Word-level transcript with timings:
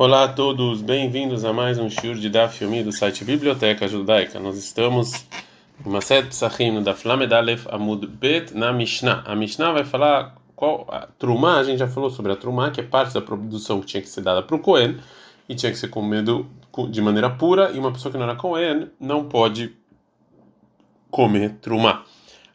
Olá 0.00 0.22
a 0.22 0.28
todos, 0.28 0.80
bem-vindos 0.80 1.44
a 1.44 1.52
mais 1.52 1.76
um 1.76 1.90
shiur 1.90 2.14
de 2.14 2.30
Daf 2.30 2.62
Yomi 2.62 2.84
do 2.84 2.92
site 2.92 3.24
Biblioteca 3.24 3.88
Judaica. 3.88 4.38
Nós 4.38 4.56
estamos 4.56 5.26
em 5.84 5.90
Maset 5.90 6.28
Psachim 6.28 6.70
no 6.70 6.84
Daf 6.84 7.04
Lamed 7.04 7.34
Aleph 7.34 7.66
Amud 7.68 8.06
Bet 8.06 8.56
na 8.56 8.72
Mishnah. 8.72 9.24
A 9.26 9.34
Mishnah 9.34 9.72
vai 9.72 9.84
falar 9.84 10.36
qual 10.54 10.86
a 10.88 11.08
Trumá, 11.18 11.58
a 11.58 11.64
gente 11.64 11.78
já 11.78 11.88
falou 11.88 12.10
sobre 12.10 12.30
a 12.30 12.36
Trumá, 12.36 12.70
que 12.70 12.78
é 12.80 12.84
parte 12.84 13.12
da 13.12 13.20
produção 13.20 13.80
que 13.80 13.86
tinha 13.86 14.00
que 14.00 14.08
ser 14.08 14.20
dada 14.20 14.40
para 14.40 14.54
o 14.54 14.60
Cohen 14.60 14.98
e 15.48 15.56
tinha 15.56 15.72
que 15.72 15.76
ser 15.76 15.88
comido 15.88 16.46
de 16.90 17.02
maneira 17.02 17.28
pura 17.28 17.72
e 17.72 17.78
uma 17.80 17.90
pessoa 17.90 18.12
que 18.12 18.18
não 18.18 18.24
era 18.24 18.36
Cohen 18.36 18.88
não 19.00 19.24
pode 19.24 19.74
comer 21.10 21.56
Trumá. 21.60 22.04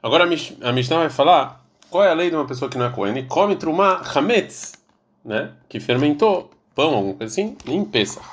Agora 0.01 0.23
a 0.23 0.71
Mishnah 0.71 0.97
vai 0.97 1.09
falar 1.09 1.61
qual 1.89 2.05
é 2.05 2.09
a 2.09 2.13
lei 2.13 2.29
de 2.29 2.37
uma 2.37 2.47
pessoa 2.47 2.71
que 2.71 2.77
não 2.77 2.85
é 2.85 2.89
Cohen 2.89 3.17
e 3.17 3.23
come 3.23 3.57
Trumá 3.57 4.01
Hametz, 4.15 4.81
né, 5.25 5.51
que 5.67 5.81
fermentou 5.81 6.52
pão, 6.75 6.95
alguma 6.95 7.13
coisa 7.15 7.31
assim, 7.31 7.55
em 7.67 7.83
Pesach. 7.83 8.25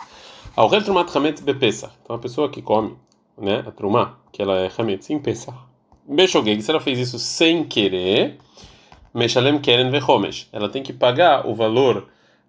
Ao 0.57 0.69
rei 0.69 0.81
trumat 0.83 1.15
hametz 1.15 1.41
bepesach. 1.41 1.93
Então 2.03 2.17
a 2.17 2.19
pessoa 2.19 2.49
que 2.49 2.61
come, 2.61 2.97
né, 3.39 3.63
a 3.67 3.71
trumá, 3.71 4.19
que 4.33 4.43
ela 4.43 4.59
é 4.59 4.71
hametz 4.77 5.11
em 5.11 5.19
Pesach. 5.19 5.57
Beshogeg, 6.07 6.61
se 6.61 6.71
ela 6.71 6.81
fez 6.81 6.99
isso 6.99 7.19
sem 7.19 7.65
querer, 7.65 8.39
meshalem 9.15 9.61
keren 9.61 9.91
vehomesh. 9.91 10.49
Ela 10.53 10.69
tem 10.69 10.83
que 10.83 10.93
pagar 10.93 11.47
o 11.47 11.55
valor 11.55 12.09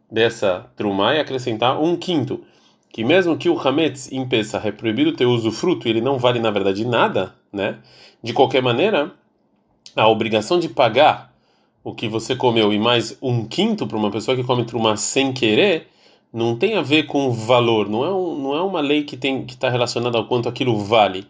dessa 0.10 0.72
trumá 0.76 1.16
e 1.16 1.20
acrescentar 1.20 1.80
um 1.82 1.96
quinto. 1.96 2.44
Que 2.90 3.04
mesmo 3.04 3.38
que 3.38 3.50
o 3.50 3.58
hametz 3.58 4.12
em 4.12 4.28
Pesach 4.28 4.68
é 4.68 4.72
proibido 4.72 5.14
ter 5.14 5.26
usufruto, 5.26 5.88
ele 5.88 6.02
não 6.02 6.18
vale 6.18 6.40
na 6.40 6.52
verdade 6.52 6.86
nada, 6.86 7.36
né? 7.54 7.78
De 8.22 8.34
qualquer 8.34 8.62
maneira, 8.62 9.14
a 9.96 10.08
obrigação 10.08 10.60
de 10.60 10.68
pagar 10.68 11.31
o 11.84 11.94
que 11.94 12.08
você 12.08 12.36
comeu 12.36 12.72
e 12.72 12.80
mais 12.80 13.18
um 13.22 13.46
quinto 13.46 13.88
para 13.88 13.98
uma 13.98 14.12
pessoa 14.12 14.38
que 14.38 14.44
come 14.44 14.66
trumá 14.66 14.96
sem 14.96 15.34
querer, 15.34 15.88
não 16.32 16.56
tem 16.56 16.76
a 16.76 16.82
ver 16.82 17.04
com 17.04 17.32
valor, 17.32 17.90
não 17.90 18.06
é, 18.06 18.14
um, 18.14 18.38
não 18.38 18.56
é 18.56 18.62
uma 18.62 18.80
lei 18.80 19.04
que 19.04 19.18
tem 19.18 19.46
que 19.46 19.54
está 19.54 19.70
relacionada 19.70 20.18
ao 20.18 20.28
quanto 20.28 20.48
aquilo 20.48 20.78
vale. 20.78 21.26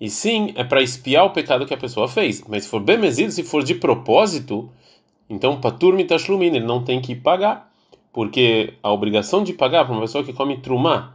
E 0.00 0.08
sim, 0.08 0.52
é 0.54 0.62
para 0.62 0.80
espiar 0.80 1.24
o 1.26 1.30
pecado 1.30 1.66
que 1.66 1.74
a 1.74 1.78
pessoa 1.78 2.06
fez. 2.06 2.42
Mas 2.48 2.64
se 2.64 2.70
for 2.70 2.80
bem 2.80 2.96
mezido, 2.96 3.32
se 3.32 3.42
for 3.42 3.64
de 3.64 3.74
propósito, 3.74 4.70
então 5.28 5.60
patur 5.60 6.00
tashlumin, 6.06 6.46
ele 6.46 6.60
não 6.60 6.82
tem 6.84 7.00
que 7.00 7.16
pagar, 7.16 7.70
porque 8.12 8.74
a 8.82 8.92
obrigação 8.92 9.42
de 9.42 9.52
pagar 9.52 9.84
para 9.84 9.92
uma 9.92 10.02
pessoa 10.02 10.22
que 10.22 10.32
come 10.32 10.58
trumá 10.58 11.14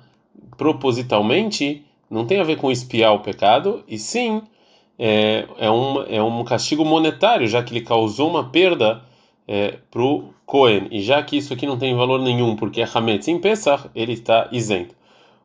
propositalmente 0.57 1.83
não 2.09 2.25
tem 2.25 2.39
a 2.39 2.43
ver 2.43 2.57
com 2.57 2.69
espiar 2.69 3.13
o 3.13 3.19
pecado, 3.19 3.83
e 3.87 3.97
sim 3.97 4.41
é, 4.97 5.45
é, 5.57 5.71
um, 5.71 6.01
é 6.03 6.21
um 6.21 6.43
castigo 6.43 6.85
monetário, 6.85 7.47
já 7.47 7.63
que 7.63 7.73
ele 7.73 7.85
causou 7.85 8.29
uma 8.29 8.49
perda 8.49 9.03
é, 9.47 9.77
para 9.89 10.01
o 10.01 10.33
Cohen. 10.45 10.87
E 10.91 11.01
já 11.01 11.21
que 11.23 11.37
isso 11.37 11.53
aqui 11.53 11.65
não 11.65 11.77
tem 11.77 11.95
valor 11.95 12.21
nenhum, 12.21 12.55
porque 12.55 12.81
é 12.81 12.89
Hametz 12.91 13.27
em 13.27 13.39
Pesach, 13.39 13.89
ele 13.95 14.13
está 14.13 14.47
isento. 14.51 14.95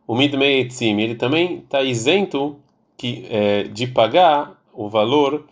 O 0.07 0.15
Midmeitzim, 0.15 0.99
ele 1.01 1.15
também 1.15 1.59
está 1.59 1.83
isento 1.83 2.57
que, 2.97 3.27
é, 3.31 3.65
de 3.65 3.87
pagar 3.87 4.59
o 4.73 4.89
valor 4.89 5.45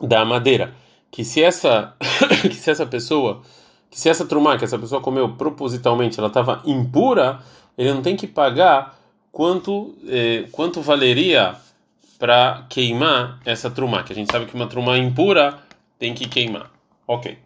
da 0.00 0.24
madeira. 0.24 0.74
Que 1.10 1.24
se 1.24 1.42
essa, 1.42 1.94
que 2.42 2.54
se 2.54 2.70
essa 2.70 2.86
pessoa, 2.86 3.42
que 3.90 3.98
se 3.98 4.08
essa 4.08 4.26
trumá 4.26 4.56
que 4.56 4.64
essa 4.64 4.78
pessoa 4.78 5.00
comeu 5.00 5.28
propositalmente, 5.36 6.18
ela 6.18 6.28
estava 6.28 6.62
impura, 6.64 7.40
ele 7.76 7.92
não 7.92 8.02
tem 8.02 8.16
que 8.16 8.26
pagar 8.26 8.98
quanto, 9.30 9.94
é, 10.08 10.46
quanto 10.50 10.80
valeria 10.80 11.56
para 12.22 12.66
queimar 12.68 13.40
essa 13.44 13.68
trumá, 13.68 14.04
que 14.04 14.12
a 14.12 14.14
gente 14.14 14.30
sabe 14.30 14.46
que 14.46 14.54
uma 14.54 14.68
trumá 14.68 14.96
impura 14.96 15.58
tem 15.98 16.14
que 16.14 16.28
queimar. 16.28 16.70
Ok. 17.04 17.36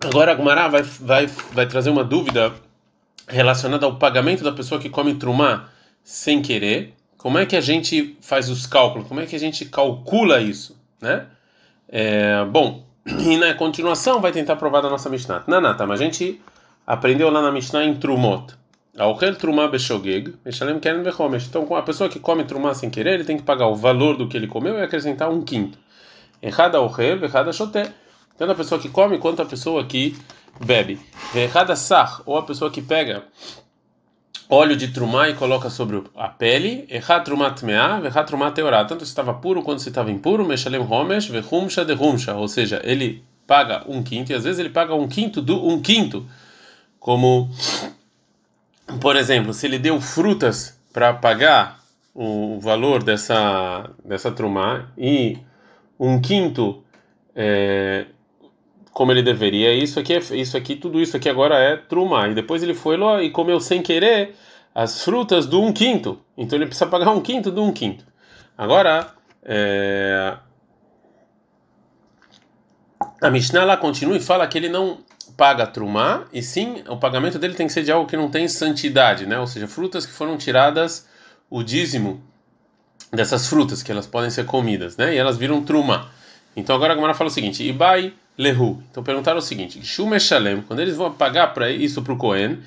Agora 0.00 0.32
a 0.32 0.34
Gumara 0.34 0.66
vai, 0.66 0.82
vai, 0.82 1.26
vai 1.26 1.64
trazer 1.64 1.90
uma 1.90 2.02
dúvida 2.02 2.52
relacionada 3.28 3.86
ao 3.86 4.00
pagamento 4.00 4.42
da 4.42 4.50
pessoa 4.50 4.80
que 4.80 4.90
come 4.90 5.14
trumá 5.14 5.68
sem 6.02 6.42
querer. 6.42 6.92
Como 7.16 7.38
é 7.38 7.46
que 7.46 7.54
a 7.54 7.60
gente 7.60 8.18
faz 8.20 8.50
os 8.50 8.66
cálculos? 8.66 9.06
Como 9.06 9.20
é 9.20 9.26
que 9.26 9.36
a 9.36 9.38
gente 9.38 9.66
calcula 9.66 10.40
isso, 10.40 10.76
né? 11.00 11.26
É, 11.88 12.44
bom, 12.46 12.84
e 13.06 13.36
na 13.36 13.54
continuação 13.54 14.20
vai 14.20 14.32
tentar 14.32 14.56
provar 14.56 14.80
da 14.80 14.90
nossa 14.90 15.08
Mishnah. 15.08 15.44
Nanata, 15.46 15.86
mas 15.86 16.00
a 16.00 16.04
gente 16.04 16.42
aprendeu 16.84 17.30
lá 17.30 17.40
na 17.40 17.52
Mishnah 17.52 17.84
em 17.84 17.94
Trumot. 17.94 18.60
Aochel 18.98 19.36
trumá 19.36 19.68
beshogeg, 19.68 20.34
meshalem 20.44 20.78
keren 20.78 21.02
bechomesh. 21.02 21.46
Então, 21.46 21.74
a 21.74 21.82
pessoa 21.82 22.10
que 22.10 22.20
come 22.20 22.44
trumá 22.44 22.74
sem 22.74 22.90
querer, 22.90 23.14
ele 23.14 23.24
tem 23.24 23.38
que 23.38 23.42
pagar 23.42 23.68
o 23.68 23.74
valor 23.74 24.18
do 24.18 24.28
que 24.28 24.36
ele 24.36 24.46
comeu 24.46 24.78
e 24.78 24.82
acrescentar 24.82 25.30
um 25.30 25.40
quinto. 25.40 25.78
Errada 26.42 26.76
aochel, 26.76 27.24
errada 27.24 27.52
shoté. 27.52 27.90
Tanto 28.36 28.52
a 28.52 28.54
pessoa 28.54 28.78
que 28.78 28.90
come 28.90 29.16
quanto 29.18 29.40
a 29.40 29.46
pessoa 29.46 29.84
que 29.84 30.14
bebe. 30.62 31.00
Errada 31.34 31.74
sach, 31.74 32.20
ou 32.26 32.36
a 32.36 32.42
pessoa 32.42 32.70
que 32.70 32.82
pega 32.82 33.24
óleo 34.50 34.76
de 34.76 34.88
trumá 34.88 35.30
e 35.30 35.34
coloca 35.34 35.70
sobre 35.70 36.02
a 36.14 36.28
pele. 36.28 36.84
Errad 36.90 37.24
trumat 37.24 37.62
mea, 37.62 38.02
errad 38.04 38.26
trumat 38.26 38.54
teorá. 38.54 38.84
Tanto 38.84 39.06
se 39.06 39.10
estava 39.10 39.32
puro 39.32 39.62
quanto 39.62 39.80
se 39.80 39.88
estava 39.88 40.10
impuro. 40.10 40.44
Meshalem 40.44 40.82
homesh, 40.82 41.28
vehumsha 41.28 41.82
de 41.82 41.94
humsha. 41.94 42.34
Ou 42.34 42.46
seja, 42.46 42.78
ele 42.84 43.24
paga 43.46 43.84
um 43.88 44.02
quinto 44.02 44.32
e 44.32 44.34
às 44.34 44.44
vezes 44.44 44.58
ele 44.58 44.68
paga 44.68 44.94
um 44.94 45.08
quinto 45.08 45.40
do 45.40 45.66
um 45.66 45.80
quinto. 45.80 46.26
Como 47.00 47.50
por 49.00 49.16
exemplo, 49.16 49.52
se 49.52 49.66
ele 49.66 49.78
deu 49.78 50.00
frutas 50.00 50.80
para 50.92 51.12
pagar 51.14 51.80
o 52.14 52.58
valor 52.60 53.02
dessa 53.02 53.90
dessa 54.04 54.30
trumá 54.30 54.88
e 54.98 55.38
um 55.98 56.20
quinto 56.20 56.82
é, 57.34 58.06
como 58.92 59.10
ele 59.12 59.22
deveria, 59.22 59.72
isso 59.74 59.98
aqui 59.98 60.14
é, 60.14 60.18
isso 60.18 60.56
aqui 60.56 60.76
tudo 60.76 61.00
isso 61.00 61.16
aqui 61.16 61.28
agora 61.28 61.56
é 61.56 61.76
trumá 61.76 62.28
e 62.28 62.34
depois 62.34 62.62
ele 62.62 62.74
foi 62.74 62.96
lá 62.96 63.22
e 63.22 63.30
comeu 63.30 63.58
sem 63.60 63.80
querer 63.82 64.34
as 64.74 65.02
frutas 65.04 65.46
do 65.46 65.60
um 65.60 65.72
quinto, 65.72 66.20
então 66.36 66.58
ele 66.58 66.66
precisa 66.66 66.86
pagar 66.86 67.10
um 67.10 67.20
quinto 67.20 67.50
do 67.50 67.62
um 67.62 67.72
quinto. 67.72 68.04
Agora 68.56 69.14
é, 69.42 70.36
a 73.20 73.30
Mishnah 73.30 73.64
lá 73.64 73.76
continua 73.76 74.16
e 74.16 74.20
fala 74.20 74.46
que 74.46 74.58
ele 74.58 74.68
não 74.68 74.98
paga 75.36 75.66
trumá, 75.66 76.24
e 76.32 76.42
sim, 76.42 76.82
o 76.88 76.96
pagamento 76.96 77.38
dele 77.38 77.54
tem 77.54 77.66
que 77.66 77.72
ser 77.72 77.82
de 77.82 77.92
algo 77.92 78.08
que 78.08 78.16
não 78.16 78.30
tem 78.30 78.46
santidade, 78.48 79.26
né? 79.26 79.38
Ou 79.38 79.46
seja, 79.46 79.66
frutas 79.66 80.06
que 80.06 80.12
foram 80.12 80.36
tiradas 80.36 81.06
o 81.50 81.62
dízimo 81.62 82.22
dessas 83.12 83.46
frutas, 83.48 83.82
que 83.82 83.92
elas 83.92 84.06
podem 84.06 84.30
ser 84.30 84.46
comidas, 84.46 84.96
né? 84.96 85.14
E 85.14 85.18
elas 85.18 85.36
viram 85.36 85.62
trumá. 85.62 86.10
Então 86.56 86.74
agora 86.74 86.92
a 86.92 86.96
Gamara 86.96 87.14
fala 87.14 87.28
o 87.28 87.32
seguinte: 87.32 87.62
Ibai 87.62 88.12
lehu. 88.36 88.82
Então 88.90 89.02
perguntaram 89.02 89.38
o 89.38 89.42
seguinte: 89.42 89.84
Shumeshalem, 89.84 90.62
quando 90.62 90.80
eles 90.80 90.96
vão 90.96 91.12
pagar 91.12 91.48
para 91.48 91.70
isso 91.70 92.02
para 92.02 92.12
o 92.12 92.16
Cohen, 92.16 92.58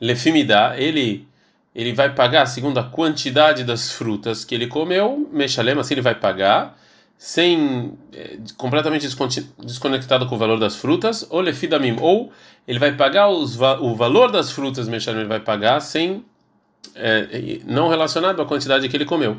lefimidá, 0.00 0.74
ele 0.76 1.26
ele 1.74 1.92
vai 1.92 2.14
pagar 2.14 2.46
segundo 2.46 2.78
a 2.78 2.84
quantidade 2.84 3.64
das 3.64 3.90
frutas 3.90 4.44
que 4.44 4.54
ele 4.54 4.68
comeu, 4.68 5.28
meshalem, 5.32 5.76
assim 5.76 5.94
ele 5.94 6.00
vai 6.00 6.14
pagar 6.14 6.78
sem 7.16 7.92
é, 8.12 8.38
completamente 8.56 9.06
desconectado 9.58 10.26
com 10.26 10.34
o 10.34 10.38
valor 10.38 10.58
das 10.58 10.76
frutas, 10.76 11.26
ou 11.30 11.40
lefidamim, 11.40 11.96
ou 12.00 12.32
ele 12.66 12.78
vai 12.78 12.92
pagar 12.92 13.28
os, 13.28 13.58
o 13.60 13.94
valor 13.94 14.30
das 14.30 14.50
frutas, 14.50 14.88
Meshalim, 14.88 15.20
ele 15.20 15.28
vai 15.28 15.40
pagar 15.40 15.80
sem 15.80 16.24
é, 16.94 17.60
não 17.66 17.88
relacionado 17.88 18.40
à 18.40 18.46
quantidade 18.46 18.88
que 18.88 18.96
ele 18.96 19.04
comeu. 19.04 19.36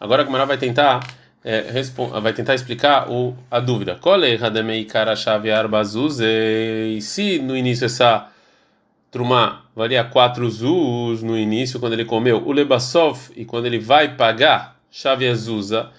Agora 0.00 0.22
a 0.22 0.44
vai 0.44 0.58
tentar 0.58 1.00
é, 1.44 1.82
vai 2.20 2.32
tentar 2.32 2.54
explicar 2.54 3.10
o, 3.10 3.36
a 3.50 3.60
dúvida. 3.60 3.98
E 6.88 7.00
se 7.00 7.38
no 7.38 7.56
início 7.56 7.84
essa 7.84 8.28
trumá 9.10 9.62
valia 9.74 10.04
quatro 10.04 10.48
zuz 10.50 11.22
no 11.22 11.38
início 11.38 11.80
quando 11.80 11.94
ele 11.94 12.04
comeu 12.04 12.42
o 12.46 12.52
lebassov 12.52 13.30
e 13.34 13.44
quando 13.44 13.66
ele 13.66 13.78
vai 13.78 14.16
pagar 14.16 14.76
chave 14.90 15.26
azusa 15.26 15.90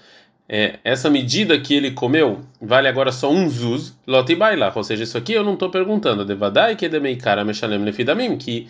é, 0.52 0.80
essa 0.82 1.08
medida 1.08 1.56
que 1.60 1.74
ele 1.74 1.92
comeu 1.92 2.40
vale 2.60 2.88
agora 2.88 3.12
só 3.12 3.30
um 3.30 3.48
zuz, 3.48 3.96
loti 4.04 4.34
baila. 4.34 4.72
Ou 4.74 4.82
seja, 4.82 5.04
isso 5.04 5.16
aqui 5.16 5.32
eu 5.32 5.44
não 5.44 5.54
estou 5.54 5.70
perguntando. 5.70 6.24
Devadai 6.24 6.74
que 6.74 6.88
demeikara 6.88 7.44
meshalem 7.44 7.78
lefidamim, 7.78 8.36
que 8.36 8.66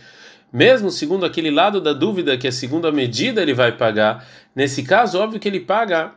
mesmo 0.52 0.90
segundo 0.90 1.25
aquele 1.25 1.50
lado 1.50 1.81
da 1.81 1.94
dúvida 1.94 2.37
que 2.37 2.46
a 2.46 2.52
segunda 2.52 2.93
medida 2.93 3.40
ele 3.40 3.55
vai 3.55 3.72
pagar, 3.72 4.26
nesse 4.55 4.82
caso, 4.82 5.19
óbvio 5.19 5.40
que 5.40 5.49
ele 5.49 5.60
paga 5.60 6.12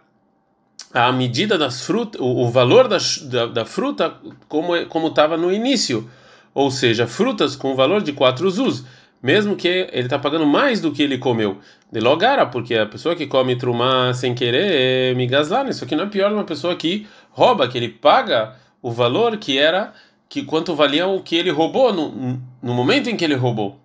a 0.93 1.13
medida 1.13 1.57
das 1.57 1.85
frutas, 1.85 2.19
o, 2.19 2.41
o 2.41 2.49
valor 2.49 2.89
da, 2.89 2.97
da, 3.29 3.45
da, 3.45 3.65
fruta 3.65 4.17
como 4.49 4.75
é, 4.75 4.85
estava 5.07 5.37
no 5.37 5.49
início, 5.49 6.09
ou 6.53 6.69
seja, 6.69 7.07
frutas 7.07 7.55
com 7.55 7.71
o 7.71 7.75
valor 7.75 8.03
de 8.03 8.11
quatro 8.11 8.49
zuz 8.51 8.83
mesmo 9.23 9.55
que 9.55 9.69
ele 9.69 10.03
está 10.03 10.19
pagando 10.19 10.45
mais 10.45 10.81
do 10.81 10.91
que 10.91 11.01
ele 11.01 11.17
comeu. 11.17 11.57
De 11.89 12.01
logara, 12.01 12.45
porque 12.45 12.75
a 12.75 12.85
pessoa 12.85 13.15
que 13.15 13.25
come 13.25 13.55
trumá 13.55 14.13
sem 14.13 14.35
querer 14.35 15.11
é 15.11 15.13
migaslan. 15.15 15.69
Isso 15.69 15.85
aqui 15.85 15.95
não 15.95 16.03
é 16.03 16.09
pior 16.09 16.27
de 16.27 16.35
uma 16.35 16.43
pessoa 16.43 16.75
que 16.75 17.07
rouba, 17.31 17.69
que 17.69 17.77
ele 17.77 17.87
paga 17.87 18.55
o 18.81 18.91
valor 18.91 19.37
que 19.37 19.57
era, 19.57 19.93
que 20.27 20.43
quanto 20.43 20.75
valia 20.75 21.07
o 21.07 21.21
que 21.21 21.37
ele 21.37 21.51
roubou 21.51 21.93
no, 21.93 22.41
no 22.61 22.73
momento 22.73 23.09
em 23.09 23.15
que 23.15 23.23
ele 23.23 23.35
roubou. 23.35 23.79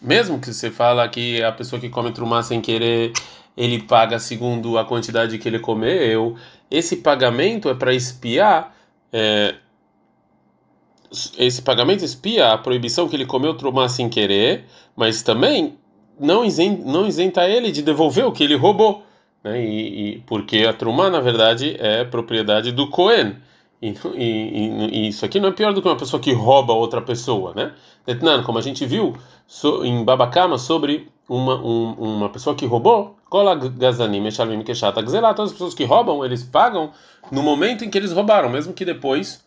Mesmo 0.00 0.40
que 0.40 0.54
você 0.54 0.70
fala 0.70 1.06
que 1.06 1.42
a 1.42 1.52
pessoa 1.52 1.78
que 1.78 1.90
come 1.90 2.10
trumá 2.10 2.42
sem 2.42 2.60
querer 2.62 3.12
ele 3.54 3.82
paga 3.82 4.18
segundo 4.18 4.78
a 4.78 4.84
quantidade 4.84 5.36
que 5.36 5.48
ele 5.48 5.58
comeu, 5.58 6.36
esse 6.70 6.96
pagamento 6.96 7.68
é 7.68 7.74
para 7.74 7.92
espiar. 7.92 8.74
É, 9.12 9.54
esse 11.38 11.62
pagamento 11.62 12.04
expia 12.04 12.52
a 12.52 12.58
proibição 12.58 13.08
que 13.08 13.16
ele 13.16 13.26
comeu 13.26 13.54
trumá 13.54 13.88
sem 13.88 14.08
querer, 14.08 14.64
mas 14.96 15.22
também 15.22 15.78
não 16.18 16.44
isenta, 16.44 16.82
não 16.84 17.06
isenta 17.06 17.48
ele 17.48 17.70
de 17.70 17.82
devolver 17.82 18.26
o 18.26 18.32
que 18.32 18.44
ele 18.44 18.54
roubou, 18.54 19.02
né? 19.42 19.64
E, 19.64 20.16
e 20.16 20.18
porque 20.26 20.66
a 20.66 20.72
trumá 20.72 21.08
na 21.08 21.20
verdade 21.20 21.76
é 21.78 22.04
propriedade 22.04 22.72
do 22.72 22.88
Cohen. 22.90 23.36
E, 23.80 23.94
e, 24.14 24.88
e, 24.92 25.08
isso 25.08 25.24
aqui 25.24 25.38
não 25.38 25.50
é 25.50 25.52
pior 25.52 25.72
do 25.72 25.80
que 25.80 25.86
uma 25.86 25.96
pessoa 25.96 26.20
que 26.20 26.32
rouba 26.32 26.72
outra 26.72 27.00
pessoa, 27.00 27.54
né? 27.54 27.72
Detnan, 28.04 28.42
como 28.42 28.58
a 28.58 28.62
gente 28.62 28.84
viu 28.84 29.16
so, 29.46 29.84
em 29.84 30.04
Babacama 30.04 30.58
sobre 30.58 31.08
uma, 31.28 31.54
um, 31.54 31.92
uma 31.92 32.28
pessoa 32.28 32.56
que 32.56 32.66
roubou, 32.66 33.16
Kola 33.30 33.54
Gazanim, 33.54 34.24
Keshata, 34.64 35.00
Gzelá, 35.02 35.32
todas 35.32 35.52
as 35.52 35.52
pessoas 35.52 35.74
que 35.74 35.84
roubam, 35.84 36.24
eles 36.24 36.42
pagam 36.42 36.90
no 37.30 37.42
momento 37.42 37.84
em 37.84 37.90
que 37.90 37.96
eles 37.96 38.10
roubaram, 38.10 38.48
mesmo 38.48 38.72
que 38.72 38.84
depois 38.84 39.46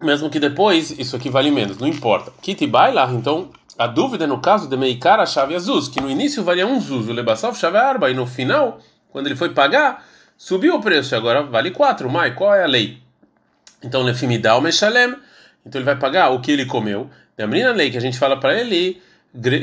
mesmo 0.00 0.30
que 0.30 0.40
depois 0.40 0.90
isso 0.98 1.16
aqui 1.16 1.28
vale 1.28 1.50
menos, 1.50 1.78
não 1.78 1.86
importa. 1.86 2.32
Kiti 2.40 2.66
baila, 2.66 3.10
então 3.12 3.50
a 3.78 3.86
dúvida 3.86 4.24
é 4.24 4.26
no 4.26 4.40
caso 4.40 4.68
de 4.68 4.76
Meikara 4.76 5.26
chave 5.26 5.54
azul, 5.54 5.80
que 5.90 6.00
no 6.00 6.10
início 6.10 6.42
valia 6.42 6.66
um 6.66 6.80
zuz, 6.80 7.06
o 7.08 7.54
chave 7.54 7.76
arba, 7.76 8.10
e 8.10 8.14
no 8.14 8.26
final, 8.26 8.78
quando 9.10 9.26
ele 9.26 9.36
foi 9.36 9.50
pagar, 9.50 10.04
subiu 10.36 10.74
o 10.76 10.80
preço 10.80 11.14
e 11.14 11.16
agora 11.16 11.42
vale 11.42 11.70
quatro. 11.70 12.10
Mai, 12.10 12.34
qual 12.34 12.54
é 12.54 12.64
a 12.64 12.66
lei? 12.66 12.98
Então, 13.82 14.02
Lefimidal 14.02 14.60
Meshalem, 14.60 15.16
então 15.64 15.78
ele 15.78 15.86
vai 15.86 15.96
pagar 15.96 16.30
o 16.30 16.40
que 16.40 16.50
ele 16.50 16.66
comeu. 16.66 17.08
Da 17.36 17.46
menina 17.46 17.72
lei 17.72 17.90
que 17.90 17.96
a 17.96 18.00
gente 18.00 18.18
fala 18.18 18.38
para 18.38 18.58
ele, 18.58 19.00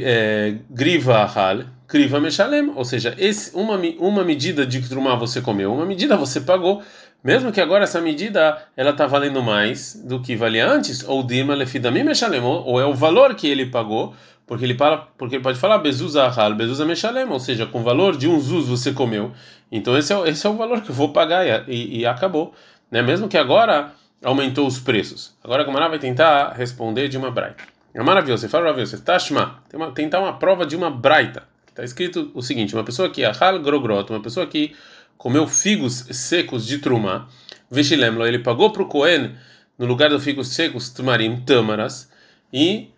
é, 0.04 0.56
griva 0.70 1.24
hal, 1.24 1.64
griva 1.88 2.20
meshalem, 2.20 2.72
ou 2.76 2.84
seja, 2.84 3.14
esse, 3.18 3.56
uma, 3.56 3.78
uma 4.00 4.24
medida 4.24 4.66
de 4.66 4.82
trumá 4.88 5.16
você 5.16 5.42
comeu, 5.42 5.74
uma 5.74 5.86
medida 5.86 6.18
você 6.18 6.42
pagou. 6.42 6.82
Mesmo 7.24 7.52
que 7.52 7.60
agora 7.60 7.84
essa 7.84 8.00
medida 8.00 8.58
ela 8.76 8.92
está 8.92 9.06
valendo 9.08 9.42
mais 9.42 9.96
do 9.96 10.22
que 10.22 10.36
valia 10.36 10.70
antes, 10.70 11.04
ou 11.04 11.24
dirma 11.24 11.56
lefidamim 11.56 12.04
meshalem, 12.04 12.42
ou 12.42 12.80
é 12.80 12.86
o 12.86 12.94
valor 12.94 13.36
que 13.36 13.48
ele 13.48 13.66
pagou, 13.66 14.14
porque 14.46 14.64
ele 14.64 14.76
fala, 14.76 15.10
porque 15.18 15.36
ele 15.36 15.44
pode 15.44 15.60
falar 15.60 15.80
bezuza 15.80 16.24
ahal, 16.24 16.56
bezuza 16.56 16.86
meshalem, 16.86 17.26
ou 17.30 17.40
seja, 17.40 17.66
com 17.66 17.82
o 17.82 17.84
valor 17.84 18.16
de 18.16 18.30
um 18.30 18.40
zuz 18.40 18.68
você 18.68 18.94
comeu. 18.94 19.34
Então 19.70 19.98
esse 19.98 20.14
é, 20.14 20.30
esse 20.30 20.48
é 20.48 20.50
o 20.50 20.54
valor 20.54 20.82
que 20.82 20.90
eu 20.90 20.96
vou 20.96 21.10
pagar 21.12 21.68
e, 21.68 22.00
e, 22.00 22.06
acabou, 22.06 22.54
né? 22.90 23.02
Mesmo 23.02 23.28
que 23.28 23.38
agora 23.38 23.92
aumentou 24.24 24.66
os 24.66 24.80
preços. 24.80 25.36
Agora 25.44 25.64
a 25.64 25.66
Gamara 25.66 25.90
vai 25.90 26.00
tentar 26.00 26.54
responder 26.54 27.10
de 27.10 27.18
uma 27.18 27.30
braita. 27.30 27.64
É 27.94 28.02
maravilhoso. 28.02 28.42
Você 28.42 28.50
fala 28.50 28.64
maravilhoso. 28.64 29.02
Tashma, 29.04 29.62
tem 29.68 29.80
uma, 29.80 29.92
tentar 29.92 30.20
uma 30.20 30.34
prova 30.34 30.66
de 30.66 30.76
uma 30.76 30.90
braita. 30.90 31.44
Está 31.68 31.84
escrito 31.84 32.32
o 32.34 32.42
seguinte: 32.42 32.74
uma 32.74 32.84
pessoa 32.84 33.10
que 33.10 33.26
ahal 33.26 33.60
grogrot, 33.60 34.10
uma 34.12 34.22
pessoa 34.22 34.48
que 34.48 34.74
comeu 35.18 35.48
figos 35.48 36.06
secos 36.12 36.66
de 36.66 36.80
truma, 36.80 37.28
veshilemlo, 37.70 38.26
ele 38.26 38.40
pagou 38.40 38.72
para 38.72 38.84
o 38.84 38.88
Cohen, 38.88 39.36
no 39.78 39.86
lugar 39.86 40.10
dos 40.10 40.24
figos 40.24 40.50
secos, 40.50 40.90
tumarim, 40.90 41.42
tâmaras, 41.42 42.10
e 42.52 42.90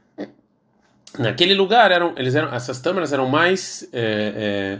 naquele 1.17 1.53
lugar 1.53 1.91
eram, 1.91 2.13
eles 2.17 2.35
eram, 2.35 2.53
essas 2.53 2.79
tâmaras 2.79 3.11
eram 3.11 3.27
mais, 3.27 3.87
é, 3.91 4.79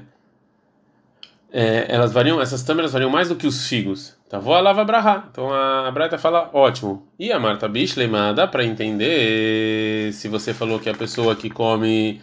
é, 1.51 1.61
é, 1.61 1.85
elas 1.89 2.11
variam, 2.11 2.41
essas 2.41 2.63
tâmaras 2.63 2.93
variam 2.93 3.09
mais 3.09 3.29
do 3.29 3.35
que 3.35 3.47
os 3.47 3.67
figos. 3.67 4.17
Tá, 4.29 4.37
vou 4.37 4.53
a 4.53 4.61
lava 4.61 4.85
brahá. 4.85 5.27
Então 5.31 5.51
a, 5.51 5.89
Braita 5.89 6.19
fala, 6.19 6.51
ótimo. 6.53 7.07
E 7.17 7.31
a 7.31 7.39
Marta 7.39 7.67
Bishlema, 7.67 8.31
dá 8.31 8.45
para 8.45 8.63
entender 8.63 10.13
se 10.13 10.27
você 10.27 10.53
falou 10.53 10.79
que 10.79 10.87
a 10.87 10.93
pessoa 10.93 11.35
que 11.35 11.49
come 11.49 12.21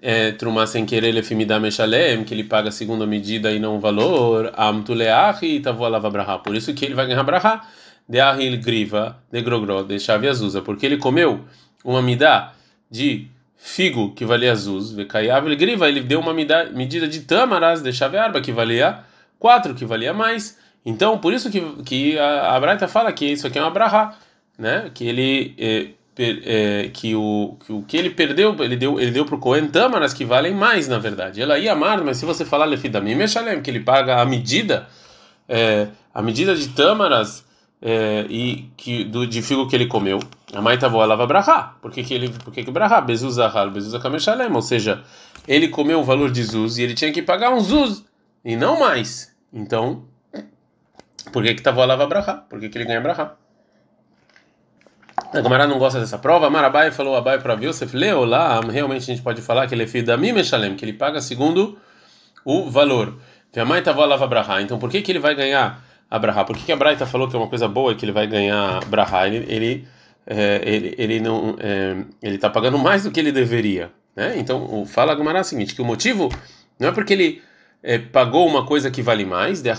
é, 0.00 0.32
trumá 0.32 0.66
sem 0.66 0.84
querer 0.84 1.12
lefimidá 1.12 1.58
meshalem, 1.58 2.24
que 2.24 2.34
ele 2.34 2.44
paga 2.44 2.68
a 2.68 2.72
segunda 2.72 3.06
medida 3.06 3.50
e 3.52 3.58
não 3.58 3.76
o 3.76 3.80
valor, 3.80 4.52
amtuleahi 4.56 5.60
tavua 5.60 5.88
lava 5.88 6.10
brahá. 6.10 6.38
Por 6.38 6.54
isso 6.54 6.72
que 6.74 6.84
ele 6.84 6.94
vai 6.94 7.06
ganhar 7.06 7.22
brahá. 7.22 7.66
De 8.08 8.20
ahil 8.20 8.60
griva, 8.60 9.18
de 9.32 9.42
grogro, 9.42 9.82
de 9.82 9.98
chave 9.98 10.28
azusa. 10.28 10.62
Porque 10.62 10.86
ele 10.86 10.96
comeu 10.96 11.44
uma 11.84 12.00
midá 12.00 12.52
de 12.88 13.26
figo 13.56 14.14
que 14.14 14.24
valia 14.24 14.52
azuz, 14.52 14.92
vekaiav 14.92 15.44
griva, 15.56 15.88
ele 15.88 16.00
deu 16.00 16.20
uma 16.20 16.32
medida 16.32 17.08
de 17.08 17.20
tamaras 17.22 17.82
de 17.82 17.92
chave 17.92 18.16
arba 18.16 18.40
que 18.40 18.52
valia 18.52 19.00
quatro, 19.38 19.74
que 19.74 19.84
valia 19.84 20.14
mais. 20.14 20.58
Então, 20.84 21.18
por 21.18 21.32
isso 21.32 21.50
que, 21.50 21.60
que 21.82 22.16
a, 22.16 22.54
a 22.54 22.60
Braita 22.60 22.86
fala 22.86 23.12
que 23.12 23.24
isso 23.26 23.46
aqui 23.46 23.58
é 23.58 23.62
uma 23.62 23.72
brahá, 23.72 24.16
né? 24.56 24.88
Que 24.94 25.08
ele 25.08 25.54
é, 25.58 25.88
é, 26.18 26.90
que 26.92 27.14
o 27.14 27.56
que 27.64 27.72
o 27.72 27.82
que 27.82 27.96
ele 27.96 28.10
perdeu, 28.10 28.56
ele 28.60 28.76
deu 28.76 28.98
ele 28.98 29.10
deu 29.10 29.24
para 29.24 29.34
o 29.34 29.38
Cohen 29.38 29.68
tâmaras 29.68 30.14
que 30.14 30.24
valem 30.24 30.54
mais, 30.54 30.88
na 30.88 30.98
verdade. 30.98 31.40
Ela 31.42 31.58
ia 31.58 31.72
amar, 31.72 32.02
mas 32.02 32.16
se 32.16 32.24
você 32.24 32.44
falar 32.44 32.64
lefidamim 32.64 33.14
meshalem, 33.14 33.60
que 33.60 33.70
ele 33.70 33.80
paga 33.80 34.20
a 34.20 34.24
medida, 34.24 34.88
é, 35.48 35.88
a 36.14 36.22
medida 36.22 36.54
de 36.54 36.68
tâmaras 36.68 37.44
é, 37.82 38.26
e 38.30 38.70
que 38.76 39.04
do 39.04 39.26
de 39.26 39.42
figo 39.42 39.68
que 39.68 39.76
ele 39.76 39.86
comeu, 39.86 40.18
a 40.54 40.62
mãe 40.62 40.78
tava 40.78 41.04
lava 41.04 41.26
brahá. 41.26 41.76
Por 41.82 41.90
que 41.90 42.02
que 42.02 42.14
ele, 42.14 42.30
por 42.30 42.52
que 42.52 42.64
que 42.64 42.70
brahá? 42.70 43.00
Bezuza 43.00 43.50
kameshalem, 44.02 44.50
ou 44.52 44.62
seja, 44.62 45.02
ele 45.46 45.68
comeu 45.68 46.00
o 46.00 46.04
valor 46.04 46.30
de 46.30 46.42
zuz 46.42 46.78
e 46.78 46.82
ele 46.82 46.94
tinha 46.94 47.12
que 47.12 47.22
pagar 47.22 47.52
um 47.52 47.60
zuz 47.60 48.04
e 48.44 48.56
não 48.56 48.80
mais. 48.80 49.34
Então, 49.52 50.04
por 51.32 51.42
que 51.42 51.54
que 51.54 51.62
tava 51.62 51.84
lava 51.84 52.06
brahá? 52.06 52.34
Por 52.34 52.58
que 52.58 52.68
que 52.68 52.78
ele 52.78 52.86
ganha 52.86 53.00
brahá? 53.00 53.36
A 55.32 55.40
Gamara 55.40 55.66
não 55.66 55.78
gosta 55.78 55.98
dessa 55.98 56.18
prova. 56.18 56.48
Marabai 56.48 56.90
falou 56.90 57.16
Abai 57.16 57.38
para 57.38 57.54
Yosef, 57.54 57.96
leu 57.96 58.24
lá, 58.24 58.60
realmente 58.60 59.02
a 59.02 59.14
gente 59.14 59.22
pode 59.22 59.42
falar 59.42 59.66
que 59.66 59.74
ele 59.74 59.82
é 59.82 59.86
filho 59.86 60.06
da 60.06 60.16
Mimeshalem, 60.16 60.76
que 60.76 60.84
ele 60.84 60.92
paga 60.92 61.20
segundo 61.20 61.78
o 62.44 62.70
valor. 62.70 63.18
A 63.56 64.26
brahá. 64.26 64.62
Então 64.62 64.78
por 64.78 64.90
que 64.90 65.02
que 65.02 65.10
ele 65.10 65.18
vai 65.18 65.34
ganhar 65.34 65.82
a 66.10 66.18
brahá? 66.18 66.44
Por 66.44 66.56
que 66.56 66.64
que 66.64 66.72
a 66.72 66.76
Braita 66.76 67.06
falou 67.06 67.28
que 67.28 67.34
é 67.34 67.38
uma 67.38 67.48
coisa 67.48 67.66
boa 67.66 67.92
e 67.92 67.94
que 67.94 68.04
ele 68.04 68.12
vai 68.12 68.26
ganhar 68.26 68.84
brahá? 68.86 69.26
Ele 69.26 69.44
ele 69.48 69.88
é, 70.26 70.60
ele, 70.64 70.94
ele 70.98 71.20
não 71.20 71.56
é, 71.58 72.04
ele 72.22 72.36
está 72.36 72.50
pagando 72.50 72.78
mais 72.78 73.04
do 73.04 73.10
que 73.10 73.18
ele 73.18 73.32
deveria, 73.32 73.90
né? 74.14 74.34
Então 74.36 74.84
fala 74.86 75.12
a 75.12 75.14
Gamara 75.14 75.40
o 75.40 75.44
seguinte, 75.44 75.74
que 75.74 75.80
o 75.80 75.84
motivo 75.84 76.28
não 76.78 76.88
é 76.88 76.92
porque 76.92 77.12
ele 77.12 77.42
é, 77.82 77.98
pagou 77.98 78.46
uma 78.46 78.66
coisa 78.66 78.90
que 78.90 79.00
vale 79.02 79.24
mais, 79.24 79.62
de 79.62 79.70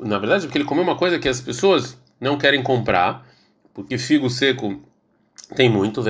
na 0.00 0.18
verdade, 0.18 0.46
porque 0.46 0.58
ele 0.58 0.64
comeu 0.64 0.82
uma 0.82 0.96
coisa 0.96 1.18
que 1.18 1.28
as 1.28 1.40
pessoas 1.40 1.96
não 2.20 2.36
querem 2.38 2.62
comprar, 2.62 3.26
porque 3.74 3.98
figo 3.98 4.28
seco 4.30 4.82
tem 5.54 5.68
muito, 5.68 6.02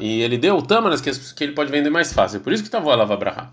e 0.00 0.22
ele 0.22 0.38
deu 0.38 0.62
tâmaras 0.62 1.00
que, 1.00 1.10
que 1.34 1.44
ele 1.44 1.52
pode 1.52 1.70
vender 1.70 1.90
mais 1.90 2.12
fácil, 2.12 2.40
por 2.40 2.52
isso 2.52 2.62
que 2.62 2.68
estava 2.68 2.90
a 2.92 2.96
lava 2.96 3.16
brahá. 3.16 3.52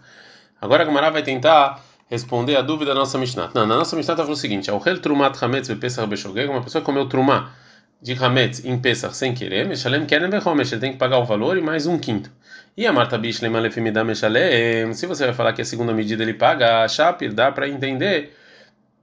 Agora 0.62 0.84
a 0.84 0.86
Gamara 0.86 1.12
vai 1.12 1.24
tentar 1.24 1.84
responder 2.10 2.56
a 2.56 2.62
dúvida 2.62 2.94
da 2.94 3.00
nossa 3.00 3.18
Mishnah. 3.18 3.52
Não, 3.54 3.66
na 3.66 3.76
nossa 3.76 3.96
Mishnah 3.98 4.14
está 4.14 4.24
falando 4.24 4.38
o 4.38 4.40
seguinte: 4.40 4.72
rel 4.72 5.02
trumat 5.02 5.36
hametz 5.44 5.68
pesach 5.76 6.08
beshogeg, 6.08 6.50
uma 6.50 6.62
pessoa 6.62 6.82
comeu 6.82 7.08
trumá 7.08 7.52
de 8.02 8.14
hametz 8.14 8.64
em 8.64 8.78
pesach 8.78 9.16
sem 9.16 9.34
querer, 9.34 9.66
meshalem 9.66 10.06
keren 10.06 10.30
bechomesh, 10.30 10.74
ele 10.74 10.82
tem 10.82 10.92
que 10.92 10.98
pagar 10.98 11.18
o 11.20 11.26
valor 11.26 11.58
e 11.58 11.62
mais 11.62 11.88
um 11.88 11.98
quinto. 11.98 12.30
E 12.76 12.88
a 12.88 12.94
Marta 12.94 13.18
Bishlem 13.18 13.56
alefimidam 13.56 14.04
meshalem, 14.04 14.94
se 14.94 15.06
você 15.06 15.26
vai 15.26 15.34
falar 15.34 15.54
que 15.54 15.62
a 15.62 15.66
segunda 15.66 15.94
medida 15.94 16.24
ele 16.24 16.34
paga, 16.34 16.84
a 16.84 16.88
shapir 16.88 17.34
dá 17.34 17.52
para 17.52 17.68
entender 17.68 18.36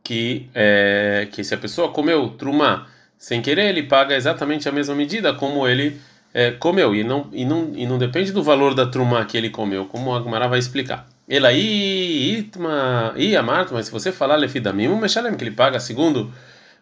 que 0.02 0.48
é, 0.54 1.28
que 1.30 1.44
se 1.44 1.54
a 1.54 1.58
pessoa 1.58 1.90
comeu 1.92 2.30
trumá 2.30 2.86
sem 3.18 3.42
querer, 3.42 3.68
ele 3.68 3.82
paga 3.82 4.16
exatamente 4.16 4.68
a 4.68 4.72
mesma 4.72 4.94
medida 4.94 5.34
como 5.34 5.66
ele 5.68 6.00
é, 6.32 6.52
comeu 6.52 6.94
e 6.94 7.04
não 7.04 7.28
e 7.32 7.44
não 7.44 7.72
e 7.74 7.86
não 7.86 7.98
depende 7.98 8.32
do 8.32 8.42
valor 8.42 8.74
da 8.74 8.86
trumá 8.86 9.24
que 9.24 9.36
ele 9.36 9.50
comeu, 9.50 9.86
como 9.86 10.14
a 10.14 10.22
Gemara 10.22 10.48
vai 10.48 10.58
explicar. 10.58 11.06
Ele 11.28 11.46
aí 11.46 12.38
itma 12.38 13.12
e 13.16 13.36
a 13.36 13.42
Marta, 13.42 13.72
mas 13.74 13.86
se 13.86 13.92
você 13.92 14.10
falar 14.10 14.36
lefidamimo 14.36 14.96
meshalem 14.96 15.36
que 15.36 15.44
ele 15.44 15.52
paga 15.52 15.78
segundo 15.78 16.32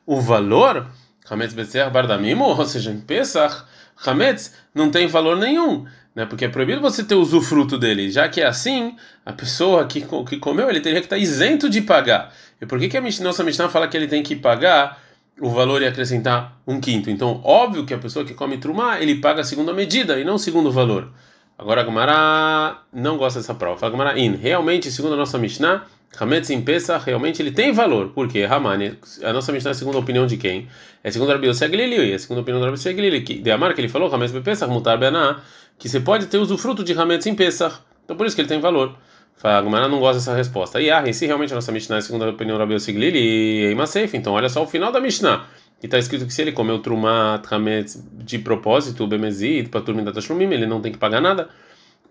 o 0.07 0.21
valor, 0.21 0.87
hametz 1.29 1.53
betzer 1.55 1.91
bardamimo, 1.91 2.45
ou 2.45 2.65
seja, 2.65 2.91
em 2.91 3.01
Pesach, 3.01 3.65
hametz 4.07 4.55
não 4.75 4.91
tem 4.91 5.07
valor 5.07 5.37
nenhum 5.37 5.87
né? 6.19 6.27
Porque 6.27 6.47
é 6.47 6.49
proibido 6.49 6.81
você 6.81 7.05
ter 7.05 7.15
usufruto 7.15 7.79
dele, 7.79 8.11
já 8.11 8.29
que 8.29 8.41
é 8.41 8.47
assim, 8.47 8.97
a 9.25 9.33
pessoa 9.33 9.87
que, 9.87 10.05
que 10.29 10.37
comeu 10.39 10.69
ele 10.69 10.81
teria 10.81 10.99
que 10.99 11.07
estar 11.07 11.17
isento 11.17 11.71
de 11.71 11.81
pagar. 11.81 12.35
E 12.61 12.67
por 12.67 12.81
que, 12.81 12.89
que 12.89 12.97
a 12.97 13.01
nossa 13.01 13.45
Mishnah 13.45 13.69
fala 13.69 13.87
que 13.87 13.97
ele 13.97 14.09
tem 14.09 14.21
que 14.21 14.35
pagar 14.35 15.01
o 15.41 15.49
valor 15.49 15.81
e 15.81 15.87
acrescentar 15.87 16.61
um 16.67 16.81
quinto? 16.81 17.09
Então, 17.09 17.41
óbvio 17.45 17.87
que 17.87 17.95
a 17.95 17.99
pessoa 17.99 18.25
que 18.25 18.35
come 18.35 18.59
trumá, 18.59 19.01
ele 19.01 19.21
paga 19.21 19.45
segundo 19.45 19.71
a 19.71 19.75
medida 19.75 20.19
e 20.19 20.25
não 20.25 20.37
segundo 20.39 20.71
o 20.71 20.73
valor. 20.73 21.09
Agora 21.57 21.83
a 21.83 21.85
Gumara 21.85 22.79
não 22.93 23.17
gosta 23.17 23.39
dessa 23.39 23.55
prova. 23.55 23.79
Fala 23.79 23.93
Gumara 23.93 24.19
in. 24.19 24.35
Realmente, 24.35 24.91
segundo 24.91 25.15
a 25.15 25.17
nossa 25.17 25.39
Mishnah, 25.39 25.87
Hametz 26.19 26.50
em 26.50 26.61
Pesach, 26.62 27.05
realmente 27.05 27.43
ele 27.43 27.50
tem 27.50 27.73
valor. 27.73 28.09
Por 28.09 28.29
quê? 28.29 28.45
Ramani, 28.45 28.99
a 29.23 29.33
nossa 29.33 29.53
Mishnah 29.53 29.73
é 29.73 29.95
a 29.95 29.99
opinião 29.99 30.27
de 30.27 30.37
quem? 30.37 30.69
É 31.05 31.11
segundo 31.11 31.31
Rabi 31.31 31.49
Yossi 31.49 31.65
Aglili, 31.65 32.12
é 32.12 32.17
a 32.17 32.41
opinião 32.41 32.61
do 32.61 32.65
Rabi 32.65 32.77
Yossi 32.77 32.88
Aglili, 32.88 33.21
que 33.23 33.38
de 33.38 33.50
Amar 33.50 33.75
que 33.75 33.81
ele 33.81 33.88
falou, 33.88 34.12
Hametz 34.12 34.35
em 34.35 34.43
Pesach, 34.43 34.73
mutar 34.73 34.99
bená, 34.99 35.41
que 35.79 35.88
você 35.88 36.00
pode 36.00 36.27
ter 36.27 36.38
usufruto 36.38 36.83
de 36.83 36.93
Hametz 36.93 37.27
em 37.27 37.35
Pesach. 37.35 37.79
Então 38.05 38.17
por 38.17 38.27
isso 38.27 38.35
que 38.35 38.43
ele 38.43 38.49
tem 38.49 38.61
valor. 38.61 38.97
Fala, 39.37 39.61
Gumara 39.61 39.87
não 39.87 40.00
gosta 40.00 40.17
dessa 40.17 40.35
resposta. 40.35 40.81
E 40.81 40.91
ah, 40.91 41.12
se 41.12 41.27
realmente 41.27 41.53
a 41.53 41.57
nossa 41.57 41.71
Mishnah 41.71 41.99
é 41.99 42.00
a 42.00 42.29
opinião 42.31 42.57
do 42.57 42.61
Rabi 42.61 42.75
Yossi 42.75 42.91
Aglili, 42.91 43.67
é 43.67 43.71
Imasef, 43.71 44.17
então 44.17 44.33
olha 44.33 44.49
só 44.49 44.62
o 44.62 44.67
final 44.67 44.91
da 44.91 45.00
Mishnah. 45.00 45.47
E 45.81 45.87
está 45.87 45.97
escrito 45.97 46.27
que 46.27 46.33
se 46.33 46.43
ele 46.43 46.50
comeu 46.50 46.81
Trumat, 46.81 47.47
Hametz 47.53 48.03
de 48.12 48.38
propósito, 48.38 49.07
Bemezid, 49.07 49.69
para 49.69 49.81
turma 49.81 50.03
da 50.03 50.11
Tashumim, 50.11 50.53
ele 50.53 50.67
não 50.67 50.81
tem 50.81 50.91
que 50.91 50.99
pagar 50.99 51.21
nada. 51.21 51.49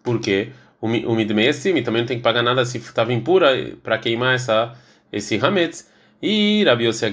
Por 0.02 0.22
quê? 0.22 0.52
O, 0.82 0.88
o 0.88 1.28
também 1.84 2.02
não 2.02 2.06
tem 2.06 2.18
que 2.18 2.24
pagar 2.24 2.44
nada 2.44 2.66
se 2.66 2.78
estava 2.78 3.12
impura 3.14 3.50
para 3.84 3.98
queimar 3.98 4.36
essa 4.36 4.76
esse 5.12 5.38
hametz. 5.38 5.90
E 6.22 6.64
Rabi 6.64 6.86
Yossi 6.86 7.06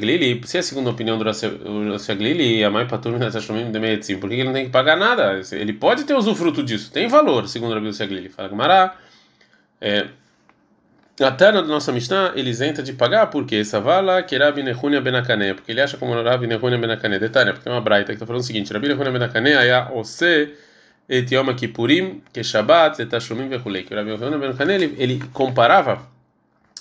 se 0.45 0.57
é 0.57 0.61
a 0.61 0.63
segunda 0.63 0.91
opinião 0.91 1.19
do 1.19 1.25
Yossi 1.25 2.11
Aglili, 2.13 2.65
a 2.65 2.71
mãe 2.71 2.87
patur 2.87 3.19
Tashlumin 3.19 3.71
de 3.71 3.79
Metzim, 3.79 4.19
por 4.19 4.31
que 4.31 4.37
ele 4.37 4.45
não 4.45 4.55
tem 4.55 4.65
que 4.65 4.71
pagar 4.71 4.97
nada? 4.97 5.41
Ele 5.53 5.75
pode 5.75 6.05
ter 6.05 6.15
usufruto 6.15 6.63
disso, 6.63 6.91
tem 6.91 7.07
valor, 7.07 7.47
segundo 7.47 7.75
Rabi 7.75 7.89
Yossi. 7.89 8.31
Fala 8.31 8.49
Gamara, 8.49 8.95
é, 9.79 10.07
a 11.21 11.31
Tana 11.31 11.63
da 11.63 11.69
nossa 11.69 11.93
Mishnah, 11.93 12.33
ele 12.35 12.51
isenta 12.51 12.83
de 12.83 12.93
pagar, 12.93 13.27
porque 13.29 13.65
Savala 13.65 14.23
que 14.23 14.37
Rabi 14.37 14.65
Nehunia 14.65 15.01
Benakane, 15.01 15.55
porque 15.55 15.71
ele 15.71 15.81
acha 15.81 15.97
como 15.97 16.13
Rabi 16.21 16.47
Nehunia 16.49 16.79
Benakane. 16.79 17.21
Detalhe, 17.21 17.53
porque 17.53 17.69
é 17.69 17.73
uma 17.73 17.81
braita 17.81 18.07
que 18.07 18.15
está 18.15 18.27
falando 18.27 18.43
o 18.43 18.45
seguinte: 18.45 18.73
Rabi 18.73 18.89
Nehunia 18.89 19.13
Benakane, 19.13 19.53
aya 19.53 19.91
ose 19.93 20.55
et 21.09 21.31
yom 21.31 21.55
kippurim, 21.55 22.21
que 22.33 22.43
Shabbat, 22.43 23.01
et 23.01 23.07
tashlumin 23.07 23.49
vechulei. 23.49 23.85
Que 23.85 23.95
Rabi 23.95 24.11
Nehunia 24.11 24.39
Benakane, 24.39 24.75
ele, 24.75 24.95
ele 24.99 25.23
comparava 25.33 26.09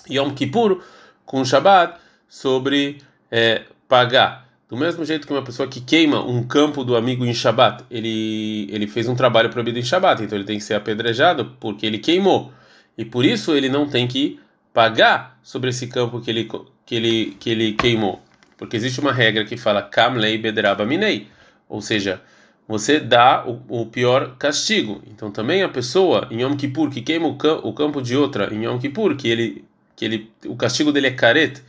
Yom 0.08 0.34
Kippur 0.34 0.82
com 1.24 1.44
Shabbat 1.44 1.98
sobre 2.28 2.98
é, 3.30 3.62
pagar. 3.88 4.44
Do 4.68 4.76
mesmo 4.76 5.04
jeito 5.04 5.26
que 5.26 5.32
uma 5.32 5.44
pessoa 5.44 5.68
que 5.68 5.80
queima 5.80 6.24
um 6.24 6.42
campo 6.42 6.84
do 6.84 6.96
amigo 6.96 7.24
em 7.24 7.34
Shabbat, 7.34 7.84
ele, 7.90 8.66
ele 8.70 8.86
fez 8.86 9.08
um 9.08 9.14
trabalho 9.14 9.50
proibido 9.50 9.78
em 9.78 9.82
Shabbat, 9.82 10.22
então 10.22 10.36
ele 10.36 10.46
tem 10.46 10.58
que 10.58 10.64
ser 10.64 10.74
apedrejado 10.74 11.56
porque 11.60 11.86
ele 11.86 11.98
queimou 11.98 12.52
e 12.96 13.04
por 13.04 13.24
isso 13.24 13.54
ele 13.54 13.68
não 13.68 13.86
tem 13.88 14.06
que 14.06 14.40
pagar 14.72 15.38
sobre 15.42 15.70
esse 15.70 15.86
campo 15.86 16.20
que 16.20 16.30
ele 16.30 16.48
que 16.86 16.94
ele 16.94 17.36
que 17.38 17.50
ele 17.50 17.72
queimou, 17.74 18.20
porque 18.56 18.76
existe 18.76 19.00
uma 19.00 19.12
regra 19.12 19.44
que 19.44 19.56
fala 19.56 19.82
kamlei 19.82 20.38
bedraba 20.38 20.84
minei, 20.84 21.28
ou 21.68 21.80
seja, 21.80 22.20
você 22.66 22.98
dá 22.98 23.44
o, 23.46 23.82
o, 23.82 23.86
pior 23.86 24.36
castigo. 24.36 25.02
Então 25.06 25.30
também 25.30 25.62
a 25.62 25.68
pessoa 25.68 26.26
em 26.30 26.42
Yom 26.42 26.56
Kippur 26.56 26.90
que 26.90 27.02
queima 27.02 27.26
o, 27.26 27.36
campo, 27.36 27.68
o 27.68 27.72
campo 27.72 28.00
de 28.00 28.16
outra 28.16 28.52
em 28.52 28.64
Yom 28.64 28.78
Kippur, 28.78 29.16
que 29.16 29.28
ele 29.28 29.64
que 29.96 30.04
ele 30.04 30.32
o 30.46 30.56
castigo 30.56 30.90
dele 30.90 31.08
é 31.08 31.10
caret, 31.12 31.62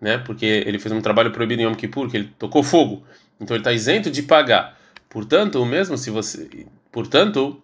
né? 0.00 0.18
Porque 0.18 0.46
ele 0.46 0.78
fez 0.78 0.92
um 0.92 1.00
trabalho 1.00 1.30
proibido 1.30 1.60
em 1.60 1.64
Yom 1.66 1.74
Kippur, 1.74 2.08
que 2.08 2.16
ele 2.16 2.32
tocou 2.38 2.62
fogo. 2.62 3.04
Então 3.40 3.56
ele 3.56 3.60
está 3.60 3.72
isento 3.72 4.10
de 4.10 4.22
pagar. 4.22 4.78
Portanto, 5.08 5.64
mesmo 5.66 5.98
se 5.98 6.10
você, 6.10 6.66
portanto, 6.92 7.60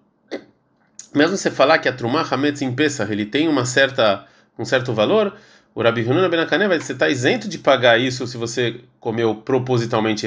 mesmo 1.15 1.37
você 1.37 1.51
falar 1.51 1.79
que 1.79 1.89
a 1.89 1.93
Trumah 1.93 2.27
Hametz 2.29 2.61
em 2.61 2.75
Pesach 2.75 3.11
ele 3.11 3.25
tem 3.25 3.49
uma 3.49 3.65
certa, 3.65 4.27
um 4.59 4.65
certo 4.65 4.93
valor, 4.93 5.35
o 5.75 5.83
Rabi 5.83 6.03
Hunana 6.03 6.29
Benakane 6.29 6.67
vai 6.67 6.81
você 6.81 6.93
está 6.93 7.09
isento 7.09 7.49
de 7.49 7.59
pagar 7.59 7.99
isso 7.99 8.27
se 8.27 8.37
você 8.37 8.81
comeu 8.99 9.35
propositalmente 9.37 10.27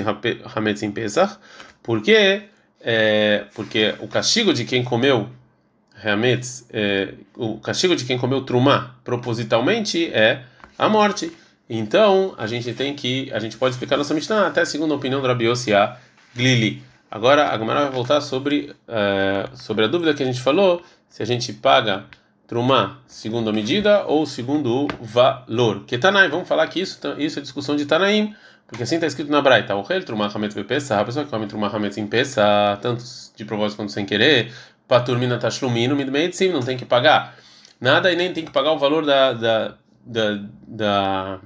Hametz 0.55 0.83
em 0.83 0.91
Pesach, 0.91 1.37
porque 1.83 2.43
é, 2.81 3.45
porque 3.53 3.95
o 3.99 4.07
castigo 4.07 4.53
de 4.53 4.65
quem 4.65 4.83
comeu 4.83 5.29
Hametz, 6.03 6.65
é, 6.71 7.13
o 7.35 7.59
castigo 7.59 7.95
de 7.95 8.05
quem 8.05 8.17
comeu 8.17 8.41
Trumah 8.41 8.95
propositalmente 9.03 10.11
é 10.13 10.43
a 10.77 10.87
morte. 10.87 11.31
Então, 11.69 12.33
a 12.37 12.47
gente 12.47 12.73
tem 12.73 12.95
que, 12.95 13.31
a 13.33 13.39
gente 13.39 13.57
pode 13.57 13.75
explicar 13.75 13.97
nossa 13.97 14.13
Mishnah 14.13 14.47
até 14.47 14.63
segundo 14.65 14.93
a 14.93 14.97
opinião 14.97 15.21
do 15.21 15.27
Rabi 15.27 15.45
Yossi 15.45 15.71
Glili. 16.35 16.81
Agora 17.11 17.49
a 17.49 17.57
Gemara 17.57 17.81
vai 17.81 17.91
voltar 17.91 18.21
sobre, 18.21 18.73
uh, 18.87 19.57
sobre 19.57 19.85
a 19.85 19.87
dúvida 19.87 20.13
que 20.13 20.23
a 20.23 20.25
gente 20.25 20.41
falou, 20.41 20.81
se 21.09 21.21
a 21.21 21.25
gente 21.25 21.51
paga 21.53 22.05
trumá 22.49 22.97
segundo 23.05 23.47
a 23.51 23.53
medida 23.53 24.05
ou 24.07 24.25
segundo 24.25 24.87
o 24.99 25.05
valor. 25.05 25.83
Que 25.85 25.99
Tanaim, 25.99 26.29
vamos 26.29 26.47
falar 26.47 26.67
que 26.67 26.81
isso, 26.81 26.99
isso 27.19 27.37
é 27.37 27.41
discussão 27.43 27.75
de 27.75 27.85
Tanaim, 27.85 28.35
porque 28.67 28.81
assim 28.81 28.95
está 28.95 29.05
escrito 29.05 29.31
na 29.31 29.39
Braita, 29.39 29.75
o 29.75 29.83
rei 29.83 30.01
trumá 30.01 30.31
hametz 30.33 30.55
bepesa, 30.55 30.99
a 30.99 31.05
pessoa 31.05 31.23
que 31.23 31.29
come 31.29 31.45
trumá 31.45 31.67
hametz 31.67 31.99
em 31.99 32.07
pesa, 32.07 32.75
tanto 32.81 33.03
de 33.35 33.45
propósito 33.45 33.77
quanto 33.77 33.91
sem 33.91 34.03
querer, 34.03 34.51
paturmina 34.87 35.37
tashlumino 35.37 35.95
midmeitzim, 35.95 36.49
não 36.49 36.61
tem 36.61 36.75
que 36.75 36.85
pagar 36.85 37.35
nada 37.79 38.11
e 38.11 38.15
nem 38.15 38.33
tem 38.33 38.43
que 38.43 38.51
pagar 38.51 38.71
o 38.71 38.79
valor 38.79 39.05
da, 39.05 39.33
da, 39.33 39.75
da, 40.03 40.43
da, 40.67 41.39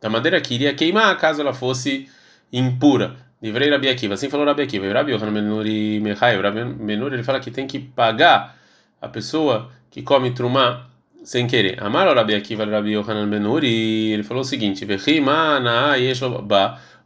da 0.00 0.10
madeira 0.10 0.40
que 0.40 0.54
iria 0.54 0.74
queimar 0.74 1.16
caso 1.18 1.40
ela 1.40 1.54
fosse 1.54 2.08
impura. 2.52 3.14
Livrei 3.40 3.70
Rabi 3.70 3.88
Akiva. 3.88 4.14
Assim 4.14 4.28
falou 4.28 4.44
Rabi 4.44 4.62
Akiva. 4.62 4.92
Rabi 4.92 5.16
Menuri 5.30 6.00
Mechai. 6.00 6.36
Rabi 6.40 6.64
Menuri 6.64 7.14
ele 7.14 7.22
fala 7.22 7.38
que 7.38 7.52
tem 7.52 7.68
que 7.68 7.78
pagar 7.78 8.57
a 9.00 9.08
pessoa 9.08 9.70
que 9.90 10.02
come 10.02 10.30
trumá 10.32 10.88
sem 11.24 11.46
querer. 11.46 11.82
Amar 11.82 12.14
Rabi 12.14 12.34
Akiva 12.34 12.64
Rabi 12.64 12.92
Yohanan 12.92 13.26
Menuri. 13.26 14.12
Ele 14.12 14.22
falou 14.22 14.42
o 14.42 14.44
seguinte. 14.44 14.86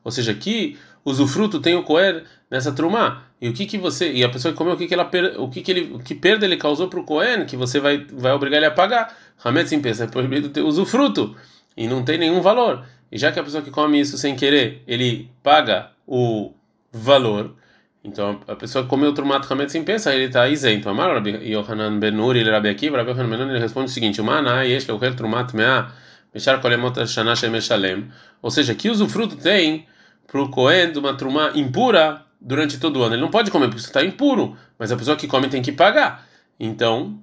Ou 0.04 0.10
seja, 0.10 0.34
que 0.34 0.78
usufruto 1.04 1.60
tem 1.60 1.74
o 1.74 1.82
coer 1.82 2.24
nessa 2.50 2.72
trumá. 2.72 3.24
E 3.40 3.48
o 3.48 3.52
que 3.52 3.66
que 3.66 3.76
você 3.76 4.12
e 4.12 4.22
a 4.22 4.28
pessoa 4.28 4.52
que 4.52 4.58
comeu 4.58 4.74
o 4.74 4.76
que 4.76 4.86
que 4.86 4.94
ela 4.94 5.10
o 5.38 5.48
que 5.48 5.62
que 5.62 5.70
ele 5.72 5.94
o 5.94 5.98
que 5.98 6.14
perda 6.14 6.46
ele 6.46 6.56
causou 6.56 6.88
para 6.88 7.00
o 7.00 7.04
coen 7.04 7.44
que 7.44 7.56
você 7.56 7.80
vai 7.80 8.06
vai 8.12 8.32
obrigar 8.32 8.58
ele 8.58 8.66
a 8.66 8.70
pagar. 8.70 9.16
Hametz 9.44 9.70
sem 9.70 9.80
é 9.80 10.06
proibido 10.06 10.50
ter 10.50 10.60
usufruto 10.62 11.34
e 11.76 11.88
não 11.88 12.04
tem 12.04 12.18
nenhum 12.18 12.40
valor. 12.40 12.84
E 13.10 13.18
já 13.18 13.32
que 13.32 13.40
a 13.40 13.42
pessoa 13.42 13.62
que 13.62 13.70
come 13.70 14.00
isso 14.00 14.16
sem 14.16 14.36
querer, 14.36 14.82
ele 14.86 15.28
paga 15.42 15.90
o 16.06 16.52
valor. 16.92 17.54
Então, 18.04 18.40
a 18.48 18.56
pessoa 18.56 18.82
que 18.82 18.90
comeu 18.90 19.14
trumat 19.14 19.46
hametz 19.48 19.72
sem 19.72 19.84
pensar, 19.84 20.14
ele 20.14 20.24
está 20.24 20.48
isento. 20.48 20.88
Amar 20.88 21.14
Rabbi 21.14 21.30
Yohanan 21.52 22.00
ben 22.00 22.18
Uri, 22.18 22.40
ele 22.40 22.50
Rabbi 22.50 22.68
Akiva, 22.68 22.96
Rabbi 22.96 23.10
Yohanan 23.10 23.30
ben 23.30 23.40
Uri, 23.42 23.50
ele 23.50 23.60
responde 23.60 23.90
o 23.90 23.94
seguinte: 23.94 24.20
Mana, 24.20 24.64
yesh 24.64 24.88
leuchel 24.88 25.14
trumat 25.14 25.54
mea, 25.54 25.88
mechar 26.34 26.60
kolemot 26.60 27.06
shana 27.06 27.36
shemeshalem. 27.36 28.10
Ou 28.40 28.50
seja, 28.50 28.74
que 28.74 28.90
usufruto 28.90 29.36
tem 29.36 29.86
para 30.26 30.42
o 30.42 30.48
Cohen 30.48 30.90
de 30.90 30.98
uma 30.98 31.14
trumá 31.14 31.52
impura 31.54 32.24
durante 32.40 32.78
todo 32.78 32.98
o 32.98 33.02
ano. 33.04 33.14
Ele 33.14 33.22
não 33.22 33.30
pode 33.30 33.52
comer 33.52 33.68
porque 33.68 33.82
está 33.82 34.04
impuro, 34.04 34.56
mas 34.76 34.90
a 34.90 34.96
pessoa 34.96 35.16
que 35.16 35.28
come 35.28 35.48
tem 35.48 35.62
que 35.62 35.70
pagar. 35.70 36.26
Então, 36.58 37.20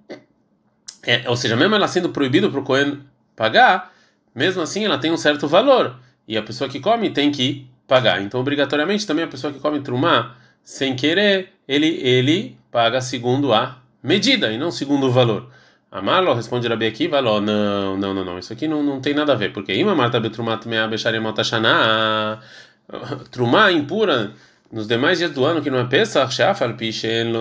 é, 1.06 1.30
ou 1.30 1.36
seja, 1.36 1.58
mesmo 1.58 1.76
ela 1.76 1.90
sendo 1.90 2.10
proibido 2.10 2.50
para 2.50 2.60
o 2.60 2.64
Cohen 2.64 3.00
pagar, 3.36 3.92
mesmo 4.34 4.62
assim 4.62 4.86
ela 4.86 4.98
tem 4.98 5.12
um 5.12 5.18
certo 5.18 5.46
valor. 5.46 5.98
E 6.26 6.38
a 6.38 6.44
pessoa 6.44 6.70
que 6.70 6.80
come 6.80 7.10
tem 7.10 7.32
que 7.32 7.68
pagar. 7.86 8.22
Então, 8.22 8.40
obrigatoriamente, 8.40 9.06
também 9.06 9.26
a 9.26 9.28
pessoa 9.28 9.52
que 9.52 9.60
come 9.60 9.82
trumá 9.82 10.36
sem 10.70 10.96
querer, 10.96 11.50
ele 11.68 11.88
ele 11.88 12.56
paga 12.72 13.02
segundo 13.02 13.52
a 13.52 13.82
medida 14.04 14.52
e 14.52 14.58
não 14.58 14.70
segundo 14.70 15.08
o 15.08 15.12
valor. 15.12 15.50
Amalo 15.92 16.32
responde 16.36 16.68
Rabi 16.68 16.86
Akiva, 16.86 17.24
não, 17.24 17.42
não, 17.42 17.98
não, 17.98 18.24
não, 18.24 18.38
isso 18.38 18.54
aqui 18.54 18.68
não, 18.68 18.84
não 18.84 19.02
tem 19.02 19.16
nada 19.16 19.34
a 19.34 19.36
ver, 19.36 19.52
porque 19.52 19.74
ima 19.74 19.96
marta 19.96 20.20
betrumat 20.20 20.68
mea 20.68 20.88
becharemot 20.88 21.44
shana, 21.44 22.40
trumá 23.32 23.72
impura 23.72 24.32
nos 24.72 24.88
demais 24.88 25.18
dias 25.18 25.32
do 25.32 25.44
ano 25.44 25.60
que 25.64 25.72
não 25.72 25.80
é 25.80 25.86
Pesach, 25.86 26.32
shafal 26.32 26.76
pishen 26.76 27.34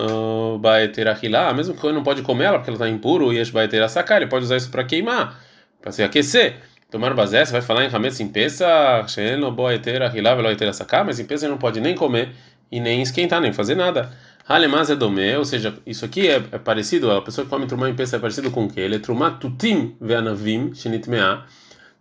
baeter 0.59 1.07
achilá, 1.07 1.53
mesmo 1.53 1.75
que 1.75 1.87
ele 1.87 1.97
não 1.97 2.03
pode 2.03 2.23
comer 2.23 2.45
ela 2.45 2.59
porque 2.59 2.71
ela 2.71 2.77
está 2.77 2.89
impuro, 2.89 3.31
e 3.31 3.45
baeter 3.53 3.87
sacar, 3.91 4.23
ele 4.23 4.31
pode 4.31 4.47
usar 4.47 4.57
isso 4.57 4.71
para 4.71 4.85
queimar, 4.85 5.39
para 5.83 5.93
se 5.93 6.03
aquecer. 6.03 6.57
Tomar 6.91 7.13
bazé, 7.13 7.45
você 7.45 7.53
vai 7.53 7.61
falar 7.61 7.85
em 7.85 7.95
Hametz 7.95 8.19
em 8.21 8.29
Pesach, 8.29 9.11
Sheeno 9.11 9.53
boaetera 9.53 10.11
hilá 10.17 10.35
veloetera 10.35 10.73
saká, 10.73 11.05
mas 11.05 11.21
em 11.21 11.27
Pesach 11.27 11.51
não 11.51 11.59
pode 11.59 11.83
nem 11.83 11.95
comer 11.95 12.31
e 12.71 12.81
nem 12.81 13.03
esquentar, 13.03 13.41
nem 13.41 13.53
fazer 13.53 13.75
nada. 13.75 14.11
Halemaz 14.49 14.89
é 14.89 14.97
domé, 14.97 15.39
ou 15.39 15.45
seja, 15.45 15.75
isso 15.87 16.05
aqui 16.05 16.27
é, 16.27 16.37
é, 16.37 16.59
parecido, 16.59 17.11
a 17.11 17.21
pessoa 17.21 17.45
que 17.45 17.51
come 17.51 17.67
trumá 17.67 17.91
em 17.91 17.95
Pesach 17.95 18.17
é 18.17 18.19
parecido 18.19 18.51
com 18.51 18.65
o 18.65 18.69
quê? 18.71 18.81
Ele 18.81 18.97
é 18.97 18.99
trumá 18.99 19.33
tutim 19.33 19.95
ve'anavim 20.01 20.75
shenitmea, 20.75 21.43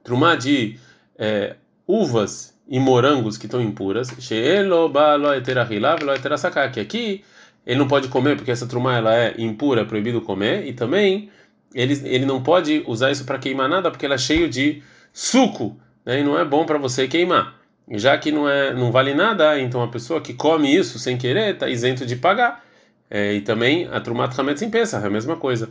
trumá 0.01 0.35
de 0.35 0.79
é, 1.17 1.55
uvas 1.85 2.57
e 2.67 2.79
morangos 2.79 3.37
que 3.37 3.47
estão 3.47 3.61
impuras, 3.61 4.09
Sheelo 4.19 4.87
baloetera 4.87 5.67
hilá 5.69 5.95
veloetera 5.95 6.37
saká, 6.37 6.69
que 6.69 6.79
aqui 6.79 7.23
ele 7.65 7.79
não 7.79 7.87
pode 7.87 8.07
comer 8.07 8.37
porque 8.37 8.51
essa 8.51 8.65
trumá 8.65 8.95
ela 8.95 9.13
é 9.13 9.35
impura, 9.37 9.81
é 9.81 9.85
proibido 9.85 10.21
comer, 10.21 10.65
e 10.65 10.71
também 10.71 11.29
ele, 11.75 11.93
ele 12.07 12.25
não 12.25 12.41
pode 12.41 12.81
usar 12.87 13.11
isso 13.11 13.25
para 13.25 13.37
queimar 13.37 13.67
nada 13.67 13.91
porque 13.91 14.05
ela 14.05 14.15
é 14.15 14.17
cheio 14.17 14.49
de 14.49 14.81
suco, 15.11 15.77
né? 16.05 16.21
E 16.21 16.23
não 16.23 16.39
é 16.39 16.45
bom 16.45 16.65
para 16.65 16.77
você 16.77 17.09
queimar. 17.09 17.56
Já 17.89 18.17
que 18.17 18.31
não 18.31 18.49
é, 18.49 18.73
não 18.73 18.91
vale 18.91 19.13
nada, 19.13 19.59
então 19.59 19.81
a 19.81 19.87
pessoa 19.87 20.19
que 20.19 20.33
come 20.33 20.75
isso 20.75 20.99
sem 20.99 21.17
querer 21.17 21.53
está 21.53 21.69
isento 21.69 22.05
de 22.05 22.15
pagar. 22.15 22.65
É, 23.09 23.33
e 23.33 23.41
também 23.41 23.87
a 23.87 24.01
Trumat 24.01 24.37
Hametz 24.37 24.61
em 24.61 24.69
Pesach, 24.69 25.03
é 25.03 25.07
a 25.07 25.09
mesma 25.09 25.37
coisa. 25.37 25.69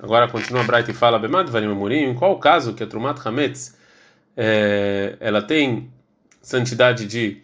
Agora 0.00 0.28
continua 0.28 0.62
a 0.62 0.64
Bright 0.64 0.90
e 0.90 0.94
fala, 0.94 1.18
Bemad 1.18 1.50
Varim 1.50 1.66
Amurim, 1.66 2.04
em 2.04 2.14
qual 2.14 2.38
caso 2.38 2.74
que 2.74 2.84
a 2.84 2.86
Trumat 2.86 3.18
Hametz 3.26 3.76
é, 4.36 5.16
ela 5.18 5.42
tem 5.42 5.90
santidade 6.40 7.06
de 7.06 7.42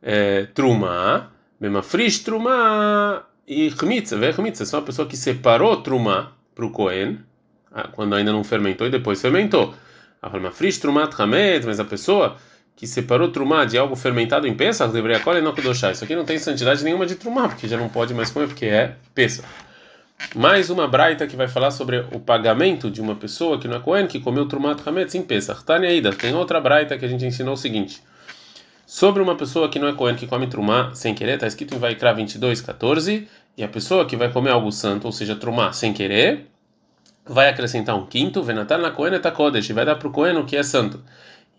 é, 0.00 0.46
Trumá, 0.54 1.30
Bemafrish 1.58 2.20
Trumá 2.20 3.24
e 3.48 3.70
Chmitza, 3.70 4.16
vê 4.16 4.32
Chmitza, 4.32 4.64
só 4.64 4.78
uma 4.78 4.84
pessoa 4.84 5.08
que 5.08 5.16
separou 5.16 5.82
Trumá 5.82 6.32
para 6.54 6.64
o 6.64 6.70
Cohen, 6.70 7.18
ah, 7.72 7.88
quando 7.88 8.14
ainda 8.14 8.32
não 8.32 8.44
fermentou 8.44 8.86
e 8.86 8.90
depois 8.90 9.20
fermentou. 9.20 9.74
Frisch 10.52 10.78
trumat 10.78 11.12
hamet, 11.20 11.66
mas 11.66 11.80
a 11.80 11.84
pessoa 11.84 12.36
que 12.76 12.86
separou 12.86 13.28
trumá 13.28 13.64
de 13.64 13.78
algo 13.78 13.94
fermentado 13.94 14.46
em 14.46 14.54
Pesach 14.54 14.92
deveria 14.92 15.20
colher 15.20 15.42
no 15.42 15.54
kudoshá. 15.54 15.92
Isso 15.92 16.04
aqui 16.04 16.16
não 16.16 16.24
tem 16.24 16.38
santidade 16.38 16.82
nenhuma 16.82 17.06
de 17.06 17.14
trumá, 17.14 17.48
porque 17.48 17.68
já 17.68 17.76
não 17.76 17.88
pode 17.88 18.12
mais 18.12 18.30
comer 18.30 18.48
porque 18.48 18.66
é 18.66 18.96
Pesach. 19.14 19.46
Mais 20.34 20.70
uma 20.70 20.88
braita 20.88 21.26
que 21.26 21.36
vai 21.36 21.48
falar 21.48 21.70
sobre 21.70 22.04
o 22.12 22.18
pagamento 22.18 22.90
de 22.90 23.00
uma 23.00 23.14
pessoa 23.14 23.58
que 23.58 23.68
não 23.68 23.76
é 23.76 23.80
Cohen, 23.80 24.06
que 24.06 24.20
comeu 24.20 24.46
trumat 24.46 24.80
hamet 24.86 25.16
em 25.16 25.22
Pesach. 25.22 25.64
Tânia 25.64 25.92
Ida, 25.92 26.12
tem 26.12 26.34
outra 26.34 26.60
braita 26.60 26.96
que 26.98 27.04
a 27.04 27.08
gente 27.08 27.24
ensinou 27.24 27.54
o 27.54 27.56
seguinte. 27.56 28.02
Sobre 28.86 29.22
uma 29.22 29.34
pessoa 29.34 29.68
que 29.68 29.78
não 29.78 29.88
é 29.88 29.92
Cohen, 29.92 30.14
que 30.14 30.26
come 30.26 30.46
trumá 30.46 30.94
sem 30.94 31.14
querer, 31.14 31.34
está 31.34 31.46
escrito 31.46 31.74
em 31.74 31.78
Vaikra 31.78 32.12
22, 32.12 32.60
14, 32.60 33.28
e 33.56 33.64
a 33.64 33.68
pessoa 33.68 34.04
que 34.04 34.16
vai 34.16 34.30
comer 34.30 34.50
algo 34.50 34.70
santo, 34.70 35.06
ou 35.06 35.12
seja, 35.12 35.36
trumá 35.36 35.72
sem 35.72 35.92
querer, 35.92 36.46
vai 37.24 37.48
acrescentar 37.48 37.96
um 37.96 38.06
quinto, 38.06 38.42
Venatar 38.42 38.78
na 38.78 38.88
et 38.88 39.32
Kodesh, 39.32 39.70
vai 39.70 39.84
dar 39.84 39.96
para 39.96 40.08
o 40.08 40.10
Kohen 40.10 40.36
o 40.36 40.44
que 40.44 40.56
é 40.56 40.62
santo. 40.62 41.02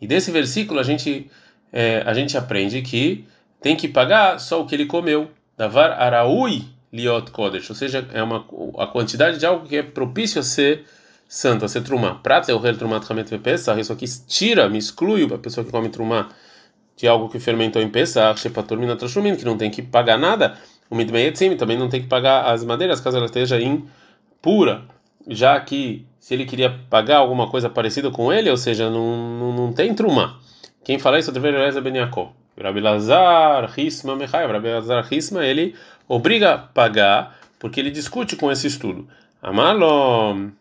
E 0.01 0.07
desse 0.07 0.31
versículo 0.31 0.79
a 0.79 0.83
gente 0.83 1.29
é, 1.71 2.03
a 2.05 2.13
gente 2.13 2.37
aprende 2.37 2.81
que 2.81 3.25
tem 3.61 3.75
que 3.75 3.87
pagar 3.87 4.39
só 4.39 4.61
o 4.61 4.65
que 4.65 4.75
ele 4.75 4.85
comeu. 4.85 5.29
Davar 5.57 5.91
araui 5.91 6.65
liot 6.91 7.31
kodesh, 7.31 7.69
ou 7.69 7.75
seja, 7.75 8.07
é 8.13 8.23
uma 8.23 8.45
a 8.77 8.87
quantidade 8.87 9.37
de 9.37 9.45
algo 9.45 9.67
que 9.67 9.77
é 9.77 9.83
propício 9.83 10.39
a 10.39 10.43
ser 10.43 10.85
santo, 11.27 11.65
a 11.65 11.67
ser 11.67 11.81
trumá. 11.81 12.15
Prata 12.15 12.51
é 12.51 12.55
o 12.55 12.59
rei 12.59 12.73
trumá 12.73 13.01
hamet 13.09 13.37
pesach, 13.39 13.79
isso 13.79 13.91
aqui 13.91 14.05
tira, 14.27 14.69
me 14.69 14.77
exclui 14.77 15.23
a 15.33 15.37
pessoa 15.37 15.65
que 15.65 15.71
come 15.71 15.89
trumá 15.89 16.29
de 16.95 17.07
algo 17.07 17.27
que 17.27 17.39
fermentou 17.39 17.81
em 17.81 17.89
pesach, 17.89 18.39
shepatur 18.39 18.77
minat 18.77 18.99
que 19.37 19.45
não 19.45 19.57
tem 19.57 19.69
que 19.69 19.81
pagar 19.81 20.17
nada. 20.17 20.57
O 20.89 20.95
midmeyetzim 20.95 21.57
também 21.57 21.77
não 21.77 21.89
tem 21.89 22.01
que 22.01 22.07
pagar 22.07 22.45
as 22.45 22.63
madeiras 22.63 22.99
caso 22.99 23.17
ela 23.17 23.25
esteja 23.25 23.59
impura, 23.59 24.83
já 25.27 25.59
que 25.59 26.05
se 26.19 26.33
ele 26.33 26.45
queria 26.45 26.79
pagar 26.89 27.17
alguma 27.17 27.49
coisa 27.49 27.69
parecida 27.69 28.09
com 28.09 28.31
ele, 28.33 28.49
ou 28.49 28.57
seja, 28.57 28.89
não, 28.89 29.37
não, 29.39 29.53
não 29.53 29.73
tem 29.73 29.93
trumá. 29.93 30.39
Quem 30.83 30.99
fala 30.99 31.19
isso 31.19 31.31
é 31.31 31.47
Eliezer 31.47 31.81
Ben 31.81 31.95
Yaakov. 31.95 32.29
Rabi 32.61 32.79
Lazar, 32.79 33.71
Hisma, 33.77 34.15
Mechai, 34.15 34.47
Rabi 34.47 34.69
Lazar, 34.69 35.07
Hisma, 35.11 35.45
ele 35.45 35.75
obriga 36.07 36.53
a 36.53 36.57
pagar 36.57 37.37
porque 37.59 37.79
ele 37.79 37.91
discute 37.91 38.35
com 38.35 38.51
esse 38.51 38.67
estudo. 38.67 39.07
Amalo, 39.41 40.51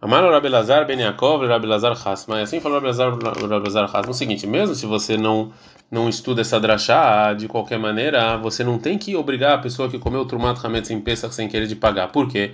Amalo 0.00 0.30
Rabi 0.30 0.48
Lazar, 0.48 0.86
Ben 0.86 1.00
Yaakov, 1.00 1.44
Rabi 1.46 1.66
Lazar, 1.66 1.92
Hasma. 1.92 2.38
E 2.38 2.42
assim 2.42 2.60
falou 2.60 2.78
Rabi 2.78 2.86
Lazar, 2.86 3.10
Rabi 3.10 3.64
Lazar, 3.64 3.84
Hasma. 3.84 4.10
O 4.10 4.14
seguinte, 4.14 4.46
mesmo 4.46 4.74
se 4.74 4.86
você 4.86 5.16
não 5.16 5.52
não 5.90 6.06
estuda 6.06 6.42
essa 6.42 6.60
drachá, 6.60 7.32
de 7.32 7.48
qualquer 7.48 7.78
maneira, 7.78 8.36
você 8.36 8.62
não 8.62 8.78
tem 8.78 8.98
que 8.98 9.16
obrigar 9.16 9.54
a 9.54 9.58
pessoa 9.58 9.88
que 9.88 9.98
comeu 9.98 10.24
trumat 10.26 10.62
hametz 10.62 10.90
em 10.90 11.00
Pesach 11.00 11.34
sem 11.34 11.48
querer 11.48 11.66
de 11.66 11.74
pagar. 11.74 12.08
Por 12.08 12.28
quê? 12.28 12.52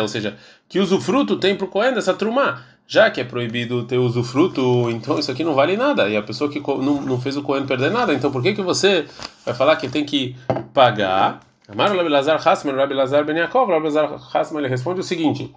Ou 0.00 0.08
seja, 0.08 0.36
que 0.66 0.80
usufruto 0.80 1.36
tem 1.36 1.54
para 1.54 1.66
o 1.66 1.68
Cohen 1.68 1.92
dessa 1.92 2.14
trumá 2.14 2.62
já 2.86 3.10
que 3.10 3.20
é 3.20 3.24
proibido 3.24 3.82
ter 3.84 3.98
usufruto, 3.98 4.88
então 4.90 5.18
isso 5.18 5.30
aqui 5.30 5.42
não 5.42 5.54
vale 5.54 5.76
nada. 5.76 6.08
E 6.08 6.16
a 6.16 6.22
pessoa 6.22 6.48
que 6.48 6.60
não, 6.60 7.02
não 7.02 7.20
fez 7.20 7.36
o 7.36 7.42
Cohen 7.42 7.66
perder 7.66 7.90
nada, 7.90 8.14
então 8.14 8.30
por 8.30 8.42
que, 8.42 8.54
que 8.54 8.62
você 8.62 9.06
vai 9.44 9.54
falar 9.54 9.76
que 9.76 9.88
tem 9.88 10.04
que 10.04 10.36
pagar? 10.72 11.40
Amar 11.68 11.94
Rabi 11.94 12.08
Lazar 12.08 12.40
Hasman, 12.46 12.76
Rabi 12.76 12.94
Lazar 12.94 13.24
Ben 13.24 13.36
Yaakov, 13.36 13.68
Rabi 13.68 13.86
Lazar 13.86 14.20
Hasman, 14.32 14.60
ele 14.60 14.68
responde 14.68 15.00
o 15.00 15.02
seguinte: 15.02 15.52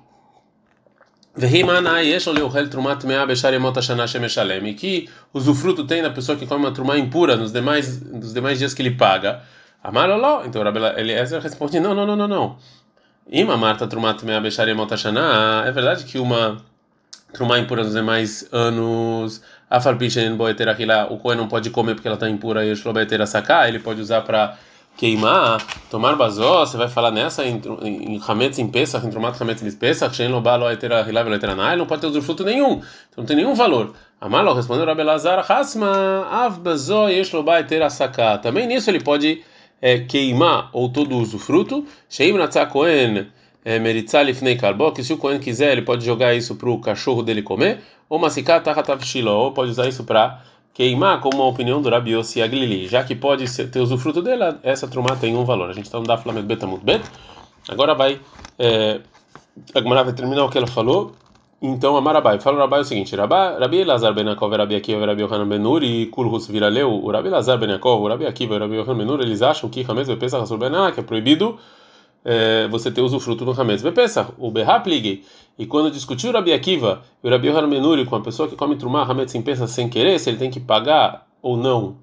que 4.74 5.10
usufruto 5.34 5.86
tem 5.86 6.01
na 6.01 6.10
pessoa 6.10 6.38
que 6.38 6.46
come 6.46 6.65
uma 6.65 6.74
trumá 6.74 6.98
impura 6.98 7.36
nos 7.36 7.51
demais, 7.51 8.01
nos 8.01 8.34
demais 8.34 8.60
dias 8.60 8.74
que 8.74 8.81
ele 8.81 8.91
paga. 8.91 9.41
Amar 9.84 10.10
Então 10.46 10.62
Rabi 10.62 10.79
Eliezer 10.98 11.41
responde: 11.41 11.79
não, 11.79 11.93
não, 11.93 12.05
não, 12.05 12.15
não, 12.15 12.27
não. 12.27 12.58
Ima 13.31 13.55
Marta 13.55 13.88
Trumat 13.88 14.24
Mea 14.24 14.41
Bechare 14.41 14.74
Motashana. 14.74 15.63
É 15.65 15.72
verdade 15.72 16.03
que 16.03 16.17
uma 16.17 16.58
trumá 17.31 17.60
impura 17.60 17.84
nos 17.84 17.93
demais 17.93 18.48
anos, 18.51 19.41
a 19.69 19.79
farpichem 19.79 20.36
boeterachila, 20.36 21.08
o 21.12 21.17
coelho 21.17 21.41
não 21.41 21.48
pode 21.48 21.69
comer 21.69 21.96
porque 21.96 22.08
ela 22.08 22.15
está 22.15 22.29
impura 22.29 22.65
e 22.65 22.74
o 22.74 22.93
boetera 22.93 23.25
sacar, 23.25 23.69
ele 23.69 23.79
pode 23.79 24.01
usar 24.01 24.22
para 24.22 24.58
queimar, 25.00 25.65
tomar 25.89 26.18
bazó, 26.18 26.65
você 26.65 26.75
vai 26.75 26.89
falar 26.89 27.10
nessa 27.10 27.46
em 27.46 28.20
Hametz 28.27 28.60
em 28.60 28.68
Pesach, 28.68 29.08
em 29.08 29.10
Trumat 29.10 29.41
Hametz 29.41 29.63
em 29.63 29.72
Pesach, 29.72 30.13
Shen 30.13 30.27
lo 30.27 30.41
balo 30.41 30.70
etera 30.70 31.08
hilav 31.08 31.29
não 31.77 31.86
pode 31.86 32.01
ter 32.01 32.08
usufruto 32.08 32.44
nenhum, 32.44 32.82
então 33.10 33.20
não 33.20 33.25
tem 33.25 33.38
nenhum 33.38 33.56
valor. 33.56 33.94
Amalo 34.20 34.53
respondeu 34.53 34.86
Rabi 34.86 35.03
Lazar, 35.03 35.50
Hasma, 35.50 36.27
av 36.29 36.60
bazó 36.60 37.08
yesh 37.08 37.32
lo 37.32 37.44
ba 37.44 37.62
etera 37.62 37.89
sacar. 37.89 38.41
Também 38.41 38.68
nisso 38.68 38.89
ele 38.89 39.00
pode 39.00 39.41
é, 39.82 40.00
queimar 40.00 40.70
ou 40.74 40.89
todo 40.89 41.15
usufruto. 41.15 41.86
Sheim 42.10 42.34
natzah 42.34 42.65
kohen, 42.65 43.27
é, 43.63 43.79
Meritzah 43.79 44.22
lifnei 44.22 44.58
kalbo, 44.58 44.91
que 44.91 45.01
se 45.01 45.13
o 45.13 45.18
Cohen 45.18 45.39
quiser, 45.39 45.72
ele 45.72 45.84
pode 45.84 46.06
jogar 46.06 46.36
isso 46.36 46.56
para 46.56 46.70
o 46.70 46.82
cachorro 46.82 47.24
dele 47.24 47.41
comer, 47.41 47.79
ou 48.10 48.20
massikat 48.20 48.65
tachatav 48.65 49.01
shilo, 49.06 49.32
ou 49.32 49.53
pode 49.53 49.72
usar 49.72 49.88
isso 49.88 50.03
para 50.03 50.41
queimar, 50.74 51.20
como 51.20 51.42
a 51.42 51.48
opinião 51.48 51.82
do 51.82 51.90
Rabi 51.90 52.12
Yossi 52.12 52.42
Aglili, 52.42 52.88
já 52.88 53.04
que 53.04 53.16
pode 53.16 53.46
ter 53.68 53.80
usufruto 53.80 54.22
dela, 54.22 54.60
essa 54.64 54.88
trumá 54.88 55.16
tem 55.16 55.36
um 55.36 55.44
valor. 55.44 55.70
A 55.70 55.74
gente 55.74 55.86
está 55.86 56.00
no 56.00 56.06
Daf 56.06 56.28
Lamed 56.28 56.46
Betamut 56.46 56.84
Bet, 56.84 57.04
agora 57.67 57.93
vai, 57.93 58.20
é, 58.58 59.02
a 59.74 59.82
Gemara 59.82 60.04
vai 60.04 60.13
terminar 60.13 60.46
o 60.46 60.50
que 60.50 60.58
ela 60.58 60.67
falou, 60.67 61.12
então 61.62 61.98
a 61.98 62.02
Marabai, 62.02 62.39
fala 62.39 62.56
o 62.56 62.60
Rabai 62.60 62.80
o 62.80 62.86
seguinte, 62.86 63.13
Rabi 63.15 63.84
Lazar 63.84 64.13
ben 64.13 64.26
Yaakov, 64.26 64.56
Rabi 64.56 64.76
Akiva, 64.76 65.06
Rabi 65.06 65.24
Yohanan 65.24 65.48
ben 65.48 65.60
Nur 65.60 65.84
e 65.84 66.06
Kulhus 66.06 66.48
viraleu, 66.48 66.89
o 66.89 67.12
Rabi 67.12 67.30
Lazar 67.30 67.58
ben 67.58 67.70
Yaakov, 67.70 68.02
o 68.02 68.08
Rabi 68.08 68.26
Akiva, 68.26 68.56
o 68.56 68.60
Rabi 68.60 68.76
Yohanan 68.76 68.98
ben 68.98 69.06
Nur, 69.06 69.20
eles 69.20 69.41
acham 69.41 69.70
que 69.70 69.86
Hametz 69.86 70.08
Bepesach 70.08 70.48
ben 70.58 70.72
que 70.93 71.02
é 71.02 71.04
proibido 71.04 71.58
é, 72.24 72.67
você 72.70 72.89
ter 72.89 73.02
usufruto 73.02 73.43
do 73.43 73.52
Hametz 73.52 73.82
Bepesach, 73.82 74.32
o 74.38 74.50
Behap 74.52 74.88
liguei. 74.88 75.24
E 75.60 75.65
quando 75.65 75.91
discutiu 75.91 76.30
o 76.30 76.34
Rabi 76.34 76.54
Akiva 76.54 77.02
e 77.22 77.28
o 77.28 77.30
Rabi 77.30 77.50
Yohanan 77.50 77.67
Menuri 77.67 78.06
com 78.06 78.15
a 78.15 78.22
pessoa 78.22 78.48
que 78.48 78.56
come 78.56 78.78
Trumah 78.78 79.04
Hametz 79.04 79.36
em 79.36 79.41
Pesach 79.41 79.69
sem 79.69 79.89
querer, 79.89 80.17
se 80.17 80.30
ele 80.30 80.38
tem 80.38 80.50
que 80.50 80.62
pagar 80.62 81.28
ou 81.41 81.58
não, 81.58 81.98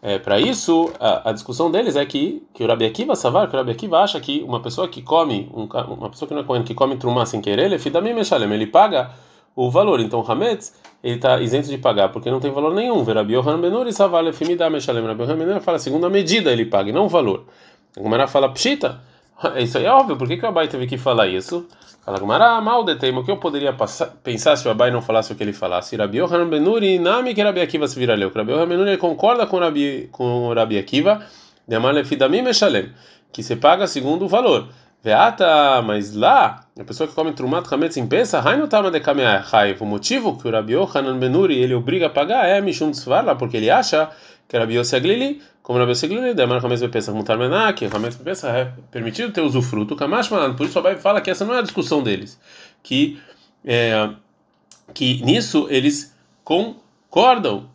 é, 0.00 0.18
para 0.18 0.40
isso, 0.40 0.90
a, 0.98 1.28
a, 1.28 1.32
discussão 1.32 1.70
deles 1.70 1.96
é 1.96 2.06
que, 2.06 2.42
que 2.54 2.64
o 2.64 2.66
Rabi 2.66 2.86
Akiva 2.86 3.14
Savar, 3.14 3.46
que 3.46 3.54
o 3.54 3.58
Rabi 3.58 3.72
Akiva 3.72 3.98
acha 3.98 4.18
que 4.18 4.42
uma 4.42 4.60
pessoa 4.60 4.88
que 4.88 5.02
come, 5.02 5.50
um, 5.52 5.64
uma 5.92 6.08
pessoa 6.08 6.26
que 6.26 6.32
não 6.32 6.40
é 6.40 6.44
comendo, 6.44 6.64
que 6.64 6.74
come 6.74 6.96
Trumah 6.96 7.26
sem 7.26 7.42
querer, 7.42 7.66
ele 7.66 7.74
é 7.74 7.78
fidamim 7.78 8.14
meshalem, 8.14 8.50
ele 8.50 8.66
paga 8.66 9.10
o 9.54 9.70
valor. 9.70 10.00
Então, 10.00 10.24
Hametz, 10.26 10.74
ele 11.02 11.16
está 11.16 11.40
isento 11.42 11.68
de 11.68 11.76
pagar, 11.76 12.10
porque 12.10 12.30
não 12.30 12.40
tem 12.40 12.50
valor 12.50 12.72
nenhum. 12.72 13.02
Rabi 13.02 13.34
Yohanan 13.34 13.58
Menuri 13.58 13.92
Savar, 13.92 14.22
lefimidam 14.22 14.70
meshalem. 14.70 15.04
Rabi 15.04 15.24
Yohanan 15.24 15.38
Menuri 15.38 15.60
fala, 15.60 15.78
segundo 15.78 16.06
a 16.06 16.10
medida 16.10 16.52
ele 16.52 16.64
paga, 16.64 16.88
e 16.88 16.92
não 16.92 17.04
o 17.06 17.08
valor. 17.08 17.44
A 17.96 18.00
Gumara 18.00 18.28
fala, 18.28 18.48
pshita, 18.50 19.00
Isso 19.58 19.78
aí 19.78 19.84
é 19.84 19.90
óbvio, 19.90 20.16
por 20.16 20.26
que, 20.26 20.36
que 20.36 20.44
o 20.44 20.48
Abai 20.48 20.68
teve 20.68 20.86
que 20.86 20.98
falar 20.98 21.28
isso? 21.28 21.66
Fala 22.04 22.18
Gumara, 22.18 22.60
mal 22.60 22.84
detém, 22.84 23.16
o 23.16 23.24
que 23.24 23.30
eu 23.30 23.36
poderia 23.36 23.72
passar, 23.72 24.06
pensar 24.22 24.56
se 24.56 24.66
o 24.66 24.70
Abai 24.70 24.90
não 24.90 25.02
falasse 25.02 25.32
o 25.32 25.36
que 25.36 25.42
ele 25.42 25.52
falasse? 25.52 25.96
Rabi 25.96 26.18
Yohanan 26.18 26.48
Benuri, 26.48 26.98
nami 26.98 27.34
que 27.34 27.42
Rabi 27.42 27.60
Akiva 27.60 27.86
se 27.86 27.98
vira 27.98 28.14
leu. 28.14 28.32
Rabi 28.34 28.52
Yohanan 28.52 28.68
Benuri 28.68 28.96
concorda 28.96 29.46
com, 29.46 29.58
Rabi, 29.58 30.08
com 30.10 30.52
Rabi 30.52 30.78
Akiva, 30.78 31.20
de 31.66 31.76
Amalefidamim 31.76 32.42
Meshalem, 32.42 32.90
que 33.32 33.42
se 33.42 33.56
paga 33.56 33.86
segundo 33.86 34.24
o 34.24 34.28
valor. 34.28 34.68
Veata, 35.04 35.80
mas 35.82 36.14
lá, 36.14 36.64
a 36.76 36.84
pessoa 36.84 37.06
que 37.06 37.14
come 37.14 37.32
trumat 37.32 37.72
hametz 37.72 37.96
em 37.96 38.06
peça, 38.06 38.42
tama 38.68 38.90
de 38.90 39.00
O 39.78 39.84
motivo 39.84 40.36
que 40.36 40.48
o 40.48 40.50
Rabi 40.50 40.72
Yohanan 40.72 41.18
Benuri 41.18 41.56
ele 41.56 41.74
obriga 41.74 42.06
a 42.06 42.10
pagar 42.10 42.48
é 42.48 42.60
Mishum 42.60 42.90
Tzvar 42.90 43.36
porque 43.36 43.58
ele 43.58 43.70
acha 43.70 44.10
que 44.48 44.58
Rabi 44.58 44.74
Yossi 44.74 44.96
Aglili 44.96 45.40
como 45.68 45.78
Rabi 45.78 45.94
Seglili, 45.94 46.32
Demar 46.32 46.64
Hametz 46.64 46.80
Bepesach 46.80 47.14
Mutar 47.14 47.36
Menak, 47.36 47.84
Hametz 47.94 48.16
Bepesach 48.16 48.56
é 48.56 48.72
permitido 48.90 49.30
ter 49.30 49.42
usufruto, 49.42 49.94
Kamash 49.94 50.30
Malan, 50.30 50.56
por 50.56 50.64
isso 50.64 50.78
o 50.78 50.80
Abai 50.80 50.96
fala 50.96 51.20
que 51.20 51.30
essa 51.30 51.44
não 51.44 51.52
é 51.52 51.58
a 51.58 51.62
discussão 51.62 52.02
deles, 52.02 52.40
que, 52.82 53.20
é, 53.62 54.08
que 54.94 55.22
nisso 55.22 55.66
eles 55.68 56.16
concordam 56.42 57.68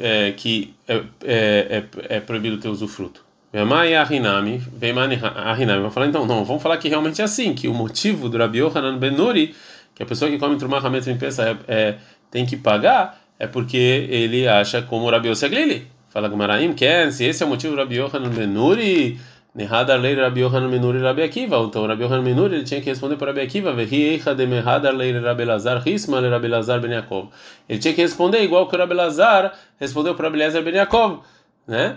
é, 0.00 0.30
que 0.30 0.76
é, 0.86 0.94
é, 0.94 1.04
é, 1.24 1.84
é 2.08 2.20
proibido 2.20 2.58
ter 2.58 2.68
usufruto. 2.68 3.24
Vemai 3.52 3.96
Ahinami, 3.96 4.58
Vemai 4.58 5.18
Ahinami, 5.44 5.80
vamos 5.80 5.94
falar 5.94 6.06
então, 6.06 6.24
não, 6.24 6.44
vamos 6.44 6.62
falar 6.62 6.76
que 6.76 6.88
realmente 6.88 7.20
é 7.20 7.24
assim, 7.24 7.52
que 7.52 7.66
o 7.66 7.74
motivo 7.74 8.28
do 8.28 8.38
Rabi 8.38 8.58
Yohanan 8.58 8.96
Benuri, 8.96 9.56
que 9.92 10.04
a 10.04 10.06
pessoa 10.06 10.30
que 10.30 10.38
come 10.38 10.56
Trumah 10.56 10.78
Hametz 10.78 11.08
Bepesach 11.08 11.58
é, 11.66 11.74
é, 11.74 11.98
tem 12.30 12.46
que 12.46 12.56
pagar, 12.56 13.17
é 13.38 13.46
porque 13.46 14.08
ele 14.10 14.48
acha 14.48 14.82
como 14.82 15.06
o 15.06 15.10
Rabi 15.10 15.28
Yossi 15.28 15.44
Aglili, 15.44 15.86
Fala 16.10 16.28
Gumaraim, 16.28 16.72
Ken, 16.72 17.10
se 17.10 17.24
esse 17.24 17.42
é 17.42 17.46
o 17.46 17.48
motivo 17.48 17.74
do 17.74 17.78
Rabi 17.80 17.96
Yohanan 17.96 18.30
Menuri, 18.30 19.18
Nehadar 19.54 20.00
lei 20.00 20.14
Rabi 20.14 20.40
Yohanan 20.40 20.68
Menuri 20.68 21.00
Rabi 21.00 21.22
Akiva, 21.22 21.58
então 21.58 21.86
Rabi 21.86 22.02
Yohanan 22.02 22.22
Menuri 22.22 22.56
ele 22.56 22.64
tinha 22.64 22.80
que 22.80 22.88
responder 22.88 23.16
para 23.16 23.28
Rabi 23.28 23.40
Akiva, 23.40 23.72
Vehi 23.72 24.02
Eicha 24.14 24.34
de 24.34 24.46
Mehadar 24.46 24.94
lei 24.94 25.12
Rabi 25.18 25.44
Lazar, 25.44 25.82
Hisma 25.86 26.20
le 26.20 26.28
Rabi 26.28 26.48
Lazar 26.48 26.80
Ben 26.80 26.92
Yaakov. 26.92 27.28
Ele 27.68 27.78
tinha 27.78 27.92
que 27.92 28.00
responder 28.00 28.42
igual 28.42 28.68
que 28.68 28.76
o 28.76 28.78
Rabi 28.78 28.94
Lazar 28.94 29.52
respondeu 29.78 30.14
para 30.14 30.28
Rabi 30.28 30.38
Lazar 30.38 30.62
Ben 30.62 30.74
Yaakov, 30.74 31.20
né? 31.66 31.96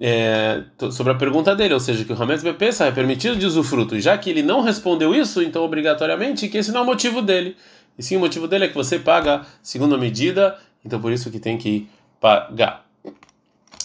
É, 0.00 0.62
sobre 0.90 1.12
a 1.12 1.16
pergunta 1.16 1.54
dele, 1.54 1.74
ou 1.74 1.80
seja, 1.80 2.02
que 2.04 2.12
o 2.12 2.22
Hametz 2.22 2.42
Bepesa 2.42 2.86
é 2.86 2.90
permitido 2.90 3.36
de 3.36 3.44
usufruto, 3.44 3.94
e 3.94 4.00
já 4.00 4.16
que 4.16 4.30
ele 4.30 4.42
não 4.42 4.62
respondeu 4.62 5.14
isso, 5.14 5.42
então 5.42 5.62
obrigatoriamente 5.62 6.48
que 6.48 6.56
esse 6.56 6.72
não 6.72 6.80
é 6.80 6.82
o 6.82 6.86
motivo 6.86 7.20
dele. 7.20 7.56
E 7.98 8.02
sim, 8.02 8.16
o 8.16 8.20
motivo 8.20 8.48
dele 8.48 8.64
é 8.64 8.68
que 8.68 8.74
você 8.74 8.98
paga 8.98 9.42
segundo 9.62 9.94
a 9.94 9.98
medida, 9.98 10.56
então 10.84 11.00
por 11.00 11.12
isso 11.12 11.30
que 11.30 11.38
tem 11.38 11.56
que 11.56 11.88
pagar. 12.20 12.84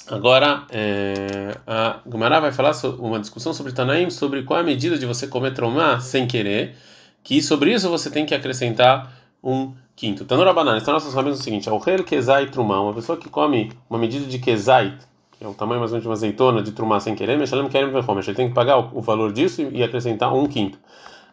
Agora, 0.09 0.63
é, 0.69 1.57
a 1.67 1.99
Gumará 2.05 2.39
vai 2.39 2.51
falar 2.51 2.71
uma 2.97 3.19
discussão 3.19 3.53
sobre 3.53 3.73
Tanaim, 3.73 4.09
sobre 4.09 4.43
qual 4.43 4.59
é 4.59 4.61
a 4.61 4.65
medida 4.65 4.97
de 4.97 5.05
você 5.05 5.27
comer 5.27 5.53
tromá 5.53 5.99
sem 5.99 6.25
querer, 6.25 6.75
que 7.23 7.41
sobre 7.41 7.73
isso 7.73 7.89
você 7.89 8.09
tem 8.09 8.25
que 8.25 8.33
acrescentar 8.33 9.11
um 9.43 9.73
quinto. 9.97 10.23
Tanura 10.23 10.53
banana, 10.53 10.77
então 10.77 10.93
nós 10.93 11.03
sabemos 11.03 11.39
o 11.39 11.43
seguinte: 11.43 11.69
o 11.69 11.77
rei 11.77 12.01
kezai 12.03 12.45
trumá, 12.45 12.79
uma 12.79 12.93
pessoa 12.93 13.17
que 13.17 13.27
come 13.27 13.71
uma 13.89 13.99
medida 13.99 14.25
de 14.25 14.39
kezai, 14.39 14.97
que 15.31 15.43
é 15.43 15.47
o 15.47 15.53
tamanho 15.53 15.81
mais 15.81 15.91
ou 15.91 15.95
menos 15.95 16.03
de 16.03 16.07
uma 16.07 16.13
azeitona 16.13 16.63
de 16.63 16.71
trumá 16.71 17.01
sem 17.01 17.13
querer, 17.13 17.37
meshalem 17.37 17.67
querem 17.67 17.91
ver 17.91 18.03
ele 18.07 18.33
tem 18.33 18.47
que 18.47 18.53
pagar 18.53 18.77
o, 18.77 19.01
valor 19.01 19.33
disso 19.33 19.61
e 19.61 19.83
acrescentar 19.83 20.33
um 20.33 20.47
quinto. 20.47 20.79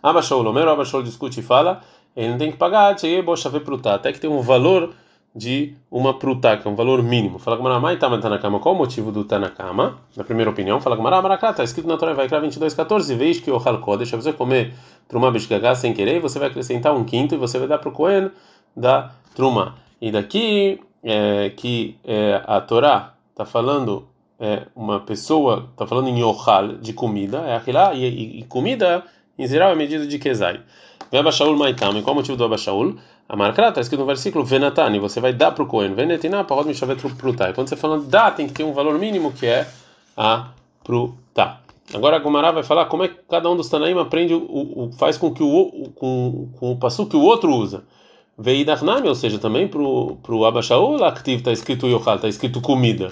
Abashou, 0.02 0.40
o 0.40 0.42
Lomero 0.42 0.68
Abashou 0.68 1.00
discute 1.02 1.40
e 1.40 1.42
fala, 1.42 1.80
ele 2.16 2.28
não 2.30 2.38
tem 2.38 2.50
que 2.50 2.56
pagar, 2.56 2.94
até 2.94 4.12
que 4.12 4.20
tem 4.20 4.28
um 4.28 4.40
valor 4.40 4.92
de 5.34 5.74
uma 5.90 6.14
pruta, 6.14 6.56
que 6.56 6.68
é 6.68 6.70
um 6.70 6.76
valor 6.76 7.02
mínimo. 7.02 7.38
Fala 7.38 7.56
com 7.56 7.62
Maramai 7.64 7.96
Tama 7.96 8.20
Tanakama, 8.20 8.60
qual 8.60 8.74
o 8.74 8.78
motivo 8.78 9.10
do 9.10 9.24
Tanakama? 9.24 9.98
Na 10.16 10.22
primeira 10.22 10.50
opinião, 10.50 10.80
fala 10.80 10.96
com 10.96 11.02
Maramaraká, 11.02 11.50
está 11.50 11.64
escrito 11.64 11.88
na 11.88 11.96
Torá, 11.96 12.12
vai 12.12 12.28
criar 12.28 12.40
22,14, 12.40 13.16
vez 13.16 13.40
que 13.40 13.50
o 13.50 13.56
Halkó 13.56 13.96
deixa 13.96 14.16
você 14.16 14.32
comer 14.32 14.72
trumá 15.08 15.30
bishgagá 15.30 15.74
sem 15.74 15.92
querer, 15.92 16.20
você 16.20 16.38
vai 16.38 16.48
acrescentar 16.48 16.94
um 16.94 17.04
quinto 17.04 17.34
e 17.34 17.38
você 17.38 17.58
vai 17.58 17.66
dar 17.66 17.78
para 17.78 17.90
o 17.90 18.30
da 18.76 19.12
truma. 19.34 19.74
E 20.00 20.12
daqui 20.12 20.80
é, 21.02 21.50
que 21.50 21.98
é, 22.04 22.40
a 22.46 22.60
Torá 22.60 23.14
está 23.30 23.44
falando 23.44 24.06
é, 24.38 24.66
uma 24.74 25.00
pessoa 25.00 25.68
está 25.72 25.86
falando 25.86 26.08
em 26.08 26.18
yohal 26.18 26.76
de 26.78 26.92
comida 26.92 27.38
é 27.46 27.56
aquela 27.56 27.94
e, 27.94 28.04
e, 28.04 28.40
e 28.40 28.42
comida 28.44 29.04
em 29.38 29.46
geral 29.46 29.70
é 29.70 29.74
medida 29.74 30.06
de 30.06 30.18
kezai. 30.18 30.60
Vem 31.10 31.20
Abashaul 31.20 31.56
Maitam. 31.56 31.96
E 31.96 32.02
qual 32.02 32.14
o 32.14 32.16
motivo 32.16 32.36
do 32.36 32.44
Abashaul? 32.44 32.96
A 33.26 33.36
marca 33.36 33.68
está 33.68 33.80
escrito 33.80 34.00
no 34.00 34.06
versículo 34.06 34.44
Venatani, 34.44 34.98
você 34.98 35.18
vai 35.18 35.32
dar 35.32 35.52
para 35.52 35.64
o 35.64 35.66
Cohen. 35.66 35.94
Venetina, 35.94 36.44
parod 36.44 36.66
mishavet 36.66 37.00
prutai. 37.16 37.54
Quando 37.54 37.68
você 37.68 37.76
fala 37.76 37.98
dá, 37.98 38.30
tem 38.30 38.46
que 38.46 38.52
ter 38.52 38.64
um 38.64 38.72
valor 38.72 38.98
mínimo 38.98 39.32
que 39.32 39.46
é 39.46 39.66
a 40.14 40.48
pruta. 40.84 41.60
Agora 41.92 42.16
a 42.16 42.18
Gomara 42.18 42.52
vai 42.52 42.62
falar 42.62 42.86
como 42.86 43.02
é 43.02 43.08
que 43.08 43.16
cada 43.28 43.50
um 43.50 43.56
dos 43.56 43.68
Tanaim 43.68 43.98
aprende, 43.98 44.34
o, 44.34 44.38
o, 44.38 44.90
faz 44.98 45.16
com 45.16 45.32
que 45.32 45.42
o, 45.42 45.48
o 45.48 45.90
com, 45.94 46.48
com 46.58 46.72
o 46.72 46.76
passo 46.76 47.06
que 47.06 47.16
o 47.16 47.22
outro 47.22 47.50
usa. 47.50 47.84
Veidarnami, 48.36 49.08
ou 49.08 49.14
seja, 49.14 49.38
também 49.38 49.68
para 49.68 49.80
o 49.80 50.44
Abashaul, 50.44 51.02
activo 51.04 51.38
está 51.38 51.52
escrito 51.52 51.86
Yochal, 51.86 52.16
está 52.16 52.28
escrito 52.28 52.60
comida. 52.60 53.10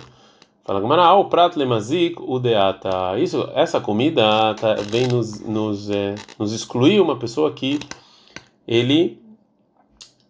Fala 0.64 0.81
Gomara, 0.81 1.03
ah, 1.03 1.14
o 1.14 1.25
prato 1.25 1.59
lemazik, 1.59 2.16
o 2.20 2.38
deata. 2.38 3.18
Isso, 3.18 3.48
essa 3.55 3.81
comida 3.81 4.55
tá, 4.55 4.75
vem 4.75 5.07
nos, 5.07 5.40
nos, 5.40 5.88
é, 5.88 6.14
nos 6.38 6.53
excluir 6.53 7.01
uma 7.01 7.16
pessoa 7.16 7.51
que 7.53 7.79
ele 8.66 9.21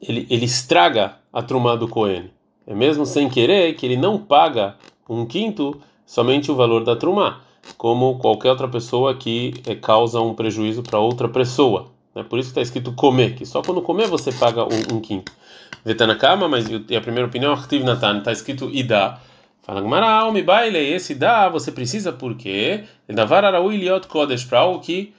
ele, 0.03 0.27
ele 0.29 0.45
estraga 0.45 1.15
a 1.33 1.41
trumá 1.41 1.77
do 1.77 1.87
Cohen. 1.87 2.31
É 2.67 2.75
mesmo 2.75 3.07
sem 3.07 3.29
querer 3.29 3.75
que 3.75 3.87
ele 3.87 3.97
não 3.97 4.19
paga 4.19 4.77
um 5.09 5.25
quinto 5.25 5.81
somente 6.05 6.51
o 6.51 6.57
valor 6.57 6.85
da 6.85 6.97
trumá, 6.97 7.41
como 7.77 8.19
qualquer 8.19 8.51
outra 8.51 8.69
pessoa 8.69 9.15
que 9.15 9.55
é, 9.67 9.75
causa 9.75 10.21
um 10.21 10.35
prejuízo 10.35 10.83
para 10.83 10.99
outra 10.99 11.29
pessoa. 11.29 11.91
É 12.15 12.23
por 12.23 12.38
isso 12.38 12.49
que 12.49 12.61
está 12.61 12.62
escrito 12.62 12.93
comer, 12.93 13.35
que 13.35 13.47
só 13.47 13.62
quando 13.62 13.81
comer 13.81 14.07
você 14.09 14.31
paga 14.33 14.65
um, 14.65 14.97
um 14.97 15.01
quinto. 15.01 15.33
Vetanakama, 15.85 16.49
mas 16.49 16.67
e 16.69 16.95
a 16.95 17.01
primeira 17.01 17.27
opinião, 17.27 17.53
Artiv 17.53 17.83
Natan, 17.83 18.19
está 18.19 18.31
escrito 18.31 18.71
Ida. 18.71 19.19
Fala 19.62 19.81
Gmará, 19.81 20.31
me 20.31 20.43
baile, 20.43 20.79
esse 20.79 21.15
dá, 21.15 21.49
você 21.49 21.71
precisa 21.71 22.12
porque 22.12 22.85
Davar 23.09 23.45
Araú 23.45 23.73
Iliot 23.73 24.09
Kodesh, 24.09 24.45
para 24.45 24.59
algo 24.59 24.81
que 24.81 25.15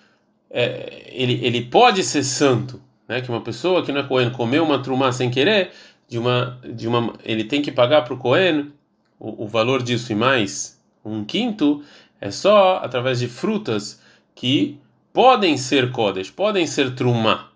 é, 0.52 1.10
ele, 1.12 1.40
ele 1.44 1.62
pode 1.62 2.04
ser 2.04 2.24
santo 2.24 2.80
né, 3.08 3.22
que 3.22 3.30
uma 3.30 3.42
pessoa 3.42 3.84
que 3.84 3.92
não 3.92 4.02
é 4.02 4.04
Cohen 4.04 4.30
comeu 4.32 4.64
uma 4.64 4.82
trumá 4.82 5.12
sem 5.12 5.30
querer, 5.30 5.72
de 6.08 6.18
uma, 6.18 6.60
de 6.64 6.88
uma, 6.88 7.14
ele 7.24 7.44
tem 7.44 7.62
que 7.62 7.72
pagar 7.72 8.04
para 8.04 8.14
o 8.14 8.18
Cohen 8.18 8.72
o, 9.20 9.48
valor 9.48 9.82
disso 9.82 10.12
e 10.12 10.16
mais 10.16 10.80
um 11.04 11.24
quinto, 11.24 11.84
é 12.20 12.30
só 12.30 12.78
através 12.78 13.20
de 13.20 13.28
frutas 13.28 14.02
que 14.36 14.78
podem 15.14 15.58
ser 15.58 15.92
Kodesh, 15.92 16.30
podem 16.30 16.68
ser 16.68 16.94
trumá, 16.96 17.50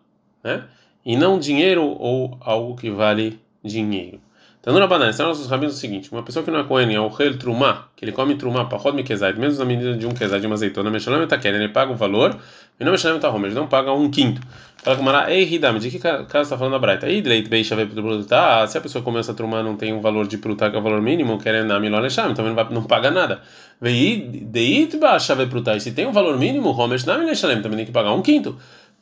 né? 0.44 0.66
e 1.06 1.16
não 1.16 1.40
dinheiro 1.40 1.84
ou 1.84 2.38
algo 2.42 2.76
que 2.76 2.90
vale 2.90 3.40
dinheiro. 3.64 4.22
Na 4.68 4.86
banana, 4.86 5.14
são 5.14 5.28
nossos 5.28 5.48
rabinos 5.48 5.76
o 5.76 5.78
seguinte: 5.78 6.12
uma 6.12 6.22
pessoa 6.24 6.44
que 6.44 6.52
não 6.52 6.60
é 6.60 6.64
Cohen, 6.66 6.94
é 6.94 7.00
o 7.00 7.08
rei 7.08 7.34
trumá, 7.38 7.88
que 7.96 8.04
ele 8.04 8.12
come 8.12 8.36
trumá, 8.36 8.66
pachod 8.66 8.94
me 8.94 9.02
kezait, 9.02 9.40
mesmo 9.40 9.60
na 9.60 9.64
medida 9.64 9.96
de 9.96 10.06
um 10.06 10.14
kezait, 10.14 10.42
de 10.42 10.46
uma 10.46 10.56
azeitona, 10.56 10.90
mexalam 10.90 11.26
tá 11.26 11.38
querendo, 11.38 11.62
ele 11.62 11.72
paga 11.72 11.94
o 11.94 11.96
valor, 11.96 12.38
e 12.78 12.84
não 12.84 12.92
mexalam 12.92 13.18
tá 13.18 13.34
ele 13.34 13.54
não 13.54 13.66
paga 13.66 13.94
um 13.94 14.12
quinto. 14.12 14.42
Fala 14.84 14.98
com 14.98 15.04
Mará, 15.04 15.32
ei, 15.32 15.44
Hidam, 15.44 15.80
de 15.80 15.90
que 15.90 16.00
caso 16.00 16.26
está 16.42 16.58
falando 16.58 16.76
a 16.76 16.80
Braita? 16.80 17.08
Ei, 17.08 17.22
leit 17.22 17.48
beisha 17.48 17.78
vai 17.78 17.86
produtar, 17.86 18.68
se 18.68 18.78
a 18.78 18.82
pessoa 18.82 19.02
começa 19.02 19.32
a 19.32 19.36
trumar 19.36 19.64
não 19.64 19.78
tem 19.78 19.94
um 19.94 20.02
valor 20.02 20.28
de 20.28 20.38
prutar, 20.38 20.70
que 20.70 20.76
é 20.76 20.80
o 20.80 20.84
valor 20.84 21.02
mínimo, 21.02 21.40
querendo 21.40 21.68
na 21.68 21.80
milão 21.80 22.02
lecham, 22.02 22.30
então 22.30 22.54
vai, 22.54 22.68
não 22.70 22.84
paga 22.84 23.10
nada. 23.10 23.42
Vei, 23.80 24.20
deit 24.44 24.98
baixa 24.98 25.34
vai 25.34 25.46
prutar, 25.46 25.80
se 25.80 25.94
tem 25.94 26.06
um 26.06 26.12
valor 26.12 26.38
mínimo, 26.38 26.72
homesh 26.72 27.06
na 27.06 27.18
milão 27.18 27.34
também 27.36 27.78
tem 27.78 27.86
que 27.86 27.92
pagar 27.94 28.12
um 28.12 28.22
quinto. 28.22 28.58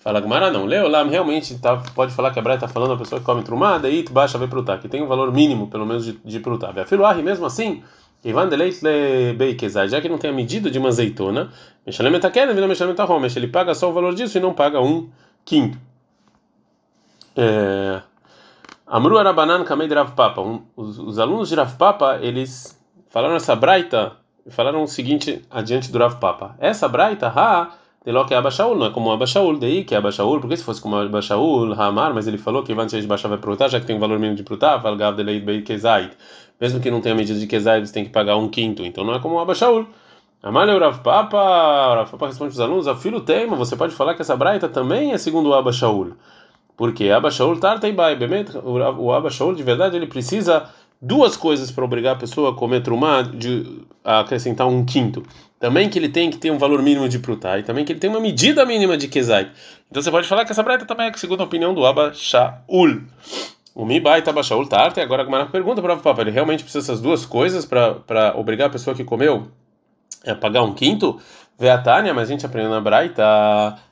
Fala 0.06 0.20
Gumara, 0.20 0.52
não. 0.52 0.66
Leolam 0.66 1.10
realmente 1.10 1.58
tá, 1.58 1.78
pode 1.96 2.14
falar 2.14 2.30
que 2.30 2.38
a 2.38 2.42
Braita 2.44 2.66
está 2.66 2.72
falando 2.72 2.94
a 2.94 2.98
pessoa 2.98 3.20
que 3.20 3.26
come 3.26 3.42
trumada 3.42 3.90
e 3.90 4.04
baixa 4.04 4.38
vai 4.38 4.48
prutar, 4.48 4.80
que 4.80 4.88
tem 4.88 5.02
um 5.02 5.08
valor 5.08 5.34
mínimo, 5.34 5.66
pelo 5.66 5.84
menos, 5.84 6.06
de, 6.06 6.12
de 6.24 6.40
prutar. 6.40 6.76
Filuahi, 6.86 7.24
mesmo 7.24 7.44
assim, 7.44 7.82
Ivan 8.24 8.48
de 8.48 8.56
Leit 8.56 8.80
Beikezai, 9.36 9.88
já 9.88 10.00
que 10.00 10.08
não 10.08 10.20
tem 10.20 10.30
a 10.30 10.34
medida 10.34 10.70
de 10.70 10.78
uma 10.78 10.90
azeitona, 10.90 11.50
Meshalem 11.84 12.14
Etakena, 12.14 12.54
vira 12.54 12.68
Meshalem 12.68 12.94
Tahomesh, 12.94 13.36
ele 13.36 13.48
paga 13.48 13.74
só 13.74 13.90
o 13.90 13.94
valor 13.94 14.14
disso 14.14 14.38
e 14.38 14.42
não 14.42 14.54
paga 14.54 14.80
um 14.80 15.10
quinto. 15.44 15.76
É... 17.36 18.00
Amru 18.86 19.18
Arabanan 19.18 19.64
Kamei 19.64 19.88
de 19.88 19.96
Papa. 20.16 20.40
Um, 20.40 20.62
os, 20.76 21.00
os, 21.00 21.18
alunos 21.18 21.50
de 21.50 21.56
Rav 21.56 21.76
Papa, 21.78 22.20
eles 22.22 22.80
falaram 23.10 23.34
essa 23.36 23.56
braita, 23.56 24.12
falaram 24.50 24.84
o 24.84 24.88
seguinte 24.88 25.44
adiante 25.50 25.92
do 25.92 25.98
Rav 25.98 26.20
Papa. 26.20 26.56
Essa 26.60 26.88
braita, 26.88 27.28
ha, 27.36 27.72
de 28.06 28.12
lo 28.12 28.24
que 28.26 28.36
é 28.36 28.38
Abashaul, 28.38 28.76
não 28.78 28.86
é 28.86 28.90
como 28.92 29.12
Abashaul, 29.12 29.58
daí 29.58 29.84
que 29.84 29.96
é 29.96 29.98
Abashaul, 29.98 30.40
porque 30.40 30.56
se 30.56 30.64
fosse 30.64 30.80
como 30.80 30.96
Abashaul, 30.96 31.74
Hamar, 31.74 32.14
mas 32.14 32.28
ele 32.28 32.38
falou 32.38 32.62
que 32.62 32.72
Ivan 32.72 32.86
de 32.86 33.08
Bashar 33.08 33.30
vai 33.30 33.40
prutar, 33.40 33.68
já 33.68 33.80
que 33.80 33.86
tem 33.88 33.96
um 33.96 34.00
valor 34.00 34.20
mínimo 34.20 34.36
de 34.36 34.44
prutar, 34.44 34.80
Valgav 34.80 35.16
de 35.16 35.24
Leit 35.24 35.44
Beit 35.44 35.64
Kezait. 35.64 36.12
Mesmo 36.62 36.80
que 36.80 36.92
não 36.92 37.02
tenha 37.02 37.16
medida 37.16 37.40
de 37.40 37.48
Kezait, 37.48 37.86
você 37.86 37.92
tem 37.92 38.06
que 38.06 38.12
pagar 38.12 38.38
um 38.38 38.48
quinto, 38.48 38.84
então 38.86 39.04
não 39.04 39.16
é 39.16 39.20
como 39.20 39.40
Abashaul. 39.40 39.88
Amalha 40.44 40.78
Rav 40.78 41.00
Papa, 41.00 41.96
Rav 41.96 42.12
Papa 42.12 42.28
responde 42.28 42.54
os 42.54 42.60
alunos, 42.60 42.88
a 42.88 42.96
filho 42.96 43.22
tema, 43.22 43.56
você 43.56 43.76
pode 43.76 43.96
falar 43.96 44.14
que 44.14 44.22
essa 44.22 44.38
braita 44.38 44.70
também 44.70 45.12
é 45.12 45.18
segundo 45.18 45.50
o 45.50 45.54
Abashaul. 45.56 46.12
Porque 46.78 47.10
Abba 47.10 47.32
Shaul 47.32 47.58
Tartaibai, 47.58 48.18
o 48.64 49.12
Abba 49.14 49.30
Shaul 49.30 49.56
de 49.56 49.64
verdade 49.64 49.96
ele 49.96 50.08
precisa 50.08 50.70
duas 51.06 51.38
coisas 51.38 51.70
para 51.70 51.86
obrigar 51.86 52.16
a 52.16 52.18
pessoa 52.18 52.50
a 52.50 52.54
comer 52.56 52.82
trumá, 52.82 53.22
de 53.22 53.82
a 54.04 54.22
acrescentar 54.22 54.68
um 54.68 54.84
quinto. 54.84 55.24
Também 55.60 55.88
que 55.88 56.00
ele 56.00 56.10
tem 56.10 56.32
que 56.32 56.38
ter 56.38 56.52
um 56.52 56.58
valor 56.58 56.82
mínimo 56.82 57.08
de 57.08 57.20
prutai, 57.20 57.62
também 57.62 57.86
que 57.86 57.92
ele 57.92 58.00
tem 58.00 58.10
uma 58.10 58.20
medida 58.20 58.66
mínima 58.66 58.98
de 58.98 59.08
kezai. 59.08 59.52
Então 59.90 60.02
você 60.02 60.10
pode 60.10 60.28
falar 60.28 60.46
que 60.46 60.52
essa 60.52 60.64
breta 60.64 60.86
também 60.86 61.08
é 61.08 61.14
segundo 61.14 61.42
a 61.42 61.44
opinião 61.44 61.74
do 61.74 61.86
Abba 61.86 62.12
Shaul. 62.14 63.04
O 63.74 63.86
Mibai 63.86 64.24
Abba 64.26 64.42
Shaul 64.42 64.68
Tarte, 64.68 65.00
agora 65.00 65.24
a 65.24 65.46
pergunta 65.46 65.82
para 65.82 65.94
o 65.94 66.00
Papa, 66.00 66.22
ele 66.22 66.32
realmente 66.32 66.64
precisa 66.64 66.88
dessas 66.88 67.02
duas 67.02 67.26
coisas 67.26 67.66
para 67.66 68.34
obrigar 68.36 68.68
a 68.68 68.72
pessoa 68.72 68.96
que 68.96 69.04
comeu 69.04 69.48
a 70.26 70.36
pagar 70.36 70.64
um 70.64 70.74
quinto? 70.74 71.20
Vê 71.58 71.70
a 71.70 71.78
Tânia, 71.78 72.14
mas 72.14 72.28
a 72.28 72.32
gente 72.32 72.46
aprendeu 72.46 72.70
na 72.70 72.82
Braita. 72.82 73.24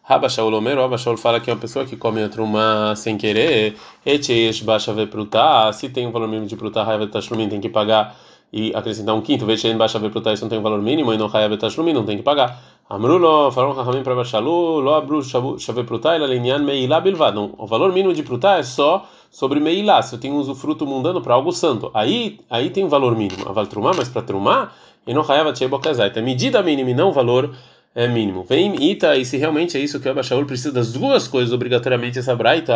Raba 0.04 0.28
Shaul 0.28 0.54
Omer, 0.54 0.78
Raba 0.78 0.98
Shaul 0.98 1.16
fala 1.16 1.40
que 1.40 1.50
é 1.50 1.54
uma 1.54 1.60
pessoa 1.60 1.86
que 1.86 1.96
come 1.96 2.22
a 2.22 2.28
truma 2.28 2.94
sem 2.96 3.18
querer. 3.18 3.78
Etcheish 4.06 4.62
baixa 4.64 4.94
ve 4.94 5.08
prutar. 5.08 5.74
Se 5.74 5.88
tem 5.88 6.06
um 6.06 6.12
valor 6.12 6.28
mínimo 6.28 6.46
de 6.46 6.58
prutar, 6.58 6.86
raiva 6.86 7.08
tashlumin 7.08 7.48
tem 7.48 7.62
que 7.62 7.70
pagar 7.70 8.18
e 8.52 8.76
acrescentar 8.76 9.16
um 9.16 9.22
quinto. 9.22 9.46
Vechein 9.46 9.78
baixa 9.78 9.98
ve 9.98 10.10
prutar, 10.10 10.34
isso 10.34 10.44
não 10.44 10.50
tem 10.50 10.60
um 10.60 10.62
valor 10.62 10.82
mínimo 10.82 11.14
e 11.14 11.18
não 11.18 11.28
raiva 11.28 11.56
tashlumin 11.56 11.94
não 11.94 12.04
tem 12.06 12.18
que 12.18 12.24
pagar. 12.24 12.62
Amrulo, 12.90 13.50
falaram 13.50 13.74
Rahamim 13.74 14.04
para 14.04 14.14
Bashalu, 14.14 14.82
lo 14.82 14.94
abru 14.94 15.24
chave 15.58 15.86
prutar, 15.86 16.18
ela 16.18 16.28
linyan 16.28 16.60
meilá 16.64 17.00
bilvad. 17.00 17.38
O 17.58 17.66
valor 17.66 17.94
mínimo 17.94 18.14
de 18.14 18.24
prutar 18.24 18.60
é 18.60 18.64
só 18.64 19.06
sobre 19.32 19.62
meilá. 19.62 20.02
Se 20.02 20.16
eu 20.16 20.20
tenho 20.20 20.36
um 20.36 20.38
usufruto 20.40 20.86
mundano 20.86 21.22
para 21.22 21.34
algo 21.34 21.54
santo, 21.54 21.90
aí 21.94 22.42
aí 22.50 22.70
tem 22.70 22.84
um 22.84 22.90
valor 22.90 23.16
mínimo. 23.16 23.50
A 23.50 23.66
trumar, 23.66 23.96
mas 23.96 24.10
para 24.10 24.22
trumar 24.22 24.76
e 25.06 25.14
não 25.14 25.22
raiava 25.22 25.52
A 25.52 26.22
medida 26.22 26.62
mínima 26.62 26.90
e 26.90 26.94
não 26.94 27.10
o 27.10 27.12
valor 27.12 27.56
é 27.96 28.08
mínimo. 28.08 28.44
Vem 28.44 28.76
ita, 28.92 29.16
e 29.16 29.26
se 29.26 29.38
realmente 29.38 29.78
é 29.78 29.80
isso 29.80 30.00
que 30.00 30.08
o 30.08 30.12
Abashaul 30.12 30.46
precisa 30.46 30.72
das 30.72 30.94
duas 30.94 31.28
coisas 31.28 31.54
obrigatoriamente, 31.54 32.20
essa 32.20 32.36
braita 32.36 32.74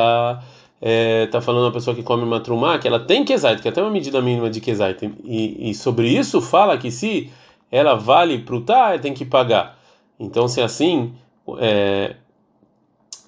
é, 0.81 1.25
tá 1.27 1.41
falando 1.41 1.65
uma 1.65 1.71
pessoa 1.71 1.95
que 1.95 2.03
come 2.03 2.23
uma 2.23 2.39
trumá, 2.39 2.77
que 2.77 2.87
ela 2.87 2.99
tem 2.99 3.25
kezait, 3.25 3.61
que 3.61 3.67
é 3.67 3.71
até 3.71 3.81
uma 3.81 3.89
medida 3.89 4.21
mínima 4.21 4.49
de 4.49 4.61
kezait. 4.61 4.99
E, 5.23 5.69
e 5.71 5.73
sobre 5.73 6.09
isso 6.09 6.41
fala 6.41 6.77
que 6.77 6.91
se 6.91 7.31
ela 7.71 7.95
vale 7.95 8.39
prutar, 8.39 8.99
tem 8.99 9.13
que 9.13 9.25
pagar. 9.25 9.77
Então, 10.19 10.47
se 10.47 10.61
é 10.61 10.63
assim, 10.63 11.13
é, 11.59 12.15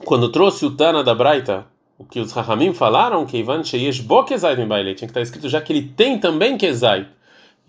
quando 0.05 0.29
trouxe 0.29 0.65
o 0.65 0.71
Tana 0.71 1.03
da 1.03 1.13
Braita, 1.15 1.65
o 1.97 2.05
que 2.05 2.19
os 2.19 2.31
Rahamim 2.31 2.73
falaram, 2.73 3.25
que 3.25 3.37
Ivan 3.37 3.63
Sheyesh 3.63 3.99
Bo 3.99 4.23
Kezait 4.23 4.55
tinha 4.55 4.95
que 4.95 5.05
estar 5.05 5.21
escrito 5.21 5.49
já 5.49 5.59
que 5.59 5.73
ele 5.73 5.81
tem 5.81 6.17
também 6.17 6.57
Kezait 6.57 7.07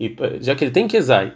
e 0.01 0.15
já 0.41 0.55
que 0.55 0.63
ele 0.63 0.71
tem 0.71 0.87
Kezait, 0.87 1.33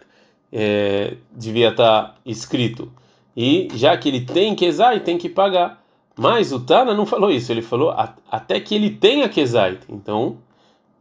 é, 0.51 1.17
devia 1.31 1.69
estar 1.69 2.03
tá 2.03 2.15
escrito. 2.25 2.91
E 3.37 3.67
já 3.75 3.95
que 3.95 4.09
ele 4.09 4.21
tem 4.21 4.55
Kezait, 4.55 5.03
tem 5.03 5.17
que 5.17 5.29
pagar. 5.29 5.83
Mas 6.17 6.51
o 6.51 6.59
Tana 6.61 6.93
não 6.93 7.05
falou 7.05 7.29
isso, 7.29 7.51
ele 7.51 7.61
falou 7.61 7.93
até 8.31 8.59
que 8.59 8.73
ele 8.73 8.89
tenha 8.89 9.29
Kezait. 9.29 9.81
Então, 9.89 10.37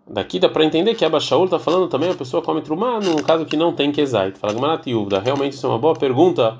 daqui 0.07 0.38
dá 0.38 0.48
para 0.48 0.64
entender 0.64 0.94
que 0.94 1.05
a 1.05 1.20
Shaul 1.20 1.44
está 1.44 1.59
falando 1.59 1.88
também 1.88 2.11
a 2.11 2.14
pessoa 2.14 2.42
come 2.42 2.61
trumá 2.61 2.98
no 3.00 3.22
caso 3.22 3.46
que 3.46 3.57
não 3.57 3.72
tem 3.72 3.92
Kezait. 3.92 4.37
Fala 4.37 4.53
Gmanatiúvda, 4.53 5.20
realmente 5.20 5.53
isso 5.53 5.64
é 5.64 5.68
uma 5.70 5.79
boa 5.79 5.94
pergunta 5.94 6.59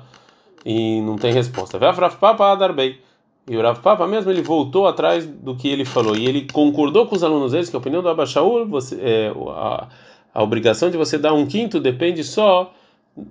e 0.65 1.01
não 1.01 1.17
tem 1.17 1.33
resposta. 1.33 1.77
Rav 1.77 2.15
Papa 2.17 2.51
Adarbei. 2.51 2.99
E 3.47 3.55
o 3.55 3.61
Rav 3.61 3.79
Papa 3.79 4.07
mesmo 4.07 4.31
ele 4.31 4.41
voltou 4.41 4.87
atrás 4.87 5.27
do 5.27 5.55
que 5.55 5.67
ele 5.67 5.85
falou 5.85 6.15
e 6.15 6.25
ele 6.25 6.47
concordou 6.51 7.05
com 7.05 7.15
os 7.15 7.23
alunos 7.23 7.51
deles 7.51 7.69
que 7.69 7.75
a 7.75 7.79
opinião 7.79 8.01
do 8.01 8.09
Abba 8.09 8.25
Shaul, 8.25 8.65
você, 8.65 8.95
é, 8.99 9.33
a, 9.49 9.87
a 10.35 10.43
obrigação 10.43 10.89
de 10.91 10.97
você 10.97 11.17
dar 11.17 11.33
um 11.33 11.45
quinto 11.45 11.79
depende 11.79 12.21
só 12.21 12.73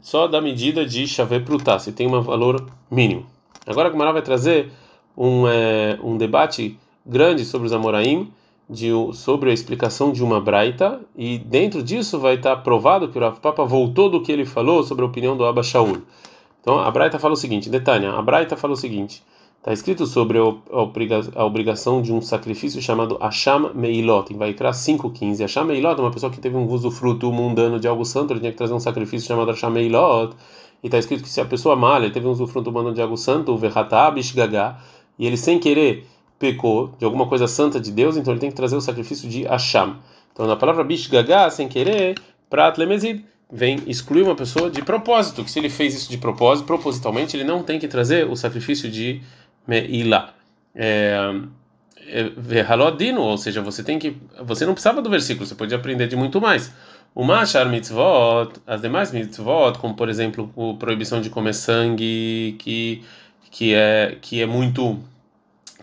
só 0.01 0.27
da 0.27 0.41
medida 0.41 0.87
de 0.87 1.07
chave 1.07 1.41
prutá, 1.41 1.79
se 1.79 1.93
tem 1.93 2.07
um 2.07 2.23
valor 2.23 2.67
mínimo. 2.91 3.27
Agora 3.67 3.89
a 3.89 3.93
Gemara 3.93 4.15
vai 4.15 4.23
trazer 4.23 4.73
um, 5.15 5.47
é, 5.47 5.99
um 6.03 6.17
debate 6.17 6.79
grande 7.05 7.45
sobre 7.45 7.67
os 7.67 7.73
Amoraim, 7.75 8.33
de, 8.69 8.91
sobre 9.13 9.51
a 9.51 9.53
explicação 9.53 10.11
de 10.11 10.25
uma 10.25 10.41
braita, 10.41 11.01
e 11.15 11.37
dentro 11.37 11.83
disso 11.83 12.19
vai 12.19 12.37
estar 12.37 12.57
provado 12.57 13.09
que 13.09 13.19
o 13.19 13.33
Papa 13.33 13.63
voltou 13.65 14.09
do 14.09 14.23
que 14.23 14.33
ele 14.33 14.47
falou 14.47 14.83
sobre 14.83 15.05
a 15.05 15.07
opinião 15.07 15.37
do 15.37 15.45
Abba 15.45 15.63
Shaul. 15.63 15.99
Então 16.63 16.79
a 16.79 16.91
braita 16.91 17.19
fala 17.19 17.35
o 17.35 17.37
seguinte, 17.37 17.69
Detânia, 17.69 18.13
a 18.13 18.23
braita 18.23 18.57
fala 18.57 18.73
o 18.73 18.77
seguinte, 18.77 19.23
Está 19.65 19.73
escrito 19.73 20.07
sobre 20.07 20.37
a 20.37 21.43
obrigação 21.43 22.03
de 22.03 22.13
um 22.13 22.21
sacrifício 22.21 22.83
chamado 22.83 23.17
Asham 23.19 23.73
Meilot, 23.75 24.31
em 24.31 24.37
Vaikra 24.37 24.73
5.15. 24.73 25.43
Asham 25.43 25.65
Meilot 25.65 25.99
é 25.99 26.03
uma 26.03 26.11
pessoa 26.11 26.31
que 26.31 26.39
teve 26.39 26.55
um 26.55 26.69
usufruto 26.69 27.33
mundano 27.33 27.81
de 27.81 27.89
algo 27.89 28.05
santo, 28.05 28.35
ele 28.35 28.41
tinha 28.41 28.53
que 28.53 28.59
trazer 28.59 28.75
um 28.75 28.79
sacrifício 28.79 29.27
chamado 29.27 29.51
Asham 29.51 29.71
Meilot. 29.71 30.37
E 30.83 30.89
está 30.89 30.99
escrito 30.99 31.23
que 31.23 31.31
se 31.31 31.41
a 31.41 31.47
pessoa 31.47 31.75
malha, 31.75 32.11
teve 32.11 32.27
um 32.27 32.31
usufruto 32.31 32.71
mundano 32.71 32.95
de 32.95 33.01
algo 33.01 33.17
santo, 33.17 33.53
o 33.53 33.57
Verhatabish 33.57 34.33
Gaga, 34.33 34.77
e 35.19 35.27
ele 35.27 35.39
sem 35.39 35.59
querer 35.59 36.07
pecou 36.39 36.93
de 36.99 37.07
alguma 37.07 37.27
coisa 37.27 37.49
santa 37.49 37.81
de 37.81 37.91
Deus, 37.91 38.19
então 38.19 38.35
ele 38.35 38.41
tem 38.41 38.51
que 38.51 38.57
trazer 38.57 38.77
o 38.77 38.83
sacrifício 38.83 39.27
de 39.27 39.49
Asham. 39.49 39.97
Então 40.35 40.47
na 40.47 40.57
palavra 40.57 40.85
Bish 40.85 41.07
Gaga, 41.07 41.49
sem 41.49 41.69
querer, 41.69 42.17
Prat 42.51 42.77
Lemezid, 42.77 43.25
vem 43.51 43.81
excluir 43.87 44.25
uma 44.25 44.35
pessoa 44.35 44.69
de 44.69 44.83
propósito, 44.83 45.43
que 45.43 45.51
se 45.51 45.59
ele 45.59 45.71
fez 45.71 45.95
isso 45.95 46.11
de 46.11 46.19
propósito, 46.19 46.67
propositalmente, 46.67 47.35
ele 47.35 47.45
não 47.45 47.63
tem 47.63 47.79
que 47.79 47.89
trazer 47.89 48.29
o 48.29 48.37
sacrifício 48.37 48.91
de 48.91 49.23
Meila. 49.67 50.35
É, 50.75 51.19
é 52.07 52.61
Halodino, 52.61 53.23
ou 53.23 53.39
seja, 53.39 53.63
você 53.63 53.83
tem 53.83 53.99
que, 53.99 54.17
você 54.43 54.67
não 54.67 54.75
precisava 54.75 55.01
do 55.01 55.09
versículo, 55.09 55.47
você 55.47 55.55
podia 55.55 55.77
aprender 55.77 56.07
de 56.07 56.17
muito 56.17 56.41
mais. 56.41 56.73
O 57.15 57.25
Machar 57.25 57.69
mitzvot, 57.69 58.61
as 58.67 58.81
demais 58.83 59.13
mitzvot, 59.13 59.79
como 59.79 59.95
por 59.95 60.09
exemplo 60.09 60.53
a 60.75 60.79
proibição 60.79 61.21
de 61.21 61.31
comer 61.31 61.55
sangue, 61.55 62.57
que 62.59 63.05
que 63.51 63.73
é 63.73 64.19
que 64.21 64.43
é 64.43 64.47
muito 64.47 64.99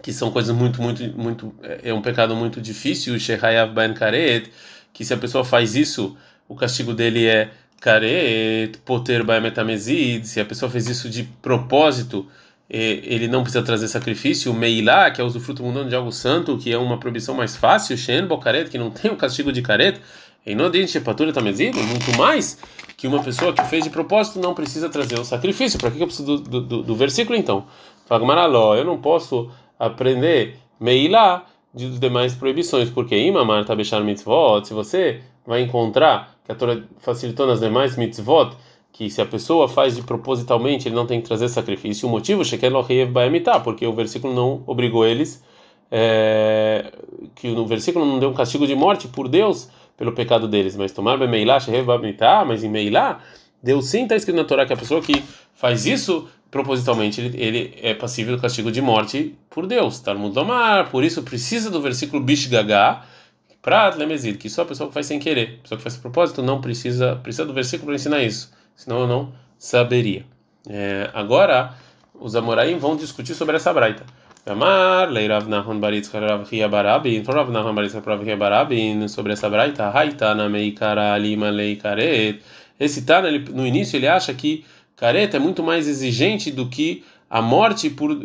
que 0.02 0.12
são 0.12 0.30
coisas 0.32 0.56
muito 0.56 0.82
muito 0.82 1.04
muito 1.18 1.56
é 1.62 1.94
um 1.94 2.02
pecado 2.02 2.36
muito 2.36 2.60
difícil, 2.62 3.18
Shehayav 3.20 3.74
ben 3.74 3.94
karet, 3.94 4.52
que 4.94 5.06
se 5.06 5.14
a 5.14 5.18
pessoa 5.18 5.46
faz 5.46 5.76
isso 5.76 6.18
o 6.50 6.56
castigo 6.56 6.94
dele 6.94 7.26
é 7.28 7.52
karet, 7.80 8.78
poter 8.86 9.24
baemetamezid, 9.24 10.28
se 10.28 10.42
a 10.42 10.46
pessoa 10.46 10.70
fez 10.70 10.90
isso 10.90 11.10
de 11.10 11.24
propósito, 11.42 12.28
ele 12.74 13.28
não 13.28 13.44
precisa 13.44 13.62
trazer 13.62 13.90
sacrifício, 13.90 14.50
o 14.50 14.56
meilá, 14.56 15.12
que 15.12 15.20
é 15.20 15.24
o 15.24 15.28
usufruto 15.28 15.62
mundano 15.62 15.90
de 15.90 15.96
algo 15.96 16.12
santo, 16.12 16.58
que 16.58 16.72
é 16.72 16.78
uma 16.78 16.98
proibição 16.98 17.36
mais 17.36 17.58
fácil, 17.58 17.98
shen 17.98 18.26
bokaret, 18.26 18.70
que 18.70 18.78
não 18.78 18.90
tem 18.90 19.12
o 19.12 19.18
castigo 19.18 19.52
de 19.52 19.62
karet, 19.62 20.00
e 20.46 20.56
no 20.56 20.70
dente 20.70 20.98
patura 21.02 21.34
tamezid, 21.34 21.76
muito 21.76 22.18
mais 22.18 22.58
que 22.96 23.08
uma 23.08 23.22
pessoa 23.22 23.52
que 23.52 23.64
fez 23.66 23.84
de 23.84 23.90
propósito 23.90 24.40
não 24.40 24.54
precisa 24.54 24.88
trazer 24.88 25.20
o 25.20 25.26
sacrifício. 25.26 25.78
Para 25.78 25.92
que 25.92 26.02
eu 26.02 26.08
preciso 26.08 26.38
do, 26.38 26.62
do, 26.62 26.84
do 26.84 26.96
versículo 26.96 27.38
então? 27.38 27.66
Fagmaraló, 28.06 28.76
eu 28.76 28.86
não 28.86 29.00
posso 29.00 29.52
aprender 29.78 30.58
meilá 30.80 31.46
de 31.74 32.00
demais 32.00 32.34
proibições, 32.34 32.90
porque 32.90 33.18
imamar 33.18 33.66
tabechar 33.66 34.02
mitzvot, 34.04 34.66
se 34.66 34.74
você 34.74 35.22
vai 35.46 35.62
encontrar 35.62 36.36
que 36.46 36.52
a 36.52 36.56
Torá 36.56 36.78
facilitou 37.00 37.46
nas 37.46 37.60
demais 37.60 37.98
mitzvot, 37.98 38.56
que 38.92 39.10
se 39.10 39.22
a 39.22 39.26
pessoa 39.26 39.68
faz 39.68 39.96
de 39.96 40.02
propositalmente, 40.02 40.88
ele 40.88 40.96
não 40.96 41.06
tem 41.06 41.22
que 41.22 41.28
trazer 41.28 41.48
sacrifício. 41.50 42.08
O 42.08 42.12
motivo, 42.12 42.44
porque 43.64 43.88
o 43.88 43.94
versículo 43.94 44.34
não 44.34 44.64
obrigou 44.68 45.06
eles, 45.06 45.44
é, 45.90 46.92
que 47.36 47.50
no 47.50 47.66
versículo 47.66 48.06
não 48.06 48.20
deu 48.20 48.30
um 48.30 48.34
castigo 48.34 48.66
de 48.66 48.76
morte 48.76 49.08
por 49.08 49.28
Deus 49.28 49.70
pelo 49.98 50.14
pecado 50.14 50.48
deles, 50.48 50.76
mas 50.76 50.92
tomar 50.92 51.18
bemeilá, 51.18 51.58
mas 52.46 52.64
em 52.64 52.70
meilá, 52.70 53.20
Deus 53.62 53.86
sim 53.86 54.04
está 54.04 54.16
escrito 54.16 54.38
na 54.38 54.44
Torá 54.44 54.66
que 54.66 54.74
a 54.74 54.78
pessoa 54.78 55.02
que 55.02 55.22
faz 55.54 55.86
isso 55.86 56.28
propositalmente 56.50 57.22
ele, 57.22 57.42
ele 57.42 57.74
é 57.82 57.94
passível 57.94 58.36
do 58.36 58.42
castigo 58.42 58.72
de 58.72 58.82
morte 58.82 59.36
por 59.50 59.68
Deus. 59.68 60.00
Talmud 60.00 60.38
Omar, 60.38 60.90
por 60.90 61.04
isso 61.04 61.22
precisa 61.24 61.70
do 61.70 61.82
versículo 61.82 62.22
Bish 62.22 62.50
para 63.62 63.96
Lemezid, 63.96 64.38
que 64.38 64.50
só 64.50 64.64
a 64.64 64.66
pessoa 64.66 64.88
que 64.88 64.94
faz 64.94 65.06
sem 65.06 65.20
querer, 65.20 65.60
a 65.60 65.62
pessoa 65.62 65.78
que 65.78 65.84
faz 65.84 65.96
propósito 65.98 66.42
não 66.42 66.60
precisa 66.60 67.16
precisa 67.18 67.46
do 67.46 67.54
versículo 67.54 67.88
para 67.88 67.96
ensinar 67.96 68.24
isso, 68.24 68.52
senão 68.76 69.02
eu 69.02 69.08
não 69.08 69.34
saberia. 69.58 70.26
É, 70.70 71.10
agora 71.14 71.74
os 72.14 72.36
Amoraim 72.36 72.78
vão 72.78 72.96
discutir 72.96 73.34
sobre 73.34 73.56
essa 73.56 73.74
braita. 73.74 74.04
Amar, 74.46 75.10
Leirav 75.12 75.48
Nahon 75.48 75.80
Baritz 75.80 76.10
Rav 76.10 76.48
Hia 76.52 76.68
Barabin, 76.68 77.22
Rav 77.22 77.52
Nahon 77.52 77.76
Baritz 77.76 77.94
Rav 77.94 78.24
Hia 78.28 78.36
Barabin, 78.36 79.08
sobre 79.08 79.34
essa 79.34 79.50
braita, 79.50 79.92
Haitana 79.92 80.50
Meikara 80.50 81.16
Lima 81.18 81.50
Leikaret. 81.50 82.40
Esse 82.80 83.04
Tana, 83.04 83.30
no 83.32 83.68
início, 83.68 83.98
ele 83.98 84.08
acha 84.08 84.34
que 84.34 84.66
careta 84.96 85.38
é 85.38 85.40
muito 85.40 85.62
mais 85.62 85.88
exigente 85.88 86.50
do 86.50 86.68
que 86.68 87.04
a 87.30 87.42
morte 87.42 87.90
por, 87.90 88.18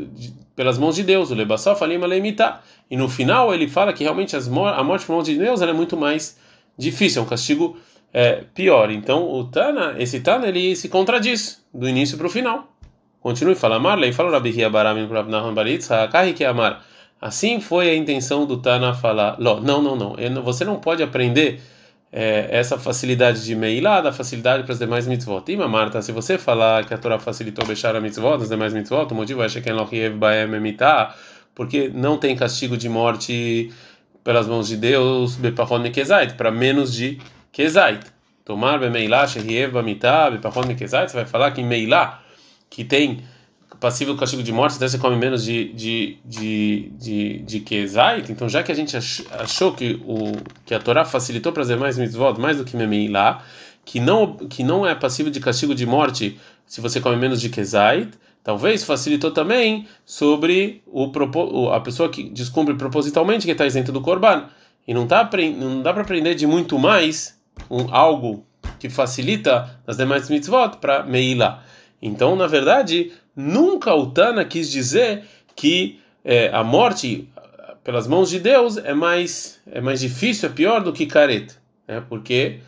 pelas 0.55 0.79
mãos 0.79 0.95
de 0.97 1.03
Deus, 1.03 1.31
o 1.31 1.35
Lebassal 1.35 1.77
Falima 1.77 2.07
Leimita. 2.07 2.61
E 2.91 2.97
no 2.97 3.09
final 3.09 3.53
ele 3.53 3.69
fala 3.69 3.93
que 3.93 4.03
realmente 4.03 4.35
as, 4.35 4.49
a 4.49 4.83
morte 4.83 5.05
por 5.05 5.13
mãos 5.13 5.27
de 5.27 5.37
Deus 5.37 5.61
é 5.61 5.73
muito 5.73 5.97
mais 5.97 6.39
difícil, 6.79 7.21
é 7.21 7.25
um 7.25 7.29
castigo 7.29 7.77
é, 8.16 8.44
pior. 8.55 8.90
Então 8.90 9.31
o 9.31 9.44
Tana, 9.44 9.94
esse 9.98 10.20
Tana, 10.20 10.46
ele 10.48 10.74
se 10.74 10.88
contradiz 10.88 11.62
do 11.72 11.87
início 11.87 12.16
para 12.16 12.26
o 12.26 12.31
final. 12.31 12.66
Continue 13.20 13.55
fala 13.55 13.79
Marley, 13.79 14.11
fala 14.11 14.31
Rabi 14.31 14.50
Hia 14.52 14.70
Baramin 14.70 15.07
para 15.07 15.22
Nahum 15.24 15.52
Baritza, 15.52 16.09
que 16.35 16.42
amar. 16.42 16.83
Assim 17.20 17.61
foi 17.61 17.90
a 17.90 17.94
intenção 17.94 18.46
do 18.46 18.57
Tana 18.57 18.94
falar: 18.94 19.37
não, 19.38 19.61
não, 19.61 19.94
não, 19.94 20.42
você 20.42 20.64
não 20.64 20.76
pode 20.76 21.02
aprender 21.02 21.61
é, 22.11 22.48
essa 22.50 22.79
facilidade 22.79 23.44
de 23.44 23.55
Meilá 23.55 24.00
da 24.00 24.12
facilidade 24.12 24.62
para 24.62 24.72
as 24.72 24.79
demais 24.79 25.07
mitzvot. 25.07 25.44
Ima 25.52 25.68
Marta, 25.68 26.00
se 26.00 26.11
você 26.11 26.38
falar 26.38 26.87
que 26.87 26.94
a 26.94 26.98
Torá 26.98 27.18
facilitou 27.18 27.66
bechar 27.66 27.94
a 27.94 28.00
mitzvot, 28.00 28.42
as 28.42 28.48
demais 28.48 28.72
mitzvot, 28.72 29.12
o 29.12 29.14
motivo 29.14 29.42
é 29.42 29.48
que 29.48 29.70
porque 31.55 31.90
não 31.92 32.16
tem 32.16 32.35
castigo 32.35 32.79
de 32.79 32.88
morte 32.88 33.70
pelas 34.24 34.46
mãos 34.46 34.68
de 34.68 34.76
Deus, 34.76 35.37
bepachon 35.37 35.83
para 36.37 36.50
menos 36.50 36.94
de 36.94 37.18
kezait. 37.57 38.01
Tomar 38.45 38.79
bemeilá, 38.79 39.27
shehiev 39.27 39.73
bamitá, 39.73 40.31
bepachon 40.31 40.66
mekezait, 40.66 41.11
você 41.11 41.16
vai 41.16 41.25
falar 41.25 41.51
que 41.53 41.62
meilá, 41.62 42.23
que 42.69 42.85
tem 42.85 43.25
passível 43.81 44.14
do 44.14 44.21
castigo 44.21 44.42
de 44.42 44.53
morte, 44.53 44.77
até 44.77 44.87
você 44.87 44.99
come 44.99 45.16
menos 45.16 45.42
de 45.42 45.73
de 45.73 46.19
de 46.23 46.92
de, 46.99 47.38
de 47.38 47.61
kezait. 47.61 48.31
Então, 48.31 48.47
já 48.47 48.62
que 48.62 48.71
a 48.71 48.75
gente 48.75 48.95
achou 49.38 49.73
que 49.73 50.01
o 50.07 50.33
que 50.66 50.75
a 50.75 50.79
Torá 50.79 51.05
facilitou 51.05 51.51
para 51.51 51.62
as 51.62 51.69
demais 51.69 51.97
mitzvot 51.97 52.38
mais 52.38 52.59
do 52.59 52.64
que 52.64 52.77
memeilá, 52.77 53.42
que 53.87 54.01
não 54.01 54.37
que 54.37 54.62
não 54.62 54.87
é 54.87 54.95
passível 54.95 55.33
de 55.33 55.40
castigo 55.40 55.75
de 55.75 55.87
morte 55.87 56.38
se 56.66 56.81
você 56.83 57.01
come 57.01 57.16
menos 57.16 57.40
de 57.40 57.49
kezait, 57.49 58.11
talvez 58.45 58.85
facilitou 58.85 59.31
também 59.31 59.88
sobre 60.05 60.83
o 60.87 61.11
a 61.71 61.81
pessoa 61.81 62.11
que 62.11 62.29
descumpre 62.29 62.75
propositalmente 62.75 63.47
que 63.47 63.53
está 63.53 63.66
isento 63.66 63.92
do 63.92 64.03
korban 64.03 64.45
e 64.87 64.92
não 64.92 65.07
tá 65.07 65.29
não 65.57 65.83
dá 65.83 65.92
para 65.92 66.03
aprender 66.03 66.35
de 66.35 66.47
muito 66.47 66.79
mais 66.79 67.37
um 67.70 67.92
algo 67.94 68.44
que 68.79 68.88
facilita 68.88 69.81
as 69.87 69.96
demais 69.96 70.29
mitzvot 70.29 70.79
para 70.81 71.02
meilá. 71.02 71.62
Então, 72.00 72.37
na 72.37 72.46
verdade, 72.46 73.12
Nunca 73.37 73.94
o 73.94 74.07
Tana 74.07 74.46
quis 74.46 74.70
dizer 74.70 75.24
que 75.55 76.00
é, 76.24 76.48
a 76.48 76.64
morte 76.64 77.29
pelas 77.85 78.07
mãos 78.09 78.31
de 78.31 78.40
Deus 78.40 78.79
é 78.79 78.94
mais 78.94 79.61
é 79.70 79.81
mais 79.81 80.00
difícil, 80.00 80.48
é 80.48 80.52
pior 80.52 80.83
do 80.83 80.92
que 80.92 81.05
careta, 81.05 81.55
né? 81.87 82.02
Porque 82.09 82.61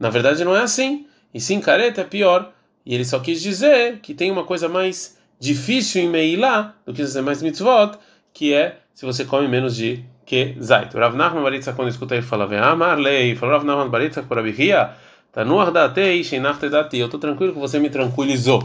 na 0.00 0.08
verdade 0.08 0.42
não 0.42 0.56
é 0.56 0.62
assim. 0.62 1.06
E 1.32 1.40
sim, 1.40 1.60
careta 1.60 2.00
é 2.00 2.04
pior. 2.04 2.52
E 2.86 2.94
ele 2.94 3.04
só 3.04 3.20
quis 3.20 3.42
dizer 3.42 3.98
que 4.00 4.14
tem 4.14 4.30
uma 4.30 4.44
coisa 4.44 4.66
mais 4.66 5.18
difícil 5.38 6.02
em 6.02 6.08
Meilá 6.08 6.74
do 6.86 6.94
que 6.94 7.02
os 7.02 7.12
demais 7.12 7.42
mitzvot, 7.42 7.98
que 8.32 8.54
é 8.54 8.78
se 8.94 9.04
você 9.04 9.26
come 9.26 9.46
menos 9.46 9.76
de 9.76 10.02
que 10.24 10.56
zait. 10.60 10.94
O 10.94 10.98
Rav 10.98 11.16
Nachman 11.16 11.42
Baritza 11.42 11.72
quando 11.72 11.88
escuta 11.88 12.14
ele 12.14 12.22
fala, 12.22 12.46
vem 12.46 12.58
amar 12.58 12.98
lei, 12.98 13.34
falou 13.36 13.54
Rav 13.54 13.64
Nachman 13.64 13.88
Baritza 13.88 14.22
por 14.22 14.38
abihia, 14.38 14.92
tá 15.32 15.44
no 15.44 15.60
ardatei, 15.60 16.22
shinarte 16.24 16.68
dati. 16.68 16.98
Eu 16.98 17.08
tô 17.08 17.18
tranquilo 17.18 17.52
que 17.52 17.58
você 17.58 17.78
me 17.78 17.90
tranquilizou. 17.90 18.62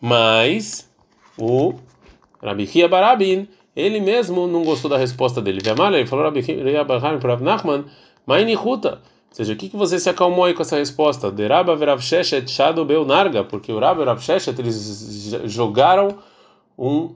Mas 0.00 0.90
o 1.38 1.74
Rabi 2.42 2.68
Hia 2.72 2.88
Barabin, 2.88 3.48
ele 3.74 4.00
mesmo 4.00 4.46
não 4.46 4.64
gostou 4.64 4.90
da 4.90 4.96
resposta 4.96 5.40
dele. 5.40 5.60
Ele 5.64 6.06
falou 6.06 6.24
Rabi 6.24 6.40
Hia 6.40 6.84
Barabin 6.84 7.18
para 7.18 7.36
Nachman, 7.38 7.84
Mainihuta. 8.26 9.00
Ou 9.30 9.36
seja, 9.36 9.52
o 9.52 9.56
que, 9.56 9.68
que 9.68 9.76
você 9.76 9.98
se 9.98 10.08
acalmou 10.08 10.46
aí 10.46 10.54
com 10.54 10.62
essa 10.62 10.76
resposta? 10.76 11.30
Deraba 11.30 11.76
Verav 11.76 12.00
Sheshet 12.00 12.50
Shado 12.50 12.84
Belnarga, 12.86 13.44
porque 13.44 13.70
o 13.70 13.78
Rab 13.78 13.98
Verav 13.98 14.18
Sheshet, 14.18 14.58
eles 14.58 15.30
jogaram 15.44 16.16
um 16.78 17.14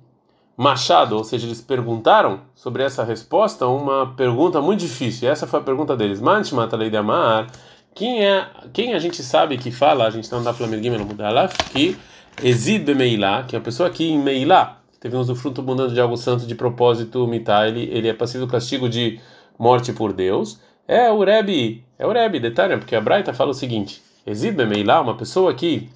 machado, 0.60 1.16
ou 1.16 1.24
seja, 1.24 1.46
eles 1.46 1.62
perguntaram 1.62 2.40
sobre 2.54 2.82
essa 2.82 3.02
resposta 3.02 3.66
uma 3.66 4.12
pergunta 4.14 4.60
muito 4.60 4.80
difícil. 4.80 5.30
Essa 5.30 5.46
foi 5.46 5.58
a 5.58 5.62
pergunta 5.62 5.96
deles. 5.96 6.20
Manchmat 6.20 6.70
Lei 6.76 6.90
de 6.90 6.98
Amar. 6.98 7.46
Quem 7.94 8.26
é, 8.26 8.46
quem 8.70 8.92
a 8.92 8.98
gente 8.98 9.22
sabe 9.22 9.56
que 9.56 9.70
fala, 9.70 10.06
a 10.06 10.10
gente 10.10 10.30
não 10.30 10.42
dá 10.42 10.52
Flamengo 10.52 10.82
Gimel 10.82 11.06
Mudalaf, 11.06 11.56
que 11.72 11.96
Exid 12.42 12.84
Bemeilá, 12.84 13.44
que 13.44 13.56
é 13.56 13.58
a 13.58 13.62
pessoa 13.62 13.88
que 13.88 14.04
em 14.04 14.18
Meilá 14.18 14.82
teve 15.00 15.16
um 15.16 15.20
usufruto 15.20 15.62
abundante 15.62 15.94
de 15.94 16.00
algo 16.00 16.18
santo 16.18 16.44
de 16.44 16.54
propósito 16.54 17.26
mitá, 17.26 17.66
ele, 17.66 17.88
ele 17.90 18.08
é 18.08 18.12
passivo 18.12 18.44
do 18.44 18.52
castigo 18.52 18.86
de 18.86 19.18
morte 19.58 19.94
por 19.94 20.12
Deus. 20.12 20.60
É 20.86 21.10
o 21.10 21.24
Rebbe, 21.24 21.82
é 21.98 22.06
o 22.06 22.12
Rebbe, 22.12 22.38
detalhe, 22.38 22.76
porque 22.76 22.94
a 22.94 23.00
Braita 23.00 23.32
fala 23.32 23.52
o 23.52 23.54
seguinte: 23.54 24.02
Exid 24.26 24.54
Bemeilá, 24.54 25.00
uma 25.00 25.16
pessoa 25.16 25.54
que 25.54 25.88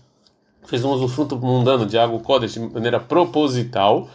fez 0.66 0.83
um 0.83 0.90
usufruto 0.90 1.37
mundano 1.37 1.85
de 1.85 1.98
algo 1.98 2.18
Kodesh 2.20 2.55
de 2.55 2.61
maneira 2.61 2.98
proposital, 2.98 4.09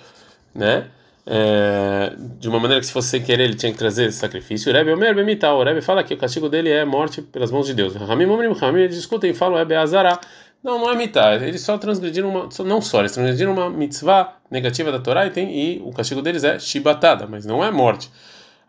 né? 0.53 0.87
É, 1.31 2.13
de 2.39 2.49
uma 2.49 2.59
maneira 2.59 2.79
que 2.79 2.87
se 2.87 2.91
fosse 2.91 3.09
sem 3.09 3.21
querer 3.21 3.43
ele 3.43 3.55
tinha 3.55 3.71
que 3.71 3.77
trazer 3.77 4.11
sacrifício. 4.11 4.71
O 4.71 4.75
Rebbe 4.75 4.91
Omer 4.91 5.13
Bemital, 5.13 5.59
o 5.59 5.63
Rebbe 5.63 5.81
fala 5.81 6.03
que 6.03 6.13
o 6.13 6.17
castigo 6.17 6.49
dele 6.49 6.69
é 6.69 6.83
morte 6.83 7.21
pelas 7.21 7.51
mãos 7.51 7.67
de 7.67 7.73
Deus. 7.75 7.95
Ramim 7.95 8.25
Omrim 8.25 8.51
Ramim 8.53 8.87
discutem 8.87 9.29
e 9.31 9.33
falam 9.33 9.59
é 9.59 9.63
Beazará 9.63 10.19
Não, 10.63 10.79
não 10.79 10.91
é 10.91 10.95
mitá. 10.95 11.35
Eles 11.35 11.61
só 11.61 11.77
transgrediram 11.77 12.29
uma. 12.29 12.49
Não 12.65 12.81
só, 12.81 12.99
eles 12.99 13.11
transgrediram 13.11 13.53
uma 13.53 13.69
mitzvah 13.69 14.37
negativa 14.49 14.91
da 14.91 14.99
Torá 14.99 15.27
e, 15.27 15.29
tem, 15.29 15.55
e 15.55 15.81
o 15.85 15.91
castigo 15.91 16.21
deles 16.21 16.43
é 16.43 16.57
chibatada, 16.57 17.27
mas 17.27 17.45
não 17.45 17.63
é 17.63 17.69
morte. 17.69 18.09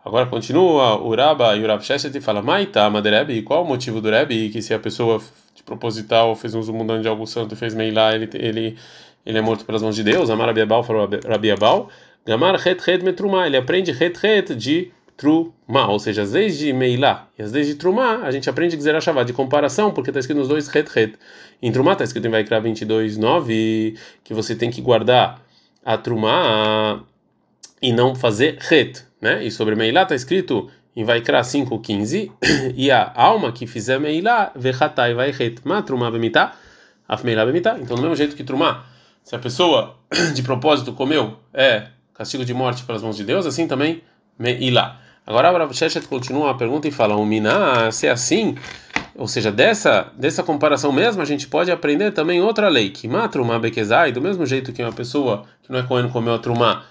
Agora 0.03 0.25
continua 0.25 0.97
o 0.97 1.15
Raba 1.15 1.55
e 1.55 1.63
o 1.63 1.81
Sheshet 1.81 2.15
e 2.15 2.21
fala: 2.21 2.41
Maita, 2.41 2.89
Maderebi, 2.89 3.33
e 3.33 3.41
qual 3.43 3.63
o 3.63 3.67
motivo 3.67 4.01
do 4.01 4.09
Rebbe? 4.09 4.49
Que 4.49 4.61
se 4.61 4.73
a 4.73 4.79
pessoa 4.79 5.21
de 5.53 5.61
proposital 5.63 6.35
fez 6.35 6.55
um 6.55 6.61
zumundão 6.61 6.99
de 6.99 7.07
algo 7.07 7.27
santo 7.27 7.53
e 7.53 7.57
fez 7.57 7.75
meilá, 7.75 8.15
ele, 8.15 8.27
ele, 8.33 8.77
ele 9.25 9.37
é 9.37 9.41
morto 9.41 9.65
pelas 9.65 9.81
mãos 9.81 9.95
de 9.95 10.03
Deus. 10.03 10.29
Amar 10.29 10.47
Rabiabal 10.47 10.83
falou 10.83 11.09
Rabiabal. 11.25 11.89
Gamar 12.25 12.59
het 12.65 12.85
het 12.85 13.03
metrumá. 13.03 13.45
Ele 13.45 13.57
aprende 13.57 13.91
het 13.91 14.21
het 14.21 14.59
de 14.59 14.91
truma, 15.21 15.87
ou 15.87 15.99
seja, 15.99 16.23
as 16.23 16.31
leis 16.31 16.57
de 16.57 16.73
meilá 16.73 17.27
e 17.37 17.43
as 17.43 17.51
leis 17.51 17.67
de 17.67 17.75
trumá, 17.75 18.23
a 18.23 18.31
gente 18.31 18.49
aprende 18.49 18.75
que 18.75 18.81
Zerashavá, 18.81 19.23
de 19.23 19.33
comparação, 19.33 19.91
porque 19.91 20.09
está 20.09 20.19
escrito 20.19 20.39
nos 20.39 20.47
dois 20.47 20.67
het 20.73 20.89
het. 20.95 21.13
Em 21.61 21.71
trumá 21.71 21.91
está 21.91 22.03
escrito 22.03 22.27
em 22.27 22.31
Vaikra 22.31 22.59
22, 22.59 23.17
9, 23.17 23.95
que 24.23 24.33
você 24.33 24.55
tem 24.55 24.71
que 24.71 24.81
guardar 24.81 25.39
a 25.85 25.95
trumá 25.95 27.03
e 27.79 27.93
não 27.93 28.15
fazer 28.15 28.57
het, 28.71 29.05
né? 29.21 29.43
E 29.45 29.51
sobre 29.51 29.75
meilá 29.75 30.01
está 30.01 30.15
escrito 30.15 30.71
em 30.95 31.03
Vaikra 31.03 31.43
5, 31.43 31.79
15, 31.79 32.31
e 32.75 32.89
a 32.89 33.11
alma 33.13 33.51
que 33.51 33.67
fizer 33.67 33.99
meilá, 33.99 34.51
vechatai 34.55 35.13
vai 35.13 35.29
het, 35.29 35.61
trumá 35.85 36.09
bemitá, 36.09 36.55
af 37.07 37.23
meilá 37.23 37.45
bemitá. 37.45 37.77
Então, 37.79 37.95
do 37.95 38.01
mesmo 38.01 38.15
jeito 38.15 38.35
que 38.35 38.43
trumá, 38.43 38.85
se 39.23 39.35
a 39.35 39.39
pessoa 39.39 39.97
de 40.33 40.43
propósito 40.43 40.93
comeu, 40.93 41.37
é 41.53 41.87
castigo 42.13 42.45
de 42.45 42.53
morte 42.53 42.83
pelas 42.83 43.01
mãos 43.01 43.17
de 43.17 43.23
Deus, 43.23 43.45
assim 43.45 43.67
também 43.67 44.01
meilá. 44.37 44.99
Agora 45.25 45.51
Rav 45.51 45.73
Sheshet 45.73 46.07
continua 46.07 46.51
a 46.51 46.53
pergunta 46.53 46.87
e 46.87 46.91
fala: 46.91 47.15
Miná, 47.25 47.91
se 47.91 48.07
é 48.07 48.11
assim, 48.11 48.55
ou 49.15 49.27
seja, 49.27 49.51
dessa, 49.51 50.11
dessa 50.17 50.41
comparação 50.43 50.91
mesmo, 50.91 51.21
a 51.21 51.25
gente 51.25 51.47
pode 51.47 51.71
aprender 51.71 52.11
também 52.11 52.41
outra 52.41 52.69
lei, 52.69 52.89
que 52.89 53.07
matrumá 53.07 53.59
bekezai, 53.59 54.11
do 54.11 54.21
mesmo 54.21 54.45
jeito 54.45 54.73
que 54.73 54.81
uma 54.81 54.91
pessoa 54.91 55.45
que 55.61 55.71
não 55.71 55.79
é 55.79 55.83
coeno 55.83 56.09
comeu 56.09 56.33
a 56.33 56.39
trumá, 56.39 56.85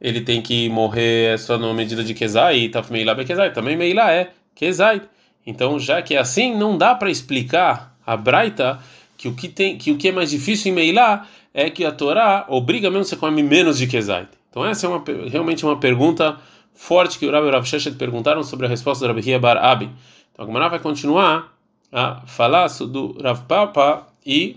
ele 0.00 0.20
tem 0.20 0.42
que 0.42 0.68
morrer 0.68 1.38
só 1.38 1.58
na 1.58 1.72
medida 1.72 2.04
de 2.04 2.14
kezai, 2.14 2.58
e 2.58 2.68
taf 2.68 2.92
meilá 2.92 3.14
bekezai, 3.14 3.52
também 3.52 3.76
meilá 3.76 4.12
é 4.12 4.30
kezai. 4.54 5.02
Então, 5.46 5.78
já 5.78 6.02
que 6.02 6.14
é 6.14 6.18
assim, 6.18 6.54
não 6.54 6.76
dá 6.76 6.94
para 6.94 7.10
explicar 7.10 7.96
a 8.06 8.16
braita 8.16 8.78
que 9.20 9.28
o 9.28 9.34
que 9.34 9.50
tem, 9.50 9.76
que 9.76 9.92
o 9.92 9.98
que 9.98 10.08
é 10.08 10.12
mais 10.12 10.30
difícil 10.30 10.72
em 10.72 10.74
meilá 10.74 11.26
é 11.52 11.68
que 11.68 11.84
a 11.84 11.92
Torá 11.92 12.46
obriga 12.48 12.88
mesmo 12.88 13.04
você 13.04 13.16
come 13.16 13.42
menos 13.42 13.76
de 13.76 13.86
kezai. 13.86 14.26
Então, 14.48 14.64
essa 14.64 14.86
é 14.86 14.88
uma, 14.88 15.04
realmente 15.28 15.62
uma 15.62 15.78
pergunta 15.78 16.38
forte 16.72 17.18
que 17.18 17.26
o 17.26 17.28
o 17.28 17.50
Rav 17.50 17.66
Sheshet 17.66 17.96
perguntaram 17.96 18.42
sobre 18.42 18.64
a 18.64 18.68
resposta 18.70 19.06
do 19.06 19.12
Rabi 19.12 19.38
Bar 19.38 19.58
Abi. 19.58 19.90
Então 20.32 20.46
a 20.46 20.46
Gemara 20.46 20.70
vai 20.70 20.78
continuar 20.78 21.54
a 21.92 22.22
falar 22.26 22.66
do 22.68 23.20
Rav 23.22 23.42
Papa 23.46 24.06
e 24.24 24.56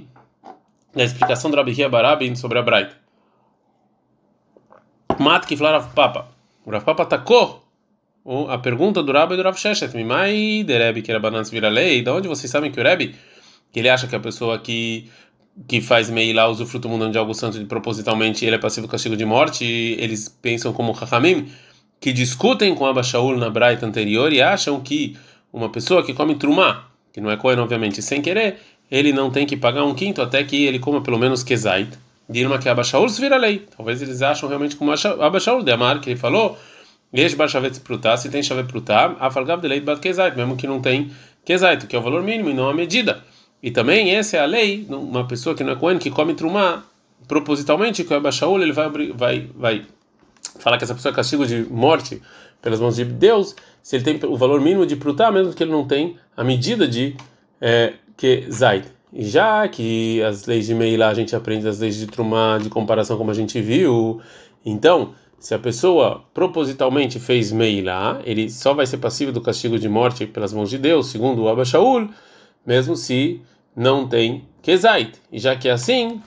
da 0.96 1.04
explicação 1.04 1.52
do 1.52 1.58
Rabi 1.58 1.76
Bar 1.90 2.06
Abi 2.06 2.34
sobre 2.38 2.58
a 2.58 2.62
Braita. 2.62 2.96
Mat 5.20 5.46
que 5.46 5.58
fala 5.58 5.72
Rav 5.72 5.94
Papa. 5.94 6.30
O 6.66 6.72
Rav 6.72 6.86
Papa 6.86 7.04
atacou 7.04 7.66
a 8.48 8.58
pergunta 8.60 9.04
do 9.04 9.12
Rabi 9.12 9.34
e 9.34 9.38
do 9.38 9.44
Rav 9.44 9.58
Sheshet. 9.58 9.94
Mimai 9.94 10.64
de 10.64 10.78
Rebbe 10.78 11.02
que 11.02 11.12
era 11.12 11.20
banans 11.20 11.50
vira 11.50 11.68
lei. 11.68 12.02
Da 12.02 12.14
onde 12.14 12.30
vocês 12.30 12.50
sabem 12.50 12.72
que 12.72 12.80
o 12.80 12.84
Rebbe 12.84 13.14
que 13.74 13.80
ele 13.80 13.90
acha 13.90 14.08
que 14.08 14.16
a 14.16 14.20
pessoa 14.20 14.58
que 14.58 15.10
que 15.68 15.82
faz 15.82 16.10
meilá 16.10 16.48
usufruto 16.48 16.90
mundano 16.90 17.12
de 17.12 17.18
algo 17.18 17.34
santo 17.34 17.64
propositalmente 17.66 18.44
ele 18.44 18.56
é 18.56 18.58
passivo 18.58 18.88
do 18.88 18.90
castigo 18.90 19.16
de 19.16 19.24
morte 19.24 19.64
eles 20.00 20.28
pensam 20.28 20.74
como 20.74 20.96
Chachamim 20.96 21.48
que 22.04 22.12
discutem 22.12 22.76
com 22.76 22.86
Abba 22.86 23.02
Shaul 23.02 23.38
na 23.38 23.50
Braita 23.50 23.86
anterior 23.86 24.34
e 24.34 24.42
acham 24.42 24.82
que 24.82 25.16
uma 25.54 25.70
pessoa 25.70 26.04
que 26.04 26.14
come 26.14 26.36
trumá, 26.36 26.90
que 27.14 27.22
não 27.22 27.32
é 27.32 27.38
Cohen, 27.38 27.60
obviamente, 27.60 28.02
sem 28.02 28.22
querer, 28.22 28.58
ele 28.92 29.14
não 29.14 29.32
tem 29.32 29.46
que 29.46 29.56
pagar 29.56 29.86
um 29.86 29.94
quinto 29.94 30.22
até 30.22 30.44
que 30.44 30.66
ele 30.66 30.80
coma 30.80 31.02
pelo 31.02 31.18
menos 31.18 31.44
kezait. 31.44 31.88
Dilma 32.28 32.60
que 32.60 32.68
Abba 32.68 32.84
Shaul 32.84 33.08
se 33.08 33.22
vira 33.22 33.38
lei. 33.38 33.66
Talvez 33.78 34.02
eles 34.02 34.22
acham 34.22 34.50
realmente 34.50 34.76
como 34.76 34.92
Abba 34.92 35.40
Shaul 35.40 35.64
de 35.64 35.72
Amar, 35.72 36.02
que 36.02 36.10
ele 36.10 36.20
falou, 36.20 36.58
Yesh 37.16 37.36
bar 37.36 37.48
shavet 37.48 37.80
prutá, 37.80 38.18
se 38.18 38.30
tem 38.30 38.44
shavet 38.44 38.68
prutá, 38.68 39.16
afalgav 39.22 39.62
de 39.62 39.70
leit 39.70 39.86
bat 39.86 40.02
kezait, 40.02 40.36
mesmo 40.36 40.58
que 40.58 40.68
não 40.68 40.82
tem 40.82 41.10
kezait, 41.46 41.88
que 41.88 41.96
é 41.96 42.00
o 42.00 42.02
valor 42.02 42.22
mínimo 42.22 42.50
e 42.50 42.54
não 42.54 42.68
a 42.68 42.74
medida. 42.74 43.24
E 43.64 43.72
também 43.72 44.14
essa 44.14 44.36
é 44.36 44.42
a 44.42 44.46
lei, 44.46 44.86
uma 44.90 45.26
pessoa 45.26 45.56
que 45.56 45.64
não 45.64 45.72
é 45.72 45.76
Cohen, 45.78 45.98
que 45.98 46.12
come 46.12 46.34
trumá, 46.34 46.84
propositalmente, 47.30 48.04
que 48.04 48.14
o 48.14 48.18
Abba 48.18 48.30
Shaul, 48.30 48.62
ele 48.62 48.74
vai, 48.74 48.90
vai, 49.16 49.50
vai 49.56 49.86
fala 50.60 50.78
que 50.78 50.84
essa 50.84 50.94
pessoa 50.94 51.14
é 51.14 51.16
castigo 51.16 51.48
de 51.48 51.64
morte 51.64 52.22
pelas 52.62 52.82
mãos 52.82 52.98
de 52.98 53.06
Deus, 53.06 53.56
se 53.82 53.96
ele 53.96 54.04
tem 54.04 54.30
o 54.30 54.36
valor 54.36 54.60
mínimo 54.60 54.86
de 54.86 54.98
prutá, 54.98 55.32
mesmo 55.32 55.54
que 55.54 55.64
ele 55.64 55.72
não 55.72 55.88
tem 55.88 56.18
a 56.36 56.44
medida 56.44 56.86
de 56.86 57.16
é, 57.62 57.94
que 58.18 58.46
zaid. 58.52 58.86
E 59.14 59.24
já 59.24 59.66
que 59.70 60.22
as 60.24 60.46
leis 60.46 60.66
de 60.66 60.76
Meilá 60.76 61.08
a 61.08 61.14
gente 61.14 61.34
aprende 61.34 61.66
as 61.66 61.80
leis 61.80 61.96
de 61.96 62.08
Trumá 62.08 62.58
de 62.62 62.70
comparação 62.70 63.18
como 63.18 63.32
a 63.32 63.34
gente 63.34 63.62
viu, 63.62 64.20
então 64.66 65.14
se 65.40 65.54
a 65.54 65.60
pessoa 65.60 66.26
propositalmente 66.34 67.18
fez 67.18 67.52
Meilá, 67.52 68.20
ele 68.26 68.50
só 68.50 68.74
vai 68.74 68.86
ser 68.86 68.98
passível 68.98 69.34
do 69.34 69.40
castigo 69.40 69.80
de 69.80 69.88
morte 69.88 70.26
pelas 70.26 70.52
mãos 70.52 70.70
de 70.70 70.78
Deus, 70.78 71.08
segundo 71.08 71.44
o 71.44 71.50
Abba 71.50 71.64
Shaul, 71.64 72.10
mesmo 72.66 72.96
se 72.96 73.42
não 73.76 74.08
tem 74.08 74.46
Kezait. 74.62 75.22
E 75.32 75.40
já 75.40 75.56
que 75.56 75.68
é 75.68 75.72
assim, 75.72 76.22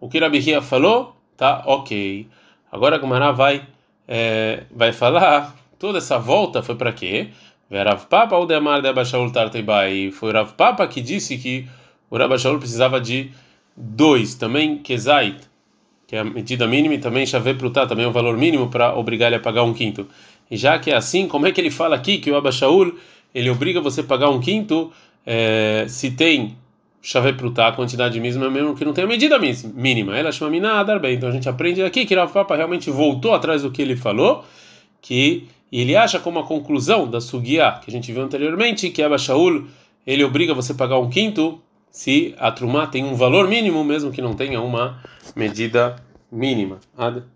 o 0.00 0.08
que 0.08 0.18
Rabi 0.18 0.40
falou, 0.60 1.16
tá 1.36 1.62
ok. 1.66 2.26
Agora 2.70 2.96
a 2.96 2.98
Gumara 2.98 3.32
vai 3.32 3.66
é, 4.06 4.64
vai 4.70 4.92
falar 4.92 5.56
toda 5.78 5.98
essa 5.98 6.18
volta 6.18 6.62
foi 6.62 6.76
para 6.76 6.92
quê? 6.92 7.28
Rav 7.70 8.06
Papa 8.06 8.36
ou 8.36 8.46
Demar 8.46 8.80
de 8.80 8.88
Abashaul 8.88 9.30
Tarteibai? 9.30 10.10
Foi 10.12 10.32
Rav 10.32 10.52
Papa 10.52 10.86
que 10.86 11.00
disse 11.00 11.36
que 11.36 11.66
o 12.08 12.16
Rabashaul 12.16 12.58
precisava 12.58 13.00
de 13.00 13.30
dois, 13.76 14.34
também 14.34 14.78
Kezait, 14.78 15.36
que 16.06 16.14
é 16.14 16.20
a 16.20 16.24
medida 16.24 16.66
mínima, 16.66 16.94
e 16.94 16.98
também 16.98 17.26
Chave 17.26 17.54
Prutá, 17.54 17.86
também 17.86 18.04
é 18.04 18.08
o 18.08 18.12
valor 18.12 18.36
mínimo 18.36 18.68
para 18.68 18.96
obrigar 18.96 19.28
ele 19.28 19.36
a 19.36 19.40
pagar 19.40 19.62
um 19.64 19.74
quinto. 19.74 20.06
E 20.50 20.56
já 20.56 20.78
que 20.78 20.90
é 20.90 20.94
assim, 20.94 21.26
como 21.26 21.46
é 21.46 21.52
que 21.52 21.60
ele 21.60 21.70
fala 21.70 21.96
aqui 21.96 22.18
que 22.18 22.30
o 22.30 22.36
Abashaul 22.36 22.96
ele 23.34 23.50
obriga 23.50 23.80
você 23.80 24.02
a 24.02 24.04
pagar 24.04 24.30
um 24.30 24.38
quinto 24.38 24.92
é, 25.26 25.86
se 25.88 26.12
tem 26.12 26.56
chave 27.04 27.34
prutá, 27.34 27.68
a 27.68 27.72
quantidade 27.72 28.18
mesmo, 28.18 28.50
mesmo 28.50 28.74
que 28.74 28.82
não 28.82 28.94
tem 28.94 29.04
a 29.04 29.06
medida 29.06 29.38
mínima. 29.38 30.16
Ela 30.16 30.32
chama 30.32 30.50
minadar 30.50 30.98
bem. 30.98 31.16
Então 31.16 31.28
a 31.28 31.32
gente 31.32 31.46
aprende 31.46 31.82
aqui 31.82 32.06
que 32.06 32.14
Rav 32.14 32.32
Papa 32.32 32.56
realmente 32.56 32.90
voltou 32.90 33.34
atrás 33.34 33.62
do 33.62 33.70
que 33.70 33.82
ele 33.82 33.94
falou, 33.94 34.42
que 35.02 35.46
ele 35.70 35.94
acha 35.94 36.18
como 36.18 36.38
a 36.38 36.44
conclusão 36.44 37.06
da 37.06 37.20
sugia 37.20 37.78
que 37.84 37.90
a 37.90 37.92
gente 37.92 38.10
viu 38.10 38.22
anteriormente, 38.22 38.88
que 38.88 39.02
Abba 39.02 39.18
Shaul, 39.18 39.66
ele 40.06 40.24
obriga 40.24 40.54
você 40.54 40.72
a 40.72 40.74
pagar 40.74 40.98
um 40.98 41.10
quinto 41.10 41.60
se 41.90 42.34
a 42.38 42.50
trumá 42.50 42.86
tem 42.86 43.04
um 43.04 43.14
valor 43.14 43.48
mínimo, 43.48 43.84
mesmo 43.84 44.10
que 44.10 44.22
não 44.22 44.32
tenha 44.32 44.62
uma 44.62 44.98
medida 45.36 45.96
mínima. 46.32 46.80